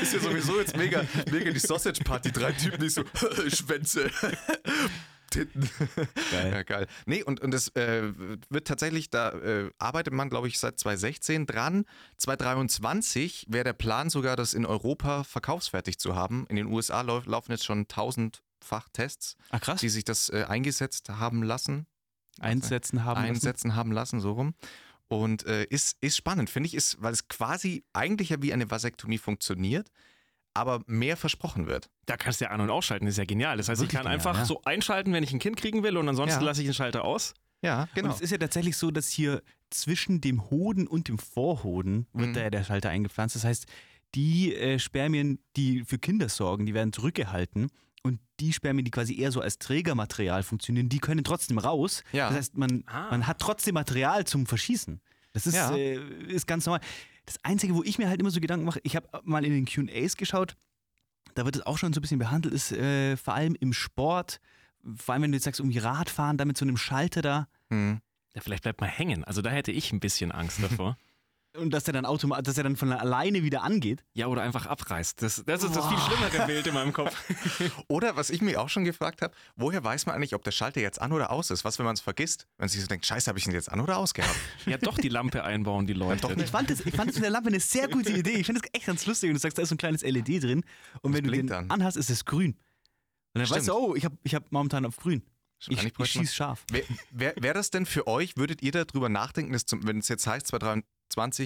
ist 0.00 0.14
ja 0.14 0.20
sowieso 0.20 0.58
jetzt 0.58 0.74
mega, 0.74 1.04
mega 1.30 1.50
die 1.50 1.58
Sausage 1.58 2.02
Party. 2.02 2.32
Drei 2.32 2.52
Typen, 2.52 2.80
die 2.80 2.88
so, 2.88 3.04
Schwänze. 3.48 4.10
Titten. 5.34 5.68
Geil. 6.30 6.52
Ja, 6.52 6.62
geil. 6.62 6.86
Nee, 7.06 7.22
und, 7.22 7.40
und 7.40 7.50
das 7.50 7.68
äh, 7.76 8.12
wird 8.48 8.66
tatsächlich, 8.66 9.10
da 9.10 9.30
äh, 9.30 9.70
arbeitet 9.78 10.14
man, 10.14 10.30
glaube 10.30 10.48
ich, 10.48 10.58
seit 10.58 10.78
2016 10.78 11.46
dran. 11.46 11.84
2023 12.18 13.46
wäre 13.48 13.64
der 13.64 13.72
Plan 13.72 14.10
sogar, 14.10 14.36
das 14.36 14.54
in 14.54 14.66
Europa 14.66 15.24
verkaufsfertig 15.24 15.98
zu 15.98 16.14
haben. 16.14 16.46
In 16.48 16.56
den 16.56 16.66
USA 16.66 17.00
lau 17.02 17.20
laufen 17.26 17.52
jetzt 17.52 17.64
schon 17.64 17.88
tausendfach 17.88 18.88
Tests, 18.92 19.36
Ah, 19.50 19.58
krass. 19.58 19.80
die 19.80 19.88
sich 19.88 20.04
das 20.04 20.28
äh, 20.30 20.44
eingesetzt 20.48 21.08
haben 21.10 21.42
lassen. 21.42 21.86
Einsetzen 22.40 23.04
haben 23.04 23.20
lassen. 23.20 23.28
einsetzen 23.34 23.74
haben 23.76 23.92
lassen, 23.92 24.20
so 24.20 24.32
rum. 24.32 24.54
Und 25.08 25.46
äh, 25.46 25.64
ist, 25.64 25.96
ist 26.00 26.16
spannend, 26.16 26.50
finde 26.50 26.66
ich, 26.68 26.74
ist, 26.74 27.00
weil 27.00 27.12
es 27.12 27.28
quasi 27.28 27.84
eigentlich 27.92 28.30
ja 28.30 28.42
wie 28.42 28.52
eine 28.52 28.70
Vasektomie 28.70 29.18
funktioniert, 29.18 29.88
aber 30.54 30.82
mehr 30.86 31.16
versprochen 31.16 31.66
wird. 31.66 31.90
Da 32.06 32.16
kannst 32.16 32.40
du 32.40 32.44
ja 32.46 32.50
an- 32.52 32.60
und 32.60 32.70
ausschalten, 32.70 33.06
das 33.06 33.14
ist 33.14 33.18
ja 33.18 33.24
genial. 33.24 33.56
Das 33.56 33.68
heißt, 33.68 33.80
Wirklich 33.80 33.92
ich 33.94 33.96
kann 33.96 34.04
genial, 34.04 34.14
einfach 34.18 34.38
ja. 34.38 34.44
so 34.44 34.62
einschalten, 34.64 35.12
wenn 35.12 35.22
ich 35.24 35.32
ein 35.32 35.38
Kind 35.40 35.56
kriegen 35.56 35.82
will 35.82 35.96
und 35.96 36.08
ansonsten 36.08 36.40
Ja. 36.40 36.46
lasse 36.46 36.60
ich 36.62 36.68
den 36.68 36.74
Schalter 36.74 37.04
aus. 37.04 37.34
Ja, 37.62 37.88
genau. 37.94 38.08
Und 38.08 38.14
es 38.14 38.20
ist 38.20 38.30
ja 38.30 38.38
tatsächlich 38.38 38.76
so, 38.76 38.90
dass 38.90 39.08
hier 39.08 39.42
zwischen 39.70 40.20
dem 40.20 40.50
Hoden 40.50 40.86
und 40.86 41.08
dem 41.08 41.18
Vorhoden 41.18 42.06
wird 42.12 42.30
Mhm. 42.30 42.34
da 42.34 42.40
ja 42.42 42.50
der 42.50 42.62
Schalter 42.64 42.90
eingepflanzt. 42.90 43.34
Das 43.36 43.44
heißt, 43.44 43.66
die 44.14 44.54
äh, 44.54 44.78
Spermien, 44.78 45.38
die 45.56 45.82
für 45.84 45.98
Kinder 45.98 46.28
sorgen, 46.28 46.66
die 46.66 46.74
werden 46.74 46.92
zurückgehalten. 46.92 47.68
Und 48.02 48.20
die 48.38 48.52
Spermien, 48.52 48.84
die 48.84 48.90
quasi 48.90 49.18
eher 49.18 49.32
so 49.32 49.40
als 49.40 49.58
Trägermaterial 49.58 50.42
funktionieren, 50.42 50.88
die 50.90 50.98
können 50.98 51.24
trotzdem 51.24 51.56
raus. 51.58 52.04
Ja. 52.12 52.28
Das 52.28 52.36
heißt, 52.36 52.56
man, 52.58 52.84
Ah. 52.86 53.08
man 53.10 53.26
hat 53.26 53.38
trotzdem 53.38 53.74
Material 53.74 54.24
zum 54.26 54.44
Verschießen. 54.46 55.00
Das 55.32 55.46
ist, 55.46 55.54
Ja. 55.54 55.74
äh, 55.74 55.96
ist 56.28 56.46
ganz 56.46 56.66
normal. 56.66 56.80
Das 57.26 57.38
Einzige, 57.42 57.74
wo 57.74 57.82
ich 57.82 57.98
mir 57.98 58.08
halt 58.08 58.20
immer 58.20 58.30
so 58.30 58.40
Gedanken 58.40 58.66
mache, 58.66 58.80
ich 58.82 58.96
habe 58.96 59.08
mal 59.24 59.44
in 59.44 59.52
den 59.52 59.64
QAs 59.64 60.16
geschaut, 60.16 60.56
da 61.34 61.44
wird 61.44 61.56
es 61.56 61.66
auch 61.66 61.78
schon 61.78 61.92
so 61.92 62.00
ein 62.00 62.02
bisschen 62.02 62.18
behandelt, 62.18 62.54
ist 62.54 62.72
äh, 62.72 63.16
vor 63.16 63.34
allem 63.34 63.56
im 63.58 63.72
Sport, 63.72 64.40
vor 64.96 65.14
allem 65.14 65.22
wenn 65.22 65.32
du 65.32 65.36
jetzt 65.36 65.44
sagst, 65.44 65.60
irgendwie 65.60 65.78
Radfahren, 65.78 66.36
da 66.36 66.44
mit 66.44 66.56
so 66.56 66.64
einem 66.64 66.76
Schalter 66.76 67.22
da. 67.22 67.48
Hm. 67.70 68.00
Ja, 68.34 68.40
vielleicht 68.40 68.62
bleibt 68.62 68.80
mal 68.80 68.88
hängen. 68.88 69.24
Also 69.24 69.42
da 69.42 69.50
hätte 69.50 69.72
ich 69.72 69.92
ein 69.92 70.00
bisschen 70.00 70.32
Angst 70.32 70.58
davor. 70.62 70.96
Und 71.56 71.70
dass 71.70 71.84
der 71.84 71.94
dann 71.94 72.04
automatisch, 72.04 72.44
dass 72.46 72.58
er 72.58 72.64
dann 72.64 72.74
von 72.76 72.90
alleine 72.92 73.42
wieder 73.44 73.62
angeht. 73.62 74.04
ja, 74.14 74.26
oder 74.26 74.42
einfach 74.42 74.66
abreißt. 74.66 75.22
Das, 75.22 75.42
das 75.46 75.62
ist 75.62 75.76
das 75.76 75.86
viel 75.86 75.98
schlimmere 75.98 76.46
Bild 76.46 76.66
in 76.66 76.74
meinem 76.74 76.92
Kopf. 76.92 77.16
Oder 77.88 78.16
was 78.16 78.30
ich 78.30 78.42
mir 78.42 78.60
auch 78.60 78.68
schon 78.68 78.84
gefragt 78.84 79.22
habe, 79.22 79.32
woher 79.54 79.82
weiß 79.84 80.06
man 80.06 80.16
eigentlich, 80.16 80.34
ob 80.34 80.42
der 80.42 80.50
Schalter 80.50 80.80
jetzt 80.80 81.00
an 81.00 81.12
oder 81.12 81.30
aus 81.30 81.50
ist? 81.50 81.64
Was, 81.64 81.78
wenn 81.78 81.86
man 81.86 81.94
es 81.94 82.00
vergisst? 82.00 82.48
Wenn 82.56 82.64
man 82.64 82.68
sich 82.70 82.80
so 82.80 82.88
denkt, 82.88 83.06
scheiße, 83.06 83.28
habe 83.28 83.38
ich 83.38 83.46
ihn 83.46 83.52
jetzt 83.52 83.70
an 83.70 83.80
oder 83.80 83.98
aus 83.98 84.14
gehabt? 84.14 84.34
Ja, 84.66 84.78
doch 84.78 84.98
die 84.98 85.08
Lampe 85.08 85.44
einbauen, 85.44 85.86
die 85.86 85.92
leuchtet. 85.92 86.24
doch 86.24 86.36
Ich 86.36 86.50
fand 86.50 86.70
das, 86.70 86.80
ich 86.80 86.94
fand 86.94 87.08
das 87.10 87.16
mit 87.16 87.24
der 87.24 87.30
Lampe 87.30 87.48
eine 87.50 87.60
sehr 87.60 87.86
gute 87.88 88.10
Idee. 88.12 88.32
Ich 88.32 88.46
finde 88.46 88.60
das 88.60 88.70
echt 88.72 88.86
ganz 88.86 89.06
lustig. 89.06 89.30
Und 89.30 89.34
du 89.34 89.40
sagst, 89.40 89.56
da 89.56 89.62
ist 89.62 89.68
so 89.68 89.74
ein 89.76 89.78
kleines 89.78 90.02
LED 90.02 90.42
drin. 90.42 90.64
Und 91.02 91.12
Das 91.12 91.18
wenn 91.18 91.24
du 91.24 91.30
den 91.30 91.46
dann. 91.46 91.70
anhast, 91.70 91.96
ist 91.96 92.10
es 92.10 92.24
grün. 92.24 92.52
Und 92.52 92.58
dann 93.34 93.46
Stimmt. 93.46 93.58
weißt 93.60 93.68
du, 93.68 93.72
oh, 93.74 93.94
ich 93.94 94.04
habe 94.04 94.16
ich 94.24 94.34
hab 94.34 94.50
momentan 94.50 94.84
auf 94.86 94.96
grün. 94.96 95.22
Ich, 95.68 95.82
ich 95.82 96.10
schieß 96.10 96.34
scharf. 96.34 96.64
Wäre 96.70 96.84
wär, 97.10 97.34
wär 97.38 97.54
das 97.54 97.70
denn 97.70 97.86
für 97.86 98.06
euch, 98.06 98.36
würdet 98.36 98.60
ihr 98.60 98.72
darüber 98.72 99.08
nachdenken, 99.08 99.52
dass 99.52 99.64
zum, 99.64 99.86
wenn 99.86 99.98
es 99.98 100.08
jetzt 100.08 100.26
heißt, 100.26 100.46
2023 100.48 100.84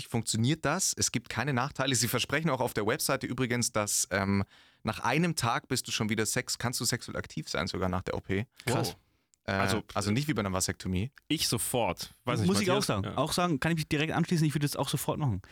funktioniert 0.08 0.64
das, 0.64 0.94
es 0.96 1.12
gibt 1.12 1.28
keine 1.28 1.52
Nachteile. 1.52 1.94
Sie 1.94 2.08
versprechen 2.08 2.50
auch 2.50 2.60
auf 2.60 2.74
der 2.74 2.86
Webseite 2.86 3.26
übrigens, 3.26 3.72
dass 3.72 4.08
ähm, 4.10 4.44
nach 4.82 5.00
einem 5.00 5.34
Tag 5.36 5.68
bist 5.68 5.86
du 5.88 5.92
schon 5.92 6.08
wieder 6.08 6.24
Sex, 6.26 6.58
kannst 6.58 6.80
du 6.80 6.84
sexuell 6.84 7.16
aktiv 7.16 7.48
sein, 7.48 7.66
sogar 7.66 7.88
nach 7.88 8.02
der 8.02 8.14
OP. 8.14 8.30
Äh, 8.30 8.44
Krass. 8.66 8.96
also, 9.44 9.76
Also- 9.78 9.82
also 9.94 10.10
nicht 10.10 10.28
wie 10.28 10.34
bei 10.34 10.40
einer 10.40 10.52
Vasektomie. 10.52 11.10
Ich 11.28 11.48
sofort. 11.48 12.14
Weiß 12.24 12.40
nicht, 12.40 12.48
Muss 12.48 12.60
ich 12.60 12.70
auch 12.70 12.82
sagen. 12.82 13.04
Ja. 13.04 13.16
Auch 13.16 13.32
sagen, 13.32 13.60
kann 13.60 13.72
ich 13.72 13.76
mich 13.76 13.88
direkt 13.88 14.12
anschließen, 14.12 14.46
ich 14.46 14.54
würde 14.54 14.66
das 14.66 14.76
auch 14.76 14.88
sofort 14.88 15.18
machen. 15.18 15.42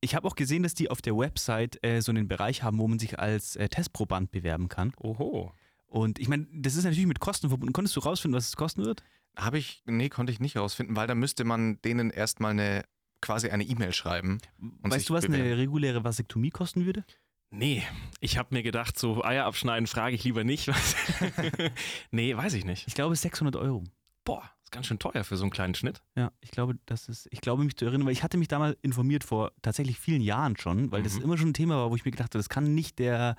Ich 0.00 0.14
habe 0.14 0.28
auch 0.28 0.34
gesehen, 0.36 0.62
dass 0.62 0.74
die 0.74 0.90
auf 0.90 1.00
der 1.00 1.16
Website 1.16 1.82
äh, 1.82 2.00
so 2.00 2.12
einen 2.12 2.28
Bereich 2.28 2.62
haben, 2.62 2.78
wo 2.78 2.86
man 2.86 2.98
sich 2.98 3.18
als 3.18 3.56
äh, 3.56 3.68
Testproband 3.68 4.30
bewerben 4.30 4.68
kann. 4.68 4.92
Oho. 4.98 5.52
Und 5.86 6.18
ich 6.18 6.28
meine, 6.28 6.46
das 6.52 6.74
ist 6.74 6.84
natürlich 6.84 7.06
mit 7.06 7.20
Kosten 7.20 7.48
verbunden. 7.48 7.72
Konntest 7.72 7.96
du 7.96 8.00
rausfinden, 8.00 8.36
was 8.36 8.48
es 8.48 8.56
kosten 8.56 8.84
wird? 8.84 9.02
Habe 9.36 9.58
ich, 9.58 9.82
nee, 9.86 10.08
konnte 10.08 10.32
ich 10.32 10.40
nicht 10.40 10.56
rausfinden, 10.56 10.96
weil 10.96 11.06
da 11.06 11.14
müsste 11.14 11.44
man 11.44 11.80
denen 11.82 12.10
erstmal 12.10 12.50
eine, 12.52 12.84
quasi 13.20 13.48
eine 13.50 13.64
E-Mail 13.64 13.92
schreiben. 13.92 14.38
Weißt 14.82 15.08
du, 15.08 15.14
was 15.14 15.26
bewerben. 15.26 15.44
eine 15.44 15.56
reguläre 15.58 16.04
Vasektomie 16.04 16.50
kosten 16.50 16.84
würde? 16.86 17.04
Nee, 17.50 17.82
ich 18.20 18.38
habe 18.38 18.54
mir 18.54 18.62
gedacht, 18.62 18.98
so 18.98 19.24
Eier 19.24 19.44
abschneiden 19.44 19.86
frage 19.86 20.14
ich 20.16 20.24
lieber 20.24 20.44
nicht. 20.44 20.68
nee, 22.10 22.36
weiß 22.36 22.54
ich 22.54 22.64
nicht. 22.64 22.86
Ich 22.88 22.94
glaube 22.94 23.14
600 23.16 23.56
Euro. 23.56 23.84
Boah, 24.24 24.42
ist 24.64 24.72
ganz 24.72 24.86
schön 24.86 24.98
teuer 24.98 25.22
für 25.24 25.36
so 25.36 25.44
einen 25.44 25.52
kleinen 25.52 25.74
Schnitt. 25.74 26.02
Ja, 26.16 26.32
ich 26.40 26.50
glaube, 26.50 26.74
das 26.86 27.08
ist, 27.08 27.28
ich 27.30 27.40
glaube 27.40 27.62
mich 27.64 27.76
zu 27.76 27.84
erinnern, 27.84 28.04
weil 28.06 28.12
ich 28.12 28.22
hatte 28.24 28.36
mich 28.36 28.48
da 28.48 28.58
mal 28.58 28.76
informiert 28.82 29.22
vor 29.24 29.52
tatsächlich 29.62 29.98
vielen 29.98 30.20
Jahren 30.22 30.56
schon, 30.56 30.90
weil 30.90 31.02
das 31.02 31.14
Mhm. 31.14 31.22
immer 31.22 31.38
schon 31.38 31.48
ein 31.50 31.54
Thema 31.54 31.76
war, 31.76 31.90
wo 31.90 31.96
ich 31.96 32.04
mir 32.04 32.10
gedacht 32.10 32.30
habe, 32.30 32.38
das 32.38 32.48
kann 32.48 32.74
nicht 32.74 32.98
der, 32.98 33.36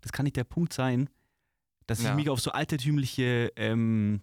das 0.00 0.12
kann 0.12 0.24
nicht 0.24 0.36
der 0.36 0.44
Punkt 0.44 0.72
sein, 0.72 1.10
dass 1.86 1.98
ich 1.98 2.04
Ja. 2.06 2.14
mich 2.14 2.30
auf 2.30 2.40
so 2.40 2.52
altertümliche 2.52 3.52
ähm, 3.56 4.22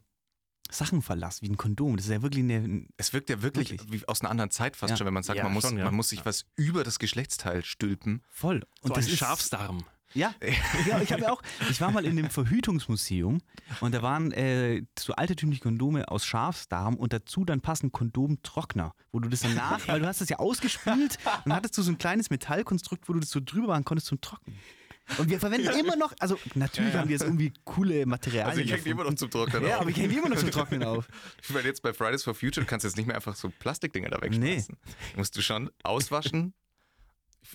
Sachen 0.71 1.01
verlasse, 1.01 1.41
wie 1.41 1.49
ein 1.49 1.57
Kondom. 1.57 1.95
Das 1.95 2.05
ist 2.05 2.11
ja 2.11 2.21
wirklich 2.21 2.43
eine. 2.43 2.85
Es 2.97 3.13
wirkt 3.13 3.29
ja 3.29 3.41
wirklich, 3.41 3.71
Wirklich. 3.71 3.91
wie 3.91 4.07
aus 4.07 4.21
einer 4.21 4.31
anderen 4.31 4.51
Zeit 4.51 4.75
fast 4.75 4.91
Ja. 4.91 4.97
schon, 4.97 5.07
wenn 5.07 5.13
man 5.13 5.23
sagt, 5.23 5.37
Ja, 5.37 5.43
man, 5.43 5.53
muss, 5.53 5.63
schon, 5.67 5.77
ja. 5.77 5.85
man 5.85 5.95
muss 5.95 6.09
sich 6.09 6.19
Ja. 6.19 6.25
was 6.25 6.45
über 6.55 6.83
das 6.83 6.99
Geschlechtsteil 6.99 7.63
stülpen. 7.63 8.21
Voll. 8.29 8.63
Und 8.81 8.89
so 8.89 8.93
das 8.93 9.05
ein 9.05 9.11
ist 9.13 9.17
Schafsdarm. 9.19 9.85
Ja, 10.13 10.33
ja 10.87 11.01
ich 11.01 11.11
habe 11.11 11.23
ja 11.23 11.31
auch, 11.33 11.41
ich 11.69 11.81
war 11.81 11.91
mal 11.91 12.05
in 12.05 12.15
dem 12.15 12.29
Verhütungsmuseum 12.29 13.39
und 13.81 13.93
da 13.93 14.01
waren 14.01 14.31
äh, 14.31 14.83
so 14.97 15.13
altertümliche 15.13 15.61
Kondome 15.61 16.07
aus 16.07 16.25
Schafsdarm 16.25 16.95
und 16.95 17.11
dazu 17.11 17.43
dann 17.43 17.59
passend 17.59 17.91
Kondomtrockner, 17.91 18.93
wo 19.11 19.19
du 19.19 19.27
das 19.29 19.41
dann 19.41 19.55
nach, 19.55 19.85
weil 19.89 19.99
du 19.99 20.07
hast 20.07 20.21
das 20.21 20.29
ja 20.29 20.39
ausgespült 20.39 21.17
und 21.25 21.47
dann 21.47 21.53
hattest 21.53 21.77
du 21.77 21.81
so 21.81 21.91
ein 21.91 21.97
kleines 21.97 22.29
Metallkonstrukt, 22.29 23.09
wo 23.09 23.13
du 23.13 23.19
das 23.19 23.29
so 23.29 23.41
drüber 23.43 23.67
machen 23.67 23.83
konntest 23.83 24.07
zum 24.07 24.21
Trocknen. 24.21 24.57
Und 25.17 25.29
wir 25.29 25.39
verwenden 25.39 25.67
immer 25.79 25.95
noch, 25.95 26.13
also 26.19 26.37
natürlich 26.55 26.93
haben 26.95 27.07
wir 27.09 27.13
jetzt 27.15 27.23
irgendwie 27.23 27.53
coole 27.63 28.05
Materialien. 28.05 28.49
Also 28.49 28.61
ich 28.61 28.71
hänge 28.71 28.83
die 28.83 28.89
immer 28.89 29.03
noch 29.03 29.13
zum 29.13 29.29
Trocknen 29.29 29.63
Ja, 29.63 29.75
auf. 29.75 29.81
aber 29.81 29.89
ich 29.91 29.97
hänge 29.97 30.09
die 30.09 30.17
immer 30.17 30.29
noch 30.29 30.37
zum 30.37 30.51
Trocknen 30.51 30.83
auf. 30.83 31.07
Ich 31.43 31.49
meine, 31.51 31.67
jetzt 31.67 31.81
bei 31.83 31.93
Fridays 31.93 32.23
for 32.23 32.33
Future, 32.33 32.65
du 32.65 32.69
kannst 32.69 32.83
jetzt 32.83 32.97
nicht 32.97 33.05
mehr 33.05 33.15
einfach 33.15 33.35
so 33.35 33.49
Plastikdinger 33.59 34.09
da 34.09 34.21
wegschmeißen. 34.21 34.75
Musst 35.15 35.37
du 35.37 35.41
schon 35.41 35.69
auswaschen. 35.83 36.53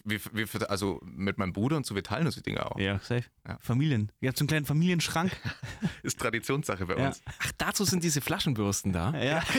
Wir, 0.05 0.21
wir, 0.33 0.47
also 0.71 1.01
mit 1.03 1.39
meinem 1.39 1.53
Bruder 1.53 1.77
und 1.77 1.85
so, 1.85 1.97
wir 1.97 2.05
teilen 2.05 2.25
uns 2.27 2.37
die 2.37 2.43
Dinger 2.43 2.71
auch. 2.71 2.79
Ja, 2.79 3.01
safe. 3.01 3.25
Ja. 3.49 3.59
Familien. 3.61 4.13
Ihr 4.21 4.29
habt 4.29 4.39
so 4.39 4.43
einen 4.43 4.49
kleinen 4.49 4.67
Familienschrank. 4.67 5.33
Ist 6.05 6.21
Traditionssache 6.21 6.87
bei 6.87 6.97
Ja. 6.97 7.09
uns. 7.09 7.21
Ach, 7.41 7.53
dazu 7.59 7.85
sind 7.85 8.05
diese 8.05 8.21
Flaschenbürsten 8.21 8.93
da. 8.93 9.13
Ja. 9.21 9.43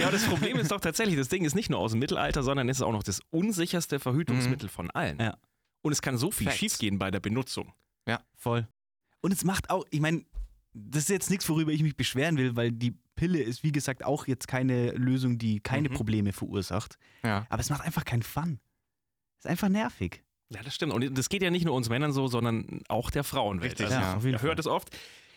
Ja, 0.00 0.10
das 0.10 0.24
Problem 0.26 0.58
ist 0.58 0.70
doch 0.70 0.80
tatsächlich, 0.80 1.16
das 1.16 1.28
Ding 1.28 1.46
ist 1.46 1.54
nicht 1.54 1.70
nur 1.70 1.78
aus 1.78 1.92
dem 1.92 1.98
Mittelalter, 2.00 2.42
sondern 2.42 2.68
es 2.68 2.76
ist 2.76 2.82
auch 2.82 2.92
noch 2.92 3.02
das 3.02 3.20
unsicherste 3.30 3.98
Verhütungsmittel 4.00 4.68
von 4.68 4.90
allen. 4.90 5.18
Ja. 5.18 5.38
Und 5.82 5.92
es 5.92 6.00
kann 6.02 6.16
so 6.16 6.30
viel 6.30 6.46
Facts. 6.46 6.58
schiefgehen 6.58 6.98
bei 6.98 7.10
der 7.10 7.20
Benutzung. 7.20 7.72
Voll. 8.36 8.66
Und 9.20 9.32
es 9.32 9.44
macht 9.44 9.70
auch, 9.70 9.84
ich 9.90 10.00
meine, 10.00 10.24
das 10.72 11.04
ist 11.04 11.10
jetzt 11.10 11.30
nichts, 11.30 11.48
worüber 11.48 11.70
ich 11.70 11.82
mich 11.84 11.96
beschweren 11.96 12.36
will, 12.36 12.56
weil 12.56 12.72
die 12.72 12.92
Pille 13.14 13.40
ist, 13.40 13.62
wie 13.62 13.70
gesagt, 13.70 14.04
auch 14.04 14.26
jetzt 14.26 14.48
keine 14.48 14.90
Lösung, 14.92 15.38
die 15.38 15.60
keine 15.60 15.88
Mhm. 15.88 15.94
Probleme 15.94 16.32
verursacht. 16.32 16.98
Ja. 17.22 17.46
Aber 17.48 17.60
es 17.60 17.70
macht 17.70 17.82
einfach 17.82 18.04
keinen 18.04 18.22
Fun. 18.24 18.58
Ist 19.38 19.46
einfach 19.46 19.68
nervig. 19.68 20.24
Ja, 20.48 20.60
das 20.64 20.74
stimmt. 20.74 20.92
Und 20.92 21.16
das 21.16 21.28
geht 21.28 21.42
ja 21.42 21.50
nicht 21.50 21.64
nur 21.64 21.74
uns 21.76 21.88
Männern 21.88 22.12
so, 22.12 22.26
sondern 22.26 22.80
auch 22.88 23.10
der 23.12 23.22
Frauenwelt. 23.22 23.72
Richtig, 23.72 23.86
also, 23.86 23.98
ja, 24.00 24.16
auf 24.16 24.24
jeden 24.24 24.36
ihr 24.38 24.42
hört 24.42 24.58
es 24.58 24.66
oft. 24.66 24.88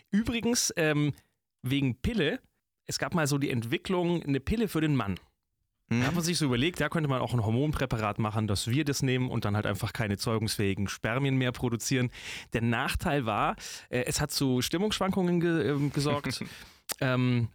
Übrigens, 0.09 0.73
ähm, 0.77 1.13
wegen 1.61 2.01
Pille, 2.01 2.41
es 2.85 2.97
gab 2.97 3.13
mal 3.13 3.27
so 3.27 3.37
die 3.37 3.51
Entwicklung, 3.51 4.23
eine 4.23 4.39
Pille 4.39 4.67
für 4.67 4.81
den 4.81 4.95
Mann. 4.95 5.19
Da 5.89 5.97
hat 5.97 6.09
Mhm. 6.09 6.15
man 6.15 6.23
sich 6.23 6.37
so 6.39 6.45
überlegt, 6.45 6.81
da 6.81 6.89
könnte 6.89 7.07
man 7.09 7.21
auch 7.21 7.33
ein 7.33 7.45
Hormonpräparat 7.45 8.17
machen, 8.17 8.47
dass 8.47 8.67
wir 8.67 8.85
das 8.85 9.03
nehmen 9.03 9.29
und 9.29 9.45
dann 9.45 9.55
halt 9.55 9.67
einfach 9.67 9.93
keine 9.93 10.17
zeugungsfähigen 10.17 10.87
Spermien 10.87 11.35
mehr 11.37 11.51
produzieren. 11.51 12.09
Der 12.53 12.61
Nachteil 12.61 13.25
war, 13.27 13.55
äh, 13.89 14.03
es 14.07 14.19
hat 14.19 14.31
zu 14.31 14.61
Stimmungsschwankungen 14.63 15.39
ge 15.39 15.69
ähm, 15.69 15.91
gesorgt. 15.93 16.43
ähm, 17.01 17.49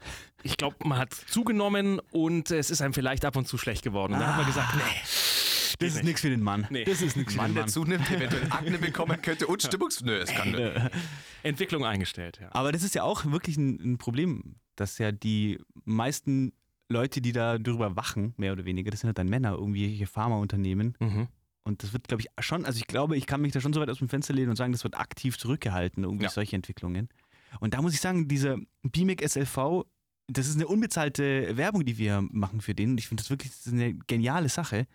ich 0.45 0.57
glaube, 0.57 0.77
man 0.85 0.99
hat 0.99 1.13
zugenommen 1.13 2.01
und 2.13 2.51
es 2.53 2.71
ist 2.71 2.81
einem 2.83 2.95
vielleicht 2.95 3.25
ab 3.25 3.35
und 3.37 3.49
zu 3.49 3.59
schlecht 3.59 3.83
geworden. 3.83 4.15
Und 4.15 4.21
dann 4.21 4.29
hat 4.31 4.37
man 4.37 4.47
gesagt, 4.47 4.75
nee, 4.77 4.83
Das 5.81 5.89
ist 5.89 5.95
nicht. 5.97 6.05
nichts 6.05 6.21
für 6.21 6.31
den 6.31 6.43
Mann. 6.43 6.67
Nee. 6.71 6.85
Das 6.85 7.03
ist 7.03 7.17
nichts 7.17 7.33
für 7.33 7.39
Mann, 7.39 7.51
den 7.51 7.55
der 7.57 7.63
Mann. 7.65 7.69
zunimmt, 7.71 8.11
eventuell 8.11 8.47
Akne 8.51 8.79
bekommen 8.79 9.21
könnte 9.23 9.47
und 9.49 9.61
Stimmungs... 9.63 10.03
Nö, 10.03 10.17
es 10.19 10.31
kann 10.33 10.53
nicht. 10.53 10.73
Entwicklung 11.43 11.85
eingestellt. 11.85 12.39
Ja. 12.41 12.49
Aber 12.53 12.71
das 12.71 12.83
ist 12.85 12.95
ja 12.95 13.03
auch 13.03 13.25
wirklich 13.27 13.57
ein, 13.57 13.95
ein 13.95 13.99
Problem, 13.99 14.55
dass 14.77 14.99
ja 14.99 15.11
die 15.13 15.59
meisten 15.85 16.53
Leute, 16.91 17.21
die 17.21 17.33
da 17.33 17.57
drüber 17.59 17.97
wachen, 17.97 18.35
mehr 18.37 18.53
oder 18.53 18.65
weniger, 18.65 18.91
das 18.91 19.01
sind 19.01 19.09
halt 19.09 19.19
dann 19.19 19.29
Männer, 19.29 19.53
irgendwelche 19.53 20.07
Pharmaunternehmen. 20.07 20.97
Mhm. 21.01 21.29
Und 21.63 21.83
das 21.83 21.93
wird, 21.93 22.09
glaube 22.09 22.23
ich, 22.23 22.29
schon, 22.45 22.65
also 22.65 22.79
ich 22.79 22.87
glaube, 22.87 23.17
ich 23.17 23.27
kann 23.27 23.41
mich 23.41 23.53
da 23.53 23.61
schon 23.61 23.73
so 23.73 23.81
weit 23.81 23.89
aus 23.91 23.99
dem 23.99 24.09
Fenster 24.09 24.35
lehnen 24.35 24.51
und 24.51 24.57
sagen, 24.57 24.73
das 24.73 24.83
wird 24.83 24.97
aktiv 24.99 25.39
zurückgehalten, 25.39 26.03
irgendwie 26.05 26.25
Ja. 26.25 26.31
solche 26.31 26.57
Entwicklungen. 26.57 27.09
Und 27.61 27.75
da 27.75 27.83
muss 27.83 27.95
ich 27.95 28.01
sagen, 28.01 28.27
dieser 28.29 28.57
BIMIC 28.83 29.23
SLV, 29.23 29.85
das 30.29 30.49
ist 30.49 30.57
eine 30.57 30.67
unbezahlte 30.67 31.57
Werbung, 31.57 31.85
die 31.85 31.99
wir 31.99 32.23
machen 32.31 32.61
für 32.61 32.75
den. 32.75 32.91
Und 32.93 32.99
ich 32.99 33.09
finde 33.09 33.23
das 33.23 33.31
wirklich 33.31 33.51
das 33.53 33.73
eine 33.73 33.95
geniale 34.07 34.49
Sache. 34.49 34.87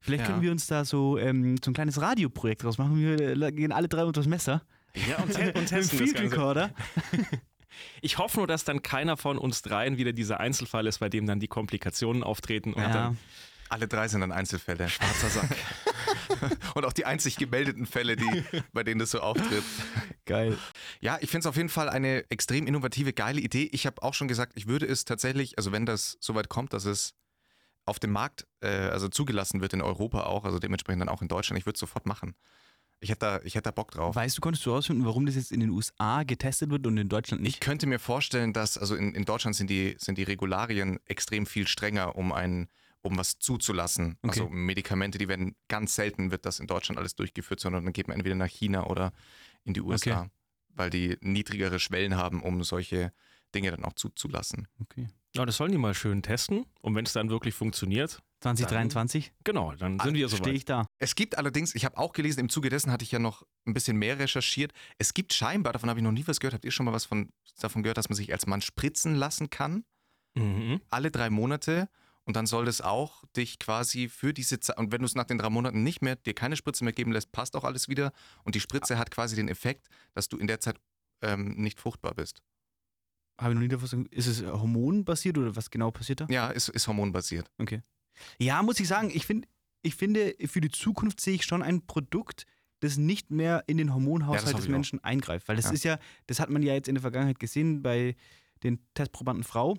Vielleicht 0.00 0.24
Ja. 0.24 0.30
können 0.30 0.42
wir 0.42 0.50
uns 0.52 0.66
da 0.66 0.84
so, 0.84 1.18
ähm, 1.18 1.56
so 1.64 1.70
ein 1.70 1.74
kleines 1.74 2.00
Radioprojekt 2.00 2.62
draus 2.64 2.78
machen. 2.78 2.96
Wir 2.98 3.20
äh, 3.20 3.52
gehen 3.52 3.72
alle 3.72 3.88
drei 3.88 4.04
unter 4.04 4.20
das 4.20 4.28
Messer. 4.28 4.62
Ja, 5.08 5.18
und, 5.22 5.30
und 5.30 5.34
testen 5.66 5.76
das 5.80 5.90
Field 5.90 6.14
Ganze. 6.16 6.32
Recorder. 6.32 6.74
Ich 8.02 8.18
hoffe 8.18 8.38
nur, 8.38 8.46
dass 8.46 8.64
dann 8.64 8.82
keiner 8.82 9.16
von 9.16 9.38
uns 9.38 9.62
dreien 9.62 9.96
wieder 9.98 10.12
dieser 10.12 10.40
Einzelfall 10.40 10.86
ist, 10.86 10.98
bei 10.98 11.08
dem 11.08 11.26
dann 11.26 11.40
die 11.40 11.48
Komplikationen 11.48 12.22
auftreten. 12.22 12.72
Und 12.74 12.82
Ja. 12.82 12.92
dann, 12.92 13.18
Alle 13.68 13.86
drei 13.86 14.08
sind 14.08 14.20
dann 14.20 14.32
Einzelfälle. 14.32 14.88
Schwarzer 14.88 15.28
Sack. 15.28 15.56
Und 16.74 16.84
auch 16.84 16.92
die 16.92 17.04
einzig 17.06 17.36
gemeldeten 17.36 17.86
Fälle, 17.86 18.16
die, 18.16 18.44
bei 18.72 18.82
denen 18.82 18.98
das 18.98 19.12
so 19.12 19.20
auftritt. 19.20 19.62
Geil. 20.26 20.58
Ja, 21.00 21.18
ich 21.20 21.30
finde 21.30 21.40
es 21.40 21.46
auf 21.46 21.56
jeden 21.56 21.68
Fall 21.68 21.88
eine 21.88 22.24
extrem 22.30 22.66
innovative, 22.66 23.12
geile 23.12 23.40
Idee. 23.40 23.68
Ich 23.72 23.86
habe 23.86 24.02
auch 24.02 24.14
schon 24.14 24.26
gesagt, 24.28 24.52
ich 24.56 24.66
würde 24.66 24.86
es 24.86 25.04
tatsächlich, 25.04 25.56
also 25.58 25.70
wenn 25.72 25.86
das 25.86 26.16
soweit 26.20 26.48
kommt, 26.48 26.72
dass 26.72 26.84
es 26.84 27.14
auf 27.84 27.98
dem 27.98 28.10
Markt, 28.12 28.46
äh, 28.60 28.68
also 28.68 29.08
zugelassen 29.08 29.60
wird 29.60 29.72
in 29.72 29.82
Europa 29.82 30.24
auch, 30.24 30.44
also 30.44 30.58
dementsprechend 30.58 31.00
dann 31.02 31.08
auch 31.08 31.22
in 31.22 31.28
Deutschland, 31.28 31.58
ich 31.58 31.66
würde 31.66 31.74
es 31.76 31.80
sofort 31.80 32.06
machen. 32.06 32.34
Ich 33.02 33.08
hätte 33.10 33.20
da, 33.20 33.40
ich 33.44 33.54
hätte 33.54 33.64
da 33.64 33.70
Bock 33.70 33.90
drauf. 33.92 34.14
Weißt 34.14 34.36
du, 34.36 34.40
konntest 34.42 34.64
du 34.66 34.70
herausfinden, 34.70 35.06
warum 35.06 35.24
das 35.24 35.34
jetzt 35.34 35.52
in 35.52 35.60
den 35.60 35.70
USA 35.70 36.22
getestet 36.22 36.70
wird 36.70 36.86
und 36.86 36.98
in 36.98 37.08
Deutschland 37.08 37.40
Ich 37.42 37.54
nicht? 37.54 37.60
könnte 37.60 37.86
mir 37.86 37.98
vorstellen, 37.98 38.52
dass, 38.52 38.76
also 38.76 38.94
in, 38.94 39.14
in 39.14 39.24
Deutschland 39.24 39.56
sind 39.56 39.70
die, 39.70 39.96
sind 39.98 40.18
die 40.18 40.22
Regularien 40.22 41.00
extrem 41.06 41.46
viel 41.46 41.66
strenger, 41.66 42.14
um 42.16 42.30
ein, 42.32 42.68
um 43.00 43.16
was 43.16 43.38
zuzulassen. 43.38 44.18
Okay. 44.22 44.40
Also 44.40 44.48
Medikamente, 44.50 45.16
die 45.16 45.28
werden 45.28 45.56
ganz 45.68 45.94
selten 45.94 46.30
wird 46.30 46.44
das 46.44 46.60
in 46.60 46.66
Deutschland 46.66 46.98
alles 46.98 47.14
durchgeführt, 47.14 47.60
sondern 47.60 47.84
dann 47.84 47.94
geht 47.94 48.06
man 48.06 48.16
entweder 48.16 48.34
nach 48.36 48.48
China 48.50 48.86
oder 48.86 49.12
in 49.64 49.72
die 49.72 49.80
USA, 49.80 50.28
weil 50.68 50.90
die 50.90 51.16
niedrigere 51.22 51.80
Schwellen 51.80 52.16
haben, 52.16 52.42
um 52.42 52.62
solche 52.64 53.12
Dinge 53.54 53.70
dann 53.70 53.84
auch 53.84 53.94
zuzulassen. 53.94 54.68
Okay. 54.78 55.08
Ja, 55.36 55.46
das 55.46 55.56
sollen 55.56 55.72
die 55.72 55.78
mal 55.78 55.94
schön 55.94 56.22
testen. 56.22 56.66
Und 56.80 56.94
wenn 56.94 57.04
es 57.04 57.12
dann 57.12 57.30
wirklich 57.30 57.54
funktioniert, 57.54 58.20
2023? 58.40 59.32
genau, 59.44 59.72
dann 59.72 60.00
sind 60.00 60.14
wir 60.14 60.28
Stehe 60.28 60.38
soweit. 60.38 60.54
ich 60.54 60.64
da. 60.64 60.86
Es 60.98 61.14
gibt 61.14 61.38
allerdings, 61.38 61.74
ich 61.74 61.84
habe 61.84 61.98
auch 61.98 62.12
gelesen, 62.12 62.40
im 62.40 62.48
Zuge 62.48 62.70
dessen 62.70 62.90
hatte 62.90 63.04
ich 63.04 63.12
ja 63.12 63.18
noch 63.18 63.46
ein 63.66 63.74
bisschen 63.74 63.96
mehr 63.96 64.18
recherchiert. 64.18 64.72
Es 64.98 65.14
gibt 65.14 65.32
scheinbar, 65.32 65.72
davon 65.72 65.88
habe 65.88 66.00
ich 66.00 66.04
noch 66.04 66.12
nie 66.12 66.26
was 66.26 66.40
gehört, 66.40 66.54
habt 66.54 66.64
ihr 66.64 66.70
schon 66.70 66.86
mal 66.86 66.92
was 66.92 67.04
von, 67.04 67.30
davon 67.60 67.82
gehört, 67.82 67.98
dass 67.98 68.08
man 68.08 68.16
sich 68.16 68.32
als 68.32 68.46
Mann 68.46 68.62
spritzen 68.62 69.14
lassen 69.14 69.50
kann? 69.50 69.84
Mhm. 70.34 70.80
alle 70.90 71.10
drei 71.10 71.28
Monate 71.28 71.88
und 72.24 72.36
dann 72.36 72.46
soll 72.46 72.64
das 72.64 72.80
auch 72.80 73.24
dich 73.36 73.58
quasi 73.58 74.08
für 74.08 74.32
diese 74.32 74.60
Zeit, 74.60 74.78
und 74.78 74.92
wenn 74.92 75.00
du 75.00 75.06
es 75.06 75.14
nach 75.14 75.24
den 75.24 75.38
drei 75.38 75.50
Monaten 75.50 75.82
nicht 75.82 76.02
mehr, 76.02 76.16
dir 76.16 76.34
keine 76.34 76.56
Spritze 76.56 76.84
mehr 76.84 76.92
geben 76.92 77.12
lässt, 77.12 77.32
passt 77.32 77.56
auch 77.56 77.64
alles 77.64 77.88
wieder 77.88 78.12
und 78.44 78.54
die 78.54 78.60
Spritze 78.60 78.98
hat 78.98 79.10
quasi 79.10 79.34
den 79.34 79.48
Effekt, 79.48 79.88
dass 80.14 80.28
du 80.28 80.36
in 80.36 80.46
der 80.46 80.60
Zeit 80.60 80.76
ähm, 81.22 81.56
nicht 81.56 81.80
fruchtbar 81.80 82.14
bist. 82.14 82.40
Habe 83.40 83.52
ich 83.52 83.54
noch 83.54 83.62
nie 83.62 83.68
davon 83.68 84.06
Ist 84.06 84.26
es 84.26 84.42
hormonbasiert 84.44 85.38
oder 85.38 85.56
was 85.56 85.70
genau 85.70 85.90
passiert 85.90 86.20
da? 86.20 86.26
Ja, 86.28 86.48
ist, 86.50 86.68
ist 86.68 86.86
hormonbasiert. 86.86 87.50
Ja, 88.38 88.62
muss 88.62 88.78
ich 88.80 88.86
sagen, 88.88 89.10
ich, 89.12 89.24
find, 89.26 89.46
ich 89.82 89.94
finde, 89.94 90.34
für 90.46 90.60
die 90.60 90.68
Zukunft 90.70 91.20
sehe 91.20 91.34
ich 91.34 91.44
schon 91.44 91.62
ein 91.62 91.86
Produkt, 91.86 92.44
das 92.80 92.96
nicht 92.98 93.30
mehr 93.30 93.64
in 93.66 93.76
den 93.78 93.88
Ja, 93.88 93.94
Hormonhaushalt 93.94 94.46
hab 94.48 94.56
des 94.56 94.64
ich 94.64 94.70
auch. 94.70 94.72
Menschen 94.72 95.02
eingreift. 95.04 95.48
Weil 95.48 95.56
das 95.56 95.66
Ja. 95.66 95.72
ist 95.72 95.84
ja, 95.84 95.98
das 96.26 96.40
hat 96.40 96.50
man 96.50 96.62
ja 96.62 96.74
jetzt 96.74 96.88
in 96.88 96.94
der 96.94 97.02
Vergangenheit 97.02 97.38
gesehen 97.38 97.82
bei 97.82 98.16
den 98.62 98.78
Testprobanden 98.94 99.44
Frau, 99.44 99.78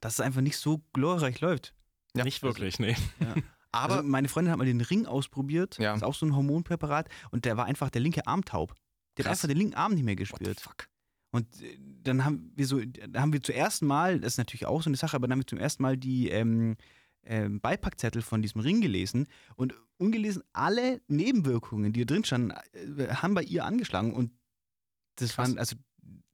dass 0.00 0.14
es 0.14 0.20
einfach 0.20 0.40
nicht 0.40 0.56
so 0.56 0.82
glorreich 0.92 1.40
läuft. 1.40 1.74
Ja, 2.16 2.24
Nicht 2.24 2.42
wirklich, 2.42 2.78
nee. 2.78 2.96
Aber 3.72 3.96
also 3.98 4.08
meine 4.08 4.28
Freundin 4.28 4.50
hat 4.50 4.58
mal 4.58 4.64
den 4.64 4.80
Ring 4.80 5.06
ausprobiert, 5.06 5.78
Ja. 5.78 5.90
das 5.92 5.98
ist 6.02 6.02
auch 6.04 6.14
so 6.14 6.26
ein 6.26 6.34
Hormonpräparat, 6.34 7.08
und 7.30 7.44
der 7.44 7.56
war 7.56 7.66
einfach 7.66 7.90
der 7.90 8.00
linke 8.00 8.26
Arm 8.26 8.44
taub. 8.44 8.74
Der 9.16 9.24
hat 9.24 9.30
einfach 9.32 9.46
den 9.48 9.56
linken 9.58 9.74
Arm 9.74 9.94
nicht 9.94 10.02
mehr 10.04 10.14
what 10.18 10.26
the 10.28 10.34
gespürt. 10.38 10.60
fuck? 10.60 10.88
Und 11.30 11.62
äh, 11.62 11.78
dann 12.02 12.24
haben 12.24 12.52
wir 12.56 12.66
so, 12.66 12.80
da 12.80 13.20
haben 13.20 13.32
wir 13.32 13.42
zuerst 13.42 13.82
mal, 13.82 14.20
das 14.20 14.34
ist 14.34 14.38
natürlich 14.38 14.66
auch 14.66 14.82
so 14.82 14.90
eine 14.90 14.96
Sache, 14.96 15.16
aber 15.16 15.26
dann 15.26 15.32
haben 15.32 15.42
wir 15.42 15.46
zum 15.46 15.58
ersten 15.58 15.82
Mal 15.82 15.96
die 15.96 16.28
ähm, 16.28 16.76
ähm, 17.24 17.60
Beipackzettel 17.60 18.22
von 18.22 18.42
diesem 18.42 18.60
Ring 18.60 18.80
gelesen 18.80 19.26
und 19.54 19.74
ungelesen 19.98 20.42
alle 20.52 21.00
Nebenwirkungen, 21.08 21.92
die 21.92 22.04
da 22.04 22.14
drin 22.14 22.24
standen, 22.24 22.52
äh, 22.72 23.08
haben 23.08 23.34
bei 23.34 23.42
ihr 23.42 23.64
angeschlagen 23.64 24.14
und 24.14 24.32
das 25.16 25.34
Krass. 25.34 25.48
waren 25.48 25.58
also 25.58 25.76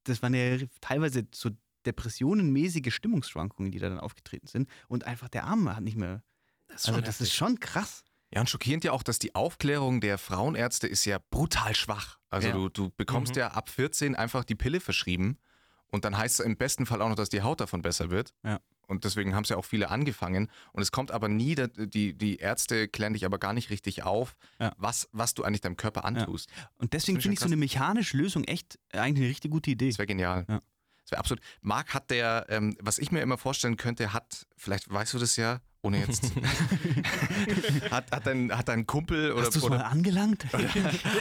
das 0.05 0.23
waren 0.23 0.35
ja 0.35 0.59
teilweise 0.81 1.27
so 1.35 1.51
depressionenmäßige 1.85 2.95
Stimmungsschwankungen, 2.95 3.73
die 3.73 3.79
da 3.79 3.89
dann 3.89 4.01
aufgetreten 4.01 4.47
sind 4.47 4.69
und 4.89 5.05
einfach 5.05 5.29
der 5.29 5.45
Arm 5.45 5.75
hat 5.75 5.83
nicht 5.83 5.97
mehr. 5.97 6.23
Das 6.69 6.87
Also 6.87 7.01
das 7.01 7.21
ist 7.21 7.35
schon 7.35 7.61
krass. 7.61 8.05
Ja, 8.37 8.41
und 8.43 8.51
schockierend 8.51 8.85
ja 8.85 8.93
auch, 8.93 9.03
dass 9.03 9.19
die 9.19 9.35
Aufklärung 9.35 10.03
der 10.03 10.19
Frauenärzte 10.19 10.87
ist 10.87 11.07
ja 11.07 11.17
brutal 11.31 11.75
schwach. 11.75 12.19
Also 12.29 12.49
Ja. 12.49 12.53
du, 12.55 12.69
du 12.69 12.91
bekommst 12.99 13.35
Mhm. 13.35 13.39
ja 13.41 13.49
ab 13.53 13.71
14 13.71 14.15
einfach 14.15 14.45
die 14.45 14.55
Pille 14.55 14.79
verschrieben 14.81 15.39
und 15.87 16.05
dann 16.05 16.19
heißt 16.19 16.41
es 16.41 16.45
im 16.45 16.59
besten 16.59 16.85
Fall 16.85 17.01
auch 17.01 17.09
noch, 17.09 17.17
dass 17.17 17.31
die 17.31 17.41
Haut 17.41 17.61
davon 17.63 17.81
besser 17.81 18.11
wird. 18.11 18.35
Ja. 18.45 18.61
Und 18.89 19.05
deswegen 19.05 19.35
haben 19.35 19.45
es 19.45 19.49
ja 19.49 19.57
auch 19.57 19.65
viele 19.65 19.89
angefangen. 19.89 20.51
Und 20.73 20.83
es 20.83 20.93
kommt 20.93 21.11
aber 21.13 21.29
nie, 21.29 21.55
die, 21.57 22.13
die 22.13 22.37
Ärzte 22.37 22.89
klären 22.89 23.15
dich 23.15 23.25
aber 23.25 23.39
gar 23.39 23.55
nicht 23.55 23.71
richtig 23.71 24.03
auf, 24.03 24.37
Ja. 24.61 24.75
was, 24.77 25.09
was 25.13 25.33
du 25.33 25.43
eigentlich 25.43 25.63
deinem 25.63 25.79
Körper 25.79 26.05
antust. 26.05 26.51
Und 26.77 26.93
deswegen 26.93 27.15
finde 27.17 27.23
find 27.23 27.33
ich 27.35 27.41
so 27.41 27.47
eine 27.47 27.57
mechanische 27.57 28.19
Lösung 28.19 28.45
echt 28.45 28.79
eigentlich 28.93 29.23
eine 29.25 29.31
richtig 29.31 29.51
gute 29.51 29.71
Idee. 29.71 29.89
Das 29.89 29.99
wäre 29.99 30.07
genial. 30.07 30.45
Ja. 30.47 30.61
Das 31.03 31.11
wäre 31.13 31.21
absolut. 31.21 31.43
Marc 31.63 31.95
hat 31.95 32.11
der, 32.11 32.45
ähm, 32.51 32.77
was 32.81 32.99
ich 32.99 33.11
mir 33.13 33.23
immer 33.23 33.39
vorstellen 33.39 33.77
könnte, 33.79 34.13
hat, 34.13 34.47
vielleicht 34.57 34.93
weißt 34.93 35.15
du 35.15 35.19
das 35.21 35.37
ja, 35.37 35.61
ohne 35.87 36.01
jetzt. 36.01 36.25
hat, 37.91 38.11
hat, 38.11 38.27
dein, 38.27 38.53
hat 38.57 38.69
dein 38.69 38.87
Kumpel 38.87 39.33
oder, 39.33 39.43
Hast 39.47 39.55
du 39.55 39.59
es 39.61 39.65
oder 39.65 39.79
mal 39.79 39.85
angelangt? 39.85 40.45
nein, 40.53 40.69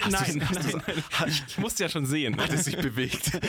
nein, 0.09 0.39
du's- 0.39 0.73
nein. 0.73 1.03
Ich, 1.27 1.43
ich 1.47 1.57
musste 1.57 1.83
ja 1.83 1.89
schon 1.89 2.05
sehen. 2.05 2.37
hat 2.37 2.51
es 2.51 2.65
sich 2.65 2.77
bewegt? 2.77 3.31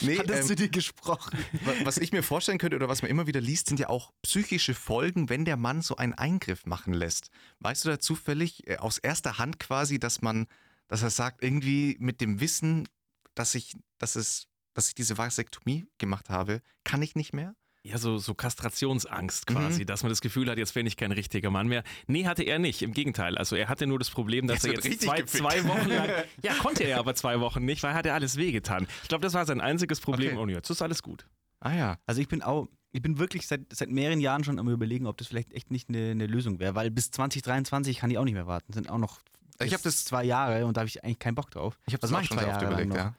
nee, 0.00 0.18
Hat 0.18 0.30
es 0.30 0.40
ähm, 0.40 0.46
zu 0.46 0.54
dir 0.56 0.68
gesprochen? 0.68 1.38
wa- 1.64 1.72
was 1.84 1.98
ich 1.98 2.12
mir 2.12 2.22
vorstellen 2.22 2.58
könnte 2.58 2.76
oder 2.76 2.88
was 2.88 3.02
man 3.02 3.10
immer 3.10 3.26
wieder 3.26 3.40
liest, 3.40 3.68
sind 3.68 3.80
ja 3.80 3.88
auch 3.88 4.12
psychische 4.22 4.74
Folgen, 4.74 5.28
wenn 5.28 5.44
der 5.44 5.56
Mann 5.56 5.82
so 5.82 5.96
einen 5.96 6.14
Eingriff 6.14 6.66
machen 6.66 6.92
lässt. 6.94 7.30
Weißt 7.60 7.84
du 7.84 7.88
da 7.90 7.98
zufällig 7.98 8.66
äh, 8.68 8.76
aus 8.78 8.98
erster 8.98 9.38
Hand 9.38 9.60
quasi, 9.60 9.98
dass 9.98 10.22
man, 10.22 10.46
dass 10.88 11.02
er 11.02 11.10
sagt, 11.10 11.42
irgendwie 11.42 11.96
mit 12.00 12.20
dem 12.20 12.40
Wissen, 12.40 12.88
dass 13.34 13.54
ich, 13.54 13.76
dass 13.98 14.16
es, 14.16 14.46
dass 14.74 14.88
ich 14.88 14.94
diese 14.94 15.18
Vasektomie 15.18 15.86
gemacht 15.98 16.30
habe, 16.30 16.62
kann 16.84 17.02
ich 17.02 17.14
nicht 17.14 17.32
mehr? 17.32 17.54
Ja, 17.82 17.96
so, 17.96 18.18
so 18.18 18.34
Kastrationsangst 18.34 19.46
quasi, 19.46 19.86
dass 19.86 20.02
man 20.02 20.10
das 20.10 20.20
Gefühl 20.20 20.50
hat, 20.50 20.58
jetzt 20.58 20.74
bin 20.74 20.84
ich 20.86 20.98
kein 20.98 21.12
richtiger 21.12 21.50
Mann 21.50 21.66
mehr. 21.66 21.82
Nee, 22.06 22.26
hatte 22.26 22.42
er 22.42 22.58
nicht. 22.58 22.82
Im 22.82 22.92
Gegenteil. 22.92 23.38
Also 23.38 23.56
er 23.56 23.68
hatte 23.70 23.86
nur 23.86 23.98
das 23.98 24.10
Problem, 24.10 24.46
dass 24.46 24.64
er 24.64 24.72
wird 24.74 24.84
jetzt 24.84 25.00
zwei, 25.02 25.22
gefickt. 25.22 25.30
zwei 25.30 25.64
Wochen 25.66 25.88
lang. 25.88 26.08
Ja, 26.42 26.54
konnte 26.54 26.84
er 26.84 26.98
aber 26.98 27.14
zwei 27.14 27.40
Wochen 27.40 27.64
nicht, 27.64 27.82
weil 27.82 27.92
er 27.92 27.94
hatte 27.94 28.12
alles 28.12 28.36
wehgetan. 28.36 28.86
Ich 29.02 29.08
glaube, 29.08 29.22
das 29.22 29.32
war 29.32 29.46
sein 29.46 29.62
einziges 29.62 30.00
Problem. 30.00 30.32
Okay. 30.32 30.42
Und 30.42 30.48
jetzt 30.50 30.68
ist 30.68 30.82
alles 30.82 31.02
gut. 31.02 31.26
Ah 31.60 31.74
ja. 31.74 31.98
Also 32.04 32.20
ich 32.20 32.28
bin 32.28 32.42
auch, 32.42 32.68
ich 32.92 33.00
bin 33.00 33.18
wirklich 33.18 33.46
seit, 33.46 33.62
seit 33.74 33.88
mehreren 33.88 34.20
Jahren 34.20 34.44
schon 34.44 34.58
am 34.58 34.68
überlegen, 34.68 35.06
ob 35.06 35.16
das 35.16 35.28
vielleicht 35.28 35.52
echt 35.54 35.70
nicht 35.70 35.88
eine, 35.88 36.10
eine 36.10 36.26
Lösung 36.26 36.58
wäre, 36.58 36.74
weil 36.74 36.90
bis 36.90 37.10
2023 37.12 37.98
kann 37.98 38.10
ich 38.10 38.18
auch 38.18 38.24
nicht 38.24 38.34
mehr 38.34 38.46
warten. 38.46 38.74
Sind 38.74 38.90
auch 38.90 38.98
noch 38.98 39.20
Ich 39.62 39.70
das- 39.74 40.04
zwei 40.04 40.24
Jahre 40.24 40.66
und 40.66 40.76
da 40.76 40.80
habe 40.82 40.88
ich 40.88 41.02
eigentlich 41.02 41.18
keinen 41.18 41.34
Bock 41.34 41.50
drauf. 41.50 41.78
Ich 41.86 41.94
habe 41.94 42.00
das 42.02 42.12
auch 42.12 42.22
schon 42.24 42.36
zwei 42.36 42.44
sehr 42.44 42.54
oft 42.56 42.62
überlegt, 42.62 42.94
ja. 42.94 43.14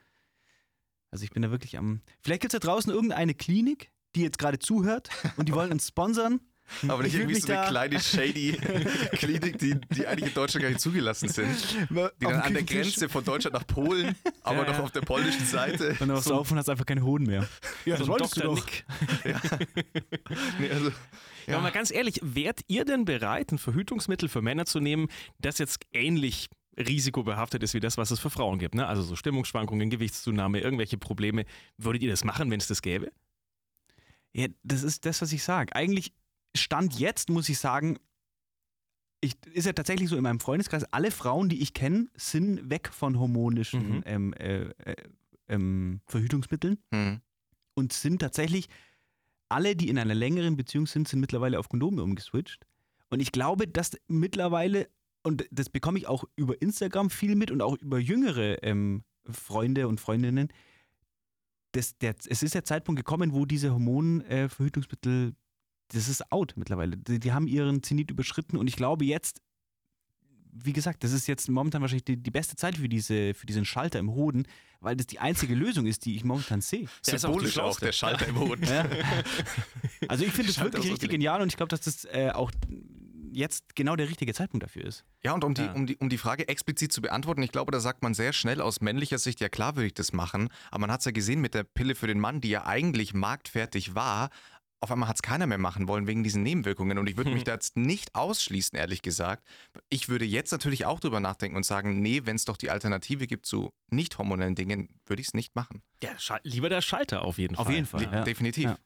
Also 1.10 1.24
ich 1.24 1.30
bin 1.30 1.42
da 1.42 1.50
wirklich 1.50 1.76
am. 1.78 2.00
Vielleicht 2.22 2.42
gibt 2.42 2.54
es 2.54 2.60
da 2.60 2.64
draußen 2.66 2.92
irgendeine 2.92 3.34
Klinik, 3.34 3.90
die 4.14 4.22
jetzt 4.22 4.38
gerade 4.38 4.58
zuhört 4.58 5.08
und 5.36 5.48
die 5.48 5.54
wollen 5.54 5.72
uns 5.72 5.88
sponsern. 5.88 6.40
Aber 6.88 7.02
nicht 7.02 7.14
irgendwie 7.14 7.40
so 7.40 7.52
eine 7.52 7.66
kleine 7.66 8.00
shady 8.00 8.52
Klinik, 9.12 9.58
die, 9.58 9.74
die 9.90 10.06
eigentlich 10.06 10.28
in 10.28 10.34
Deutschland 10.34 10.62
gar 10.62 10.68
nicht 10.70 10.80
zugelassen 10.80 11.28
sind. 11.28 11.76
Die 11.90 12.24
dann 12.24 12.40
an 12.40 12.54
der 12.54 12.62
Grenze 12.62 13.08
von 13.08 13.24
Deutschland 13.24 13.54
nach 13.54 13.66
Polen, 13.66 14.14
aber 14.42 14.58
Ja, 14.58 14.64
noch 14.64 14.78
ja. 14.78 14.84
auf 14.84 14.90
der 14.92 15.00
polnischen 15.00 15.44
Seite. 15.44 15.96
Und 15.98 16.08
dann 16.08 16.22
du 16.22 16.34
auf 16.34 16.50
und 16.50 16.56
hast 16.58 16.70
einfach 16.70 16.86
keine 16.86 17.02
Hoden 17.02 17.26
mehr. 17.26 17.46
Ja, 17.84 17.96
So 17.96 18.12
ein 18.12 18.18
Dr. 18.18 18.54
Nick. 18.54 18.84
Nee, 20.58 20.70
also, 20.70 20.90
Ja. 21.46 21.54
Aber 21.54 21.62
mal 21.64 21.72
ganz 21.72 21.90
ehrlich, 21.90 22.20
wärt 22.22 22.60
ihr 22.68 22.84
denn 22.84 23.04
bereit, 23.04 23.52
ein 23.52 23.58
Verhütungsmittel 23.58 24.28
für 24.28 24.40
Männer 24.40 24.64
zu 24.64 24.80
nehmen, 24.80 25.08
das 25.40 25.58
jetzt 25.58 25.84
ähnlich 25.92 26.48
risikobehaftet 26.78 27.62
ist 27.62 27.74
wie 27.74 27.80
das, 27.80 27.98
was 27.98 28.10
es 28.10 28.20
für 28.20 28.30
Frauen 28.30 28.58
gibt? 28.58 28.74
Ne? 28.74 28.86
Also 28.86 29.02
so 29.02 29.16
Stimmungsschwankungen, 29.16 29.90
Gewichtszunahme, 29.90 30.60
irgendwelche 30.60 30.96
Probleme. 30.96 31.44
Würdet 31.76 32.02
ihr 32.02 32.10
das 32.10 32.24
machen, 32.24 32.50
wenn 32.50 32.60
es 32.60 32.66
das 32.66 32.80
gäbe? 32.82 33.10
Ja, 34.34 34.46
das 34.62 34.82
ist 34.82 35.04
das, 35.04 35.22
was 35.22 35.32
ich 35.32 35.42
sage. 35.42 35.74
Eigentlich 35.74 36.14
Stand 36.54 36.98
jetzt 36.98 37.30
muss 37.30 37.48
ich 37.48 37.58
sagen, 37.58 37.98
ich, 39.20 39.36
ist 39.52 39.66
ja 39.66 39.72
tatsächlich 39.72 40.08
so 40.08 40.16
in 40.16 40.22
meinem 40.22 40.40
Freundeskreis, 40.40 40.84
alle 40.92 41.10
Frauen, 41.10 41.48
die 41.48 41.62
ich 41.62 41.74
kenne, 41.74 42.08
sind 42.14 42.68
weg 42.68 42.90
von 42.92 43.18
hormonischen 43.18 43.96
Mhm. 43.96 44.02
ähm, 44.04 44.32
äh, 44.34 44.62
äh, 44.84 44.96
ähm, 45.48 46.00
Verhütungsmitteln 46.06 46.78
hm. 46.92 47.20
und 47.74 47.92
sind 47.92 48.20
tatsächlich 48.20 48.68
alle, 49.48 49.76
die 49.76 49.88
in 49.88 49.98
einer 49.98 50.14
längeren 50.14 50.56
Beziehung 50.56 50.86
sind, 50.86 51.08
sind 51.08 51.20
mittlerweile 51.20 51.58
auf 51.58 51.68
Kondome 51.68 52.02
umgeswitcht. 52.02 52.66
Und 53.10 53.20
ich 53.20 53.32
glaube, 53.32 53.68
dass 53.68 53.92
mittlerweile, 54.08 54.88
und 55.22 55.46
das 55.50 55.68
bekomme 55.68 55.98
ich 55.98 56.08
auch 56.08 56.24
über 56.34 56.60
Instagram 56.60 57.10
viel 57.10 57.36
mit 57.36 57.50
und 57.50 57.60
auch 57.60 57.76
über 57.76 57.98
jüngere 57.98 58.62
ähm, 58.62 59.04
Freunde 59.30 59.86
und 59.88 60.00
Freundinnen, 60.00 60.48
das, 61.72 61.96
der, 61.98 62.14
es 62.28 62.42
ist 62.42 62.54
der 62.54 62.64
Zeitpunkt 62.64 62.98
gekommen, 62.98 63.32
wo 63.32 63.46
diese 63.46 63.72
Hormonverhütungsmittel, 63.72 64.44
äh, 64.44 64.48
Verhütungsmittel, 64.48 65.34
das 65.88 66.08
ist 66.08 66.32
out 66.32 66.54
mittlerweile. 66.56 66.96
Die, 66.96 67.18
die 67.18 67.32
haben 67.32 67.46
ihren 67.46 67.82
Zenit 67.82 68.10
überschritten 68.10 68.56
und 68.56 68.66
ich 68.66 68.76
glaube 68.76 69.04
jetzt, 69.04 69.42
wie 70.52 70.74
gesagt, 70.74 71.02
das 71.02 71.12
ist 71.12 71.26
jetzt 71.26 71.48
momentan 71.48 71.80
wahrscheinlich 71.80 72.04
die, 72.04 72.16
die 72.16 72.30
beste 72.30 72.56
Zeit 72.56 72.76
für, 72.76 72.88
diese, 72.88 73.32
für 73.32 73.46
diesen 73.46 73.64
Schalter 73.64 73.98
im 73.98 74.10
Hoden, 74.10 74.46
weil 74.80 74.96
das 74.96 75.06
die 75.06 75.18
einzige 75.18 75.54
Lösung 75.54 75.86
ist, 75.86 76.04
die 76.04 76.14
ich 76.14 76.24
momentan 76.24 76.60
sehe. 76.60 76.88
Der 77.06 77.14
auch 77.14 77.18
Symbolisch 77.18 77.50
auch, 77.50 77.52
Schlauste. 77.52 77.84
der 77.86 77.92
Schalter 77.92 78.28
im 78.28 78.38
Hoden. 78.38 78.64
Ja. 78.66 78.86
Also 80.08 80.24
ich 80.24 80.32
finde 80.32 80.50
es 80.50 80.60
wirklich 80.60 80.90
richtig 80.90 81.10
genial 81.10 81.40
und 81.40 81.48
ich 81.48 81.56
glaube, 81.56 81.70
dass 81.70 81.80
das 81.80 82.04
äh, 82.04 82.30
auch 82.34 82.50
jetzt 83.32 83.74
genau 83.74 83.96
der 83.96 84.08
richtige 84.08 84.34
Zeitpunkt 84.34 84.62
dafür 84.64 84.84
ist. 84.84 85.04
Ja, 85.22 85.32
und 85.32 85.44
um 85.44 85.54
die, 85.54 85.62
Ja. 85.62 85.72
um, 85.72 85.86
die, 85.86 85.96
um 85.96 86.08
die 86.08 86.18
Frage 86.18 86.48
explizit 86.48 86.92
zu 86.92 87.00
beantworten, 87.02 87.42
ich 87.42 87.52
glaube, 87.52 87.72
da 87.72 87.80
sagt 87.80 88.02
man 88.02 88.14
sehr 88.14 88.32
schnell 88.32 88.60
aus 88.60 88.80
männlicher 88.80 89.18
Sicht, 89.18 89.40
ja 89.40 89.48
klar 89.48 89.76
würde 89.76 89.86
ich 89.86 89.94
das 89.94 90.12
machen, 90.12 90.48
aber 90.70 90.82
man 90.82 90.92
hat 90.92 91.00
es 91.00 91.06
ja 91.06 91.12
gesehen 91.12 91.40
mit 91.40 91.54
der 91.54 91.64
Pille 91.64 91.94
für 91.94 92.06
den 92.06 92.20
Mann, 92.20 92.40
die 92.40 92.50
ja 92.50 92.66
eigentlich 92.66 93.14
marktfertig 93.14 93.94
war, 93.94 94.30
auf 94.80 94.90
einmal 94.90 95.08
hat 95.08 95.14
es 95.14 95.22
keiner 95.22 95.46
mehr 95.46 95.58
machen 95.58 95.86
wollen 95.86 96.08
wegen 96.08 96.24
diesen 96.24 96.42
Nebenwirkungen. 96.42 96.98
Und 96.98 97.08
ich 97.08 97.16
würde 97.16 97.30
mich 97.30 97.44
da 97.44 97.52
jetzt 97.52 97.76
nicht 97.76 98.16
ausschließen, 98.16 98.76
ehrlich 98.76 99.00
gesagt. 99.00 99.46
Ich 99.90 100.08
würde 100.08 100.24
jetzt 100.24 100.50
natürlich 100.50 100.86
auch 100.86 100.98
drüber 100.98 101.20
nachdenken 101.20 101.56
und 101.56 101.64
sagen, 101.64 102.00
nee, 102.02 102.22
wenn 102.24 102.34
es 102.34 102.46
doch 102.46 102.56
die 102.56 102.68
Alternative 102.68 103.28
gibt 103.28 103.46
zu 103.46 103.70
nicht 103.90 104.18
hormonellen 104.18 104.56
Dingen, 104.56 104.88
würde 105.06 105.20
ich 105.22 105.28
es 105.28 105.34
nicht 105.34 105.54
machen. 105.54 105.82
Ja, 106.02 106.10
lieber 106.42 106.68
der 106.68 106.80
Schalter 106.82 107.22
auf 107.22 107.38
jeden 107.38 107.54
Auf 107.54 107.66
Fall. 107.66 107.74
jeden 107.76 107.86
Fall. 107.86 108.02
Ja. 108.02 108.24
Definitiv. 108.24 108.64
Ja. 108.64 108.78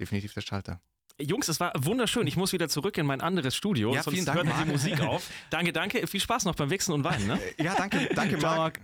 Definitiv 0.00 0.34
der 0.34 0.40
Schalter. 0.40 0.80
Jungs, 1.20 1.48
es 1.48 1.60
war 1.60 1.72
wunderschön. 1.76 2.26
Ich 2.26 2.36
muss 2.36 2.52
wieder 2.52 2.68
zurück 2.68 2.98
in 2.98 3.06
mein 3.06 3.20
anderes 3.20 3.56
Studio. 3.56 3.94
Ja, 3.94 4.02
sonst 4.02 4.14
vielen 4.14 4.26
Dank, 4.26 4.44
hört 4.44 4.66
die. 4.66 4.70
Musik 4.70 5.00
auf. 5.00 5.28
Danke, 5.50 5.72
danke. 5.72 6.06
Viel 6.06 6.20
Spaß 6.20 6.44
noch 6.44 6.54
beim 6.54 6.68
Wichsen 6.70 6.92
und 6.92 7.04
Weinen. 7.04 7.26
Ne? 7.26 7.40
Ja, 7.58 7.74
danke, 7.74 8.08
danke, 8.14 8.38
Ciao, 8.38 8.56
Marc. 8.56 8.80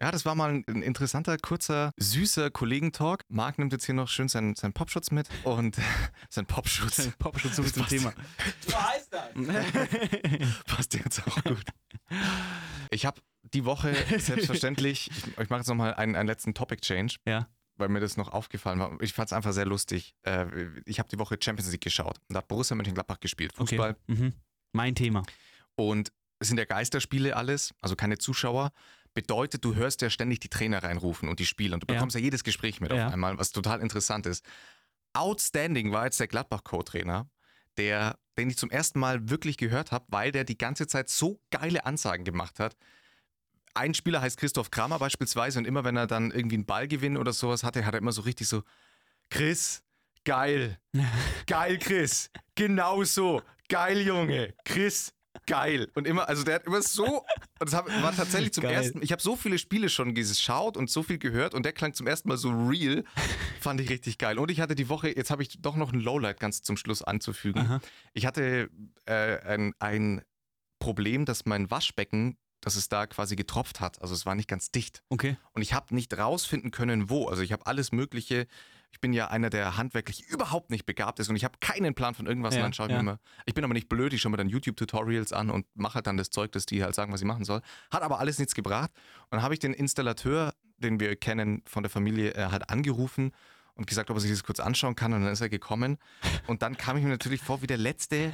Ja, 0.00 0.10
das 0.10 0.24
war 0.26 0.34
mal 0.34 0.50
ein, 0.50 0.82
interessanter, 0.82 1.38
kurzer, 1.38 1.92
süßer 1.96 2.50
Kollegentalk. 2.50 3.22
Marc 3.28 3.58
nimmt 3.58 3.72
jetzt 3.72 3.86
hier 3.86 3.94
noch 3.94 4.08
schön 4.08 4.28
seinen, 4.28 4.54
seinen 4.56 4.72
Popschutz 4.72 5.10
mit 5.12 5.28
und 5.44 5.76
sein 6.28 6.44
Popschutz 6.44 7.08
Popschutz 7.18 7.56
so 7.56 7.62
Das 7.62 7.72
zum 7.72 7.82
passt. 7.84 7.94
Thema. 7.94 8.12
passt 10.66 10.94
jetzt 10.94 11.26
auch 11.26 11.42
gut. 11.44 11.64
Ich 12.90 13.06
habe 13.06 13.20
die 13.54 13.64
Woche 13.64 13.94
selbstverständlich, 14.18 15.10
ich, 15.10 15.38
ich 15.38 15.48
mache 15.50 15.60
jetzt 15.60 15.68
nochmal 15.68 15.94
einen, 15.94 16.16
einen 16.16 16.28
letzten 16.28 16.52
Topic-Change, 16.52 17.16
Ja. 17.26 17.48
Weil 17.76 17.88
mir 17.88 18.00
das 18.00 18.16
noch 18.16 18.28
aufgefallen 18.32 18.78
war. 18.78 19.00
Ich 19.00 19.12
fand 19.12 19.28
es 19.28 19.32
einfach 19.32 19.52
sehr 19.52 19.66
lustig. 19.66 20.14
Äh, 20.22 20.46
Ich 20.84 20.98
habe 20.98 21.08
die 21.08 21.18
Woche 21.18 21.36
Champions 21.42 21.70
League 21.72 21.80
geschaut 21.82 22.18
und 22.28 22.34
da 22.34 22.38
hat 22.38 22.48
Borussia 22.48 22.74
Mönchengladbach 22.76 23.20
gespielt, 23.20 23.52
Fußball. 23.54 23.90
Okay. 23.90 24.00
Mhm. 24.06 24.32
Mein 24.72 24.94
Thema. 24.94 25.22
Und 25.74 26.12
es 26.38 26.48
sind 26.48 26.58
ja 26.58 26.64
Geisterspiele 26.64 27.36
alles, 27.36 27.72
also 27.80 27.94
keine 27.96 28.18
Zuschauer. 28.18 28.72
Bedeutet, 29.14 29.64
du 29.64 29.74
hörst 29.74 30.00
ja 30.02 30.10
ständig 30.10 30.40
die 30.40 30.48
Trainer 30.48 30.82
reinrufen 30.82 31.28
und 31.28 31.38
die 31.38 31.46
Spieler 31.46 31.74
und 31.74 31.82
du 31.82 31.86
Ja. 31.92 31.94
bekommst 31.98 32.14
ja, 32.16 32.20
jedes 32.22 32.44
Gespräch 32.44 32.80
mit 32.80 32.92
Ja. 32.92 33.06
auf 33.08 33.12
einmal, 33.12 33.38
was 33.38 33.52
total 33.52 33.80
interessant 33.80 34.26
ist. 34.26 34.44
Outstanding 35.14 35.92
war 35.92 36.04
jetzt 36.06 36.18
der 36.20 36.26
Gladbach-Co-Trainer, 36.28 37.28
der, 37.76 38.18
den 38.38 38.48
ich 38.50 38.56
zum 38.56 38.70
ersten 38.70 38.98
Mal 38.98 39.28
wirklich 39.28 39.56
gehört 39.58 39.92
habe, 39.92 40.06
weil 40.08 40.32
der 40.32 40.44
die 40.44 40.56
ganze 40.56 40.86
Zeit 40.86 41.08
so 41.10 41.40
geile 41.50 41.84
Ansagen 41.84 42.24
gemacht 42.24 42.58
hat. 42.58 42.76
Ein 43.74 43.94
Spieler 43.94 44.20
heißt 44.20 44.38
Christoph 44.38 44.70
Kramer 44.70 44.98
beispielsweise 44.98 45.58
und 45.58 45.66
immer 45.66 45.84
wenn 45.84 45.96
er 45.96 46.06
dann 46.06 46.30
irgendwie 46.30 46.56
einen 46.56 46.66
Ball 46.66 46.88
gewinnt 46.88 47.18
oder 47.18 47.32
sowas 47.32 47.64
hatte, 47.64 47.84
hat 47.86 47.94
er 47.94 47.98
immer 47.98 48.12
so 48.12 48.22
richtig 48.22 48.48
so, 48.48 48.62
Chris, 49.30 49.82
geil, 50.24 50.78
geil 51.46 51.78
Chris, 51.78 52.30
genau 52.54 53.02
so, 53.04 53.42
geil 53.68 54.00
Junge, 54.02 54.54
Chris, 54.64 55.14
geil. 55.46 55.90
Und 55.94 56.06
immer, 56.06 56.28
also 56.28 56.44
der 56.44 56.56
hat 56.56 56.66
immer 56.66 56.82
so, 56.82 57.24
und 57.58 57.72
das 57.72 57.72
war 57.72 58.14
tatsächlich 58.14 58.52
zum 58.52 58.62
Geil. 58.62 58.74
ersten, 58.74 59.02
ich 59.02 59.12
habe 59.12 59.22
so 59.22 59.36
viele 59.36 59.58
Spiele 59.58 59.88
schon 59.88 60.14
geschaut 60.14 60.76
und 60.76 60.90
so 60.90 61.02
viel 61.02 61.18
gehört 61.18 61.54
und 61.54 61.64
der 61.64 61.72
klang 61.72 61.94
zum 61.94 62.06
ersten 62.06 62.28
Mal 62.28 62.36
so 62.36 62.50
real, 62.50 63.04
fand 63.60 63.80
ich 63.80 63.88
richtig 63.90 64.18
geil. 64.18 64.38
Und 64.38 64.50
ich 64.50 64.60
hatte 64.60 64.74
die 64.74 64.88
Woche, 64.88 65.08
jetzt 65.08 65.30
habe 65.30 65.42
ich 65.42 65.60
doch 65.60 65.76
noch 65.76 65.92
ein 65.92 66.00
Lowlight 66.00 66.40
ganz 66.40 66.62
zum 66.62 66.76
Schluss 66.76 67.02
anzufügen. 67.02 67.60
Aha. 67.60 67.80
Ich 68.12 68.26
hatte 68.26 68.70
äh, 69.06 69.38
ein, 69.40 69.74
ein 69.78 70.22
Problem, 70.78 71.24
dass 71.24 71.46
mein 71.46 71.70
Waschbecken, 71.70 72.36
dass 72.62 72.76
es 72.76 72.88
da 72.88 73.06
quasi 73.06 73.36
getropft 73.36 73.80
hat. 73.80 74.00
Also 74.00 74.14
es 74.14 74.24
war 74.24 74.34
nicht 74.34 74.48
ganz 74.48 74.70
dicht. 74.70 75.02
Okay. 75.10 75.36
Und 75.52 75.60
ich 75.60 75.74
habe 75.74 75.94
nicht 75.94 76.16
rausfinden 76.16 76.70
können, 76.70 77.10
wo. 77.10 77.26
Also 77.26 77.42
ich 77.42 77.52
habe 77.52 77.66
alles 77.66 77.92
Mögliche. 77.92 78.46
Ich 78.92 79.00
bin 79.00 79.12
ja 79.12 79.28
einer, 79.28 79.50
der 79.50 79.76
handwerklich 79.76 80.28
überhaupt 80.28 80.70
nicht 80.70 80.86
begabt 80.86 81.18
ist 81.18 81.28
und 81.28 81.36
ich 81.36 81.44
habe 81.44 81.58
keinen 81.60 81.94
Plan 81.94 82.14
von 82.14 82.26
irgendwas. 82.26 82.54
Ja, 82.54 82.60
und 82.60 82.66
dann 82.66 82.72
schaue 82.72 82.86
ich 82.86 82.92
ja. 82.92 83.02
mir 83.02 83.10
immer. 83.10 83.20
Ich 83.46 83.54
bin 83.54 83.64
aber 83.64 83.74
nicht 83.74 83.88
blöd, 83.88 84.12
ich 84.12 84.20
schaue 84.20 84.30
mir 84.30 84.36
dann 84.36 84.48
YouTube-Tutorials 84.48 85.32
an 85.32 85.50
und 85.50 85.66
mache 85.74 85.96
halt 85.96 86.06
dann 86.06 86.16
das 86.16 86.30
Zeug, 86.30 86.52
das 86.52 86.66
die 86.66 86.84
halt 86.84 86.94
sagen, 86.94 87.12
was 87.12 87.20
ich 87.20 87.26
machen 87.26 87.44
soll. 87.44 87.62
Hat 87.90 88.02
aber 88.02 88.20
alles 88.20 88.38
nichts 88.38 88.54
gebracht. 88.54 88.90
Und 89.24 89.32
dann 89.32 89.42
habe 89.42 89.54
ich 89.54 89.60
den 89.60 89.74
Installateur, 89.74 90.54
den 90.76 91.00
wir 91.00 91.16
kennen 91.16 91.62
von 91.66 91.82
der 91.82 91.90
Familie, 91.90 92.34
äh, 92.34 92.46
halt 92.46 92.70
angerufen 92.70 93.32
und 93.74 93.86
gesagt, 93.86 94.10
ob 94.10 94.18
er 94.18 94.20
sich 94.20 94.30
das 94.30 94.44
kurz 94.44 94.60
anschauen 94.60 94.94
kann. 94.94 95.12
Und 95.14 95.22
dann 95.22 95.32
ist 95.32 95.40
er 95.40 95.48
gekommen. 95.48 95.98
Und 96.46 96.62
dann 96.62 96.76
kam 96.76 96.96
ich 96.96 97.02
mir 97.02 97.10
natürlich 97.10 97.40
vor 97.40 97.62
wie 97.62 97.66
der 97.66 97.78
letzte 97.78 98.30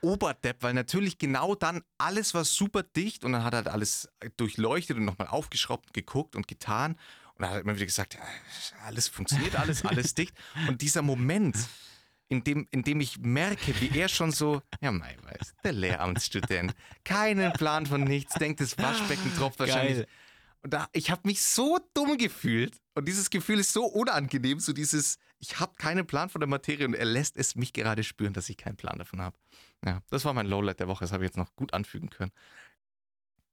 Oberdepp, 0.00 0.62
weil 0.62 0.74
natürlich 0.74 1.18
genau 1.18 1.54
dann 1.54 1.82
alles 1.98 2.34
war 2.34 2.44
super 2.44 2.82
dicht 2.82 3.24
und 3.24 3.32
dann 3.32 3.44
hat 3.44 3.54
er 3.54 3.58
halt 3.58 3.68
alles 3.68 4.08
durchleuchtet 4.36 4.96
und 4.96 5.04
nochmal 5.04 5.28
aufgeschraubt 5.28 5.88
und 5.88 5.94
geguckt 5.94 6.36
und 6.36 6.48
getan. 6.48 6.92
Und 7.34 7.42
dann 7.42 7.50
hat 7.50 7.56
er 7.56 7.60
immer 7.62 7.76
wieder 7.76 7.86
gesagt, 7.86 8.18
alles 8.84 9.08
funktioniert, 9.08 9.56
alles, 9.56 9.84
alles 9.84 10.14
dicht. 10.16 10.34
Und 10.68 10.82
dieser 10.82 11.02
Moment, 11.02 11.56
in 12.28 12.44
dem, 12.44 12.66
in 12.70 12.82
dem 12.82 13.00
ich 13.00 13.18
merke, 13.18 13.78
wie 13.80 13.98
er 13.98 14.08
schon 14.08 14.32
so, 14.32 14.62
ja, 14.80 14.90
mei, 14.90 15.16
weiß, 15.22 15.54
der 15.64 15.72
Lehramtsstudent, 15.72 16.74
keinen 17.04 17.52
Plan 17.52 17.86
von 17.86 18.04
nichts, 18.04 18.34
denkt, 18.34 18.60
das 18.60 18.78
Waschbecken 18.78 19.34
tropft 19.36 19.58
wahrscheinlich. 19.58 19.98
Geil. 19.98 20.08
Und 20.62 20.72
da, 20.72 20.88
ich 20.92 21.10
habe 21.10 21.22
mich 21.24 21.42
so 21.42 21.78
dumm 21.92 22.16
gefühlt. 22.16 22.80
Und 22.94 23.08
dieses 23.08 23.30
Gefühl 23.30 23.58
ist 23.58 23.72
so 23.72 23.84
unangenehm, 23.84 24.60
so 24.60 24.72
dieses, 24.72 25.18
ich 25.38 25.58
habe 25.58 25.74
keinen 25.76 26.06
Plan 26.06 26.28
von 26.28 26.40
der 26.40 26.48
Materie 26.48 26.86
und 26.86 26.94
er 26.94 27.04
lässt 27.04 27.36
es 27.36 27.56
mich 27.56 27.72
gerade 27.72 28.04
spüren, 28.04 28.32
dass 28.32 28.48
ich 28.48 28.56
keinen 28.56 28.76
Plan 28.76 28.98
davon 28.98 29.20
habe. 29.20 29.36
Ja, 29.84 30.00
das 30.10 30.24
war 30.24 30.32
mein 30.32 30.46
Lowlight 30.46 30.80
der 30.80 30.88
Woche, 30.88 31.04
das 31.04 31.12
habe 31.12 31.24
ich 31.24 31.28
jetzt 31.28 31.36
noch 31.36 31.54
gut 31.56 31.74
anfügen 31.74 32.10
können. 32.10 32.32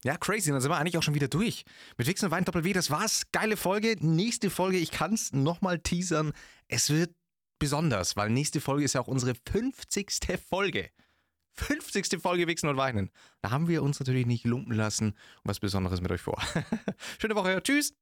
Ja, 0.04 0.16
crazy, 0.16 0.52
dann 0.52 0.62
sind 0.62 0.72
wir 0.72 0.78
eigentlich 0.78 0.98
auch 0.98 1.04
schon 1.04 1.16
wieder 1.16 1.28
durch. 1.28 1.66
Mit 1.98 2.08
Wichsen 2.08 2.26
und 2.26 2.32
Wein 2.32 2.46
Doppel 2.46 2.64
W, 2.64 2.72
das 2.72 2.90
war's. 2.90 3.24
Geile 3.34 3.58
Folge. 3.58 3.98
Nächste 4.00 4.50
Folge, 4.50 4.78
ich 4.78 4.92
kann's 4.92 5.34
nochmal 5.34 5.80
teasern. 5.80 6.32
Es 6.70 6.90
wird 6.90 7.14
besonders, 7.60 8.16
weil 8.16 8.30
nächste 8.30 8.62
Folge 8.62 8.86
ist 8.86 8.94
ja 8.94 9.02
auch 9.02 9.08
unsere 9.08 9.34
50. 9.36 10.40
Folge. 10.50 10.90
50. 11.56 12.22
Folge 12.22 12.48
Wichsen 12.48 12.70
und 12.70 12.78
Weinen. 12.78 13.12
Da 13.42 13.52
haben 13.52 13.68
wir 13.68 13.84
uns 13.84 14.00
natürlich 14.00 14.26
nicht 14.26 14.46
lumpen 14.46 14.74
lassen 14.74 15.10
und 15.10 15.16
was 15.44 15.60
Besonderes 15.60 16.00
mit 16.00 16.12
euch 16.12 16.22
vor. 16.22 16.42
Schöne 17.20 17.36
Woche. 17.36 17.62
Tschüss. 17.62 17.94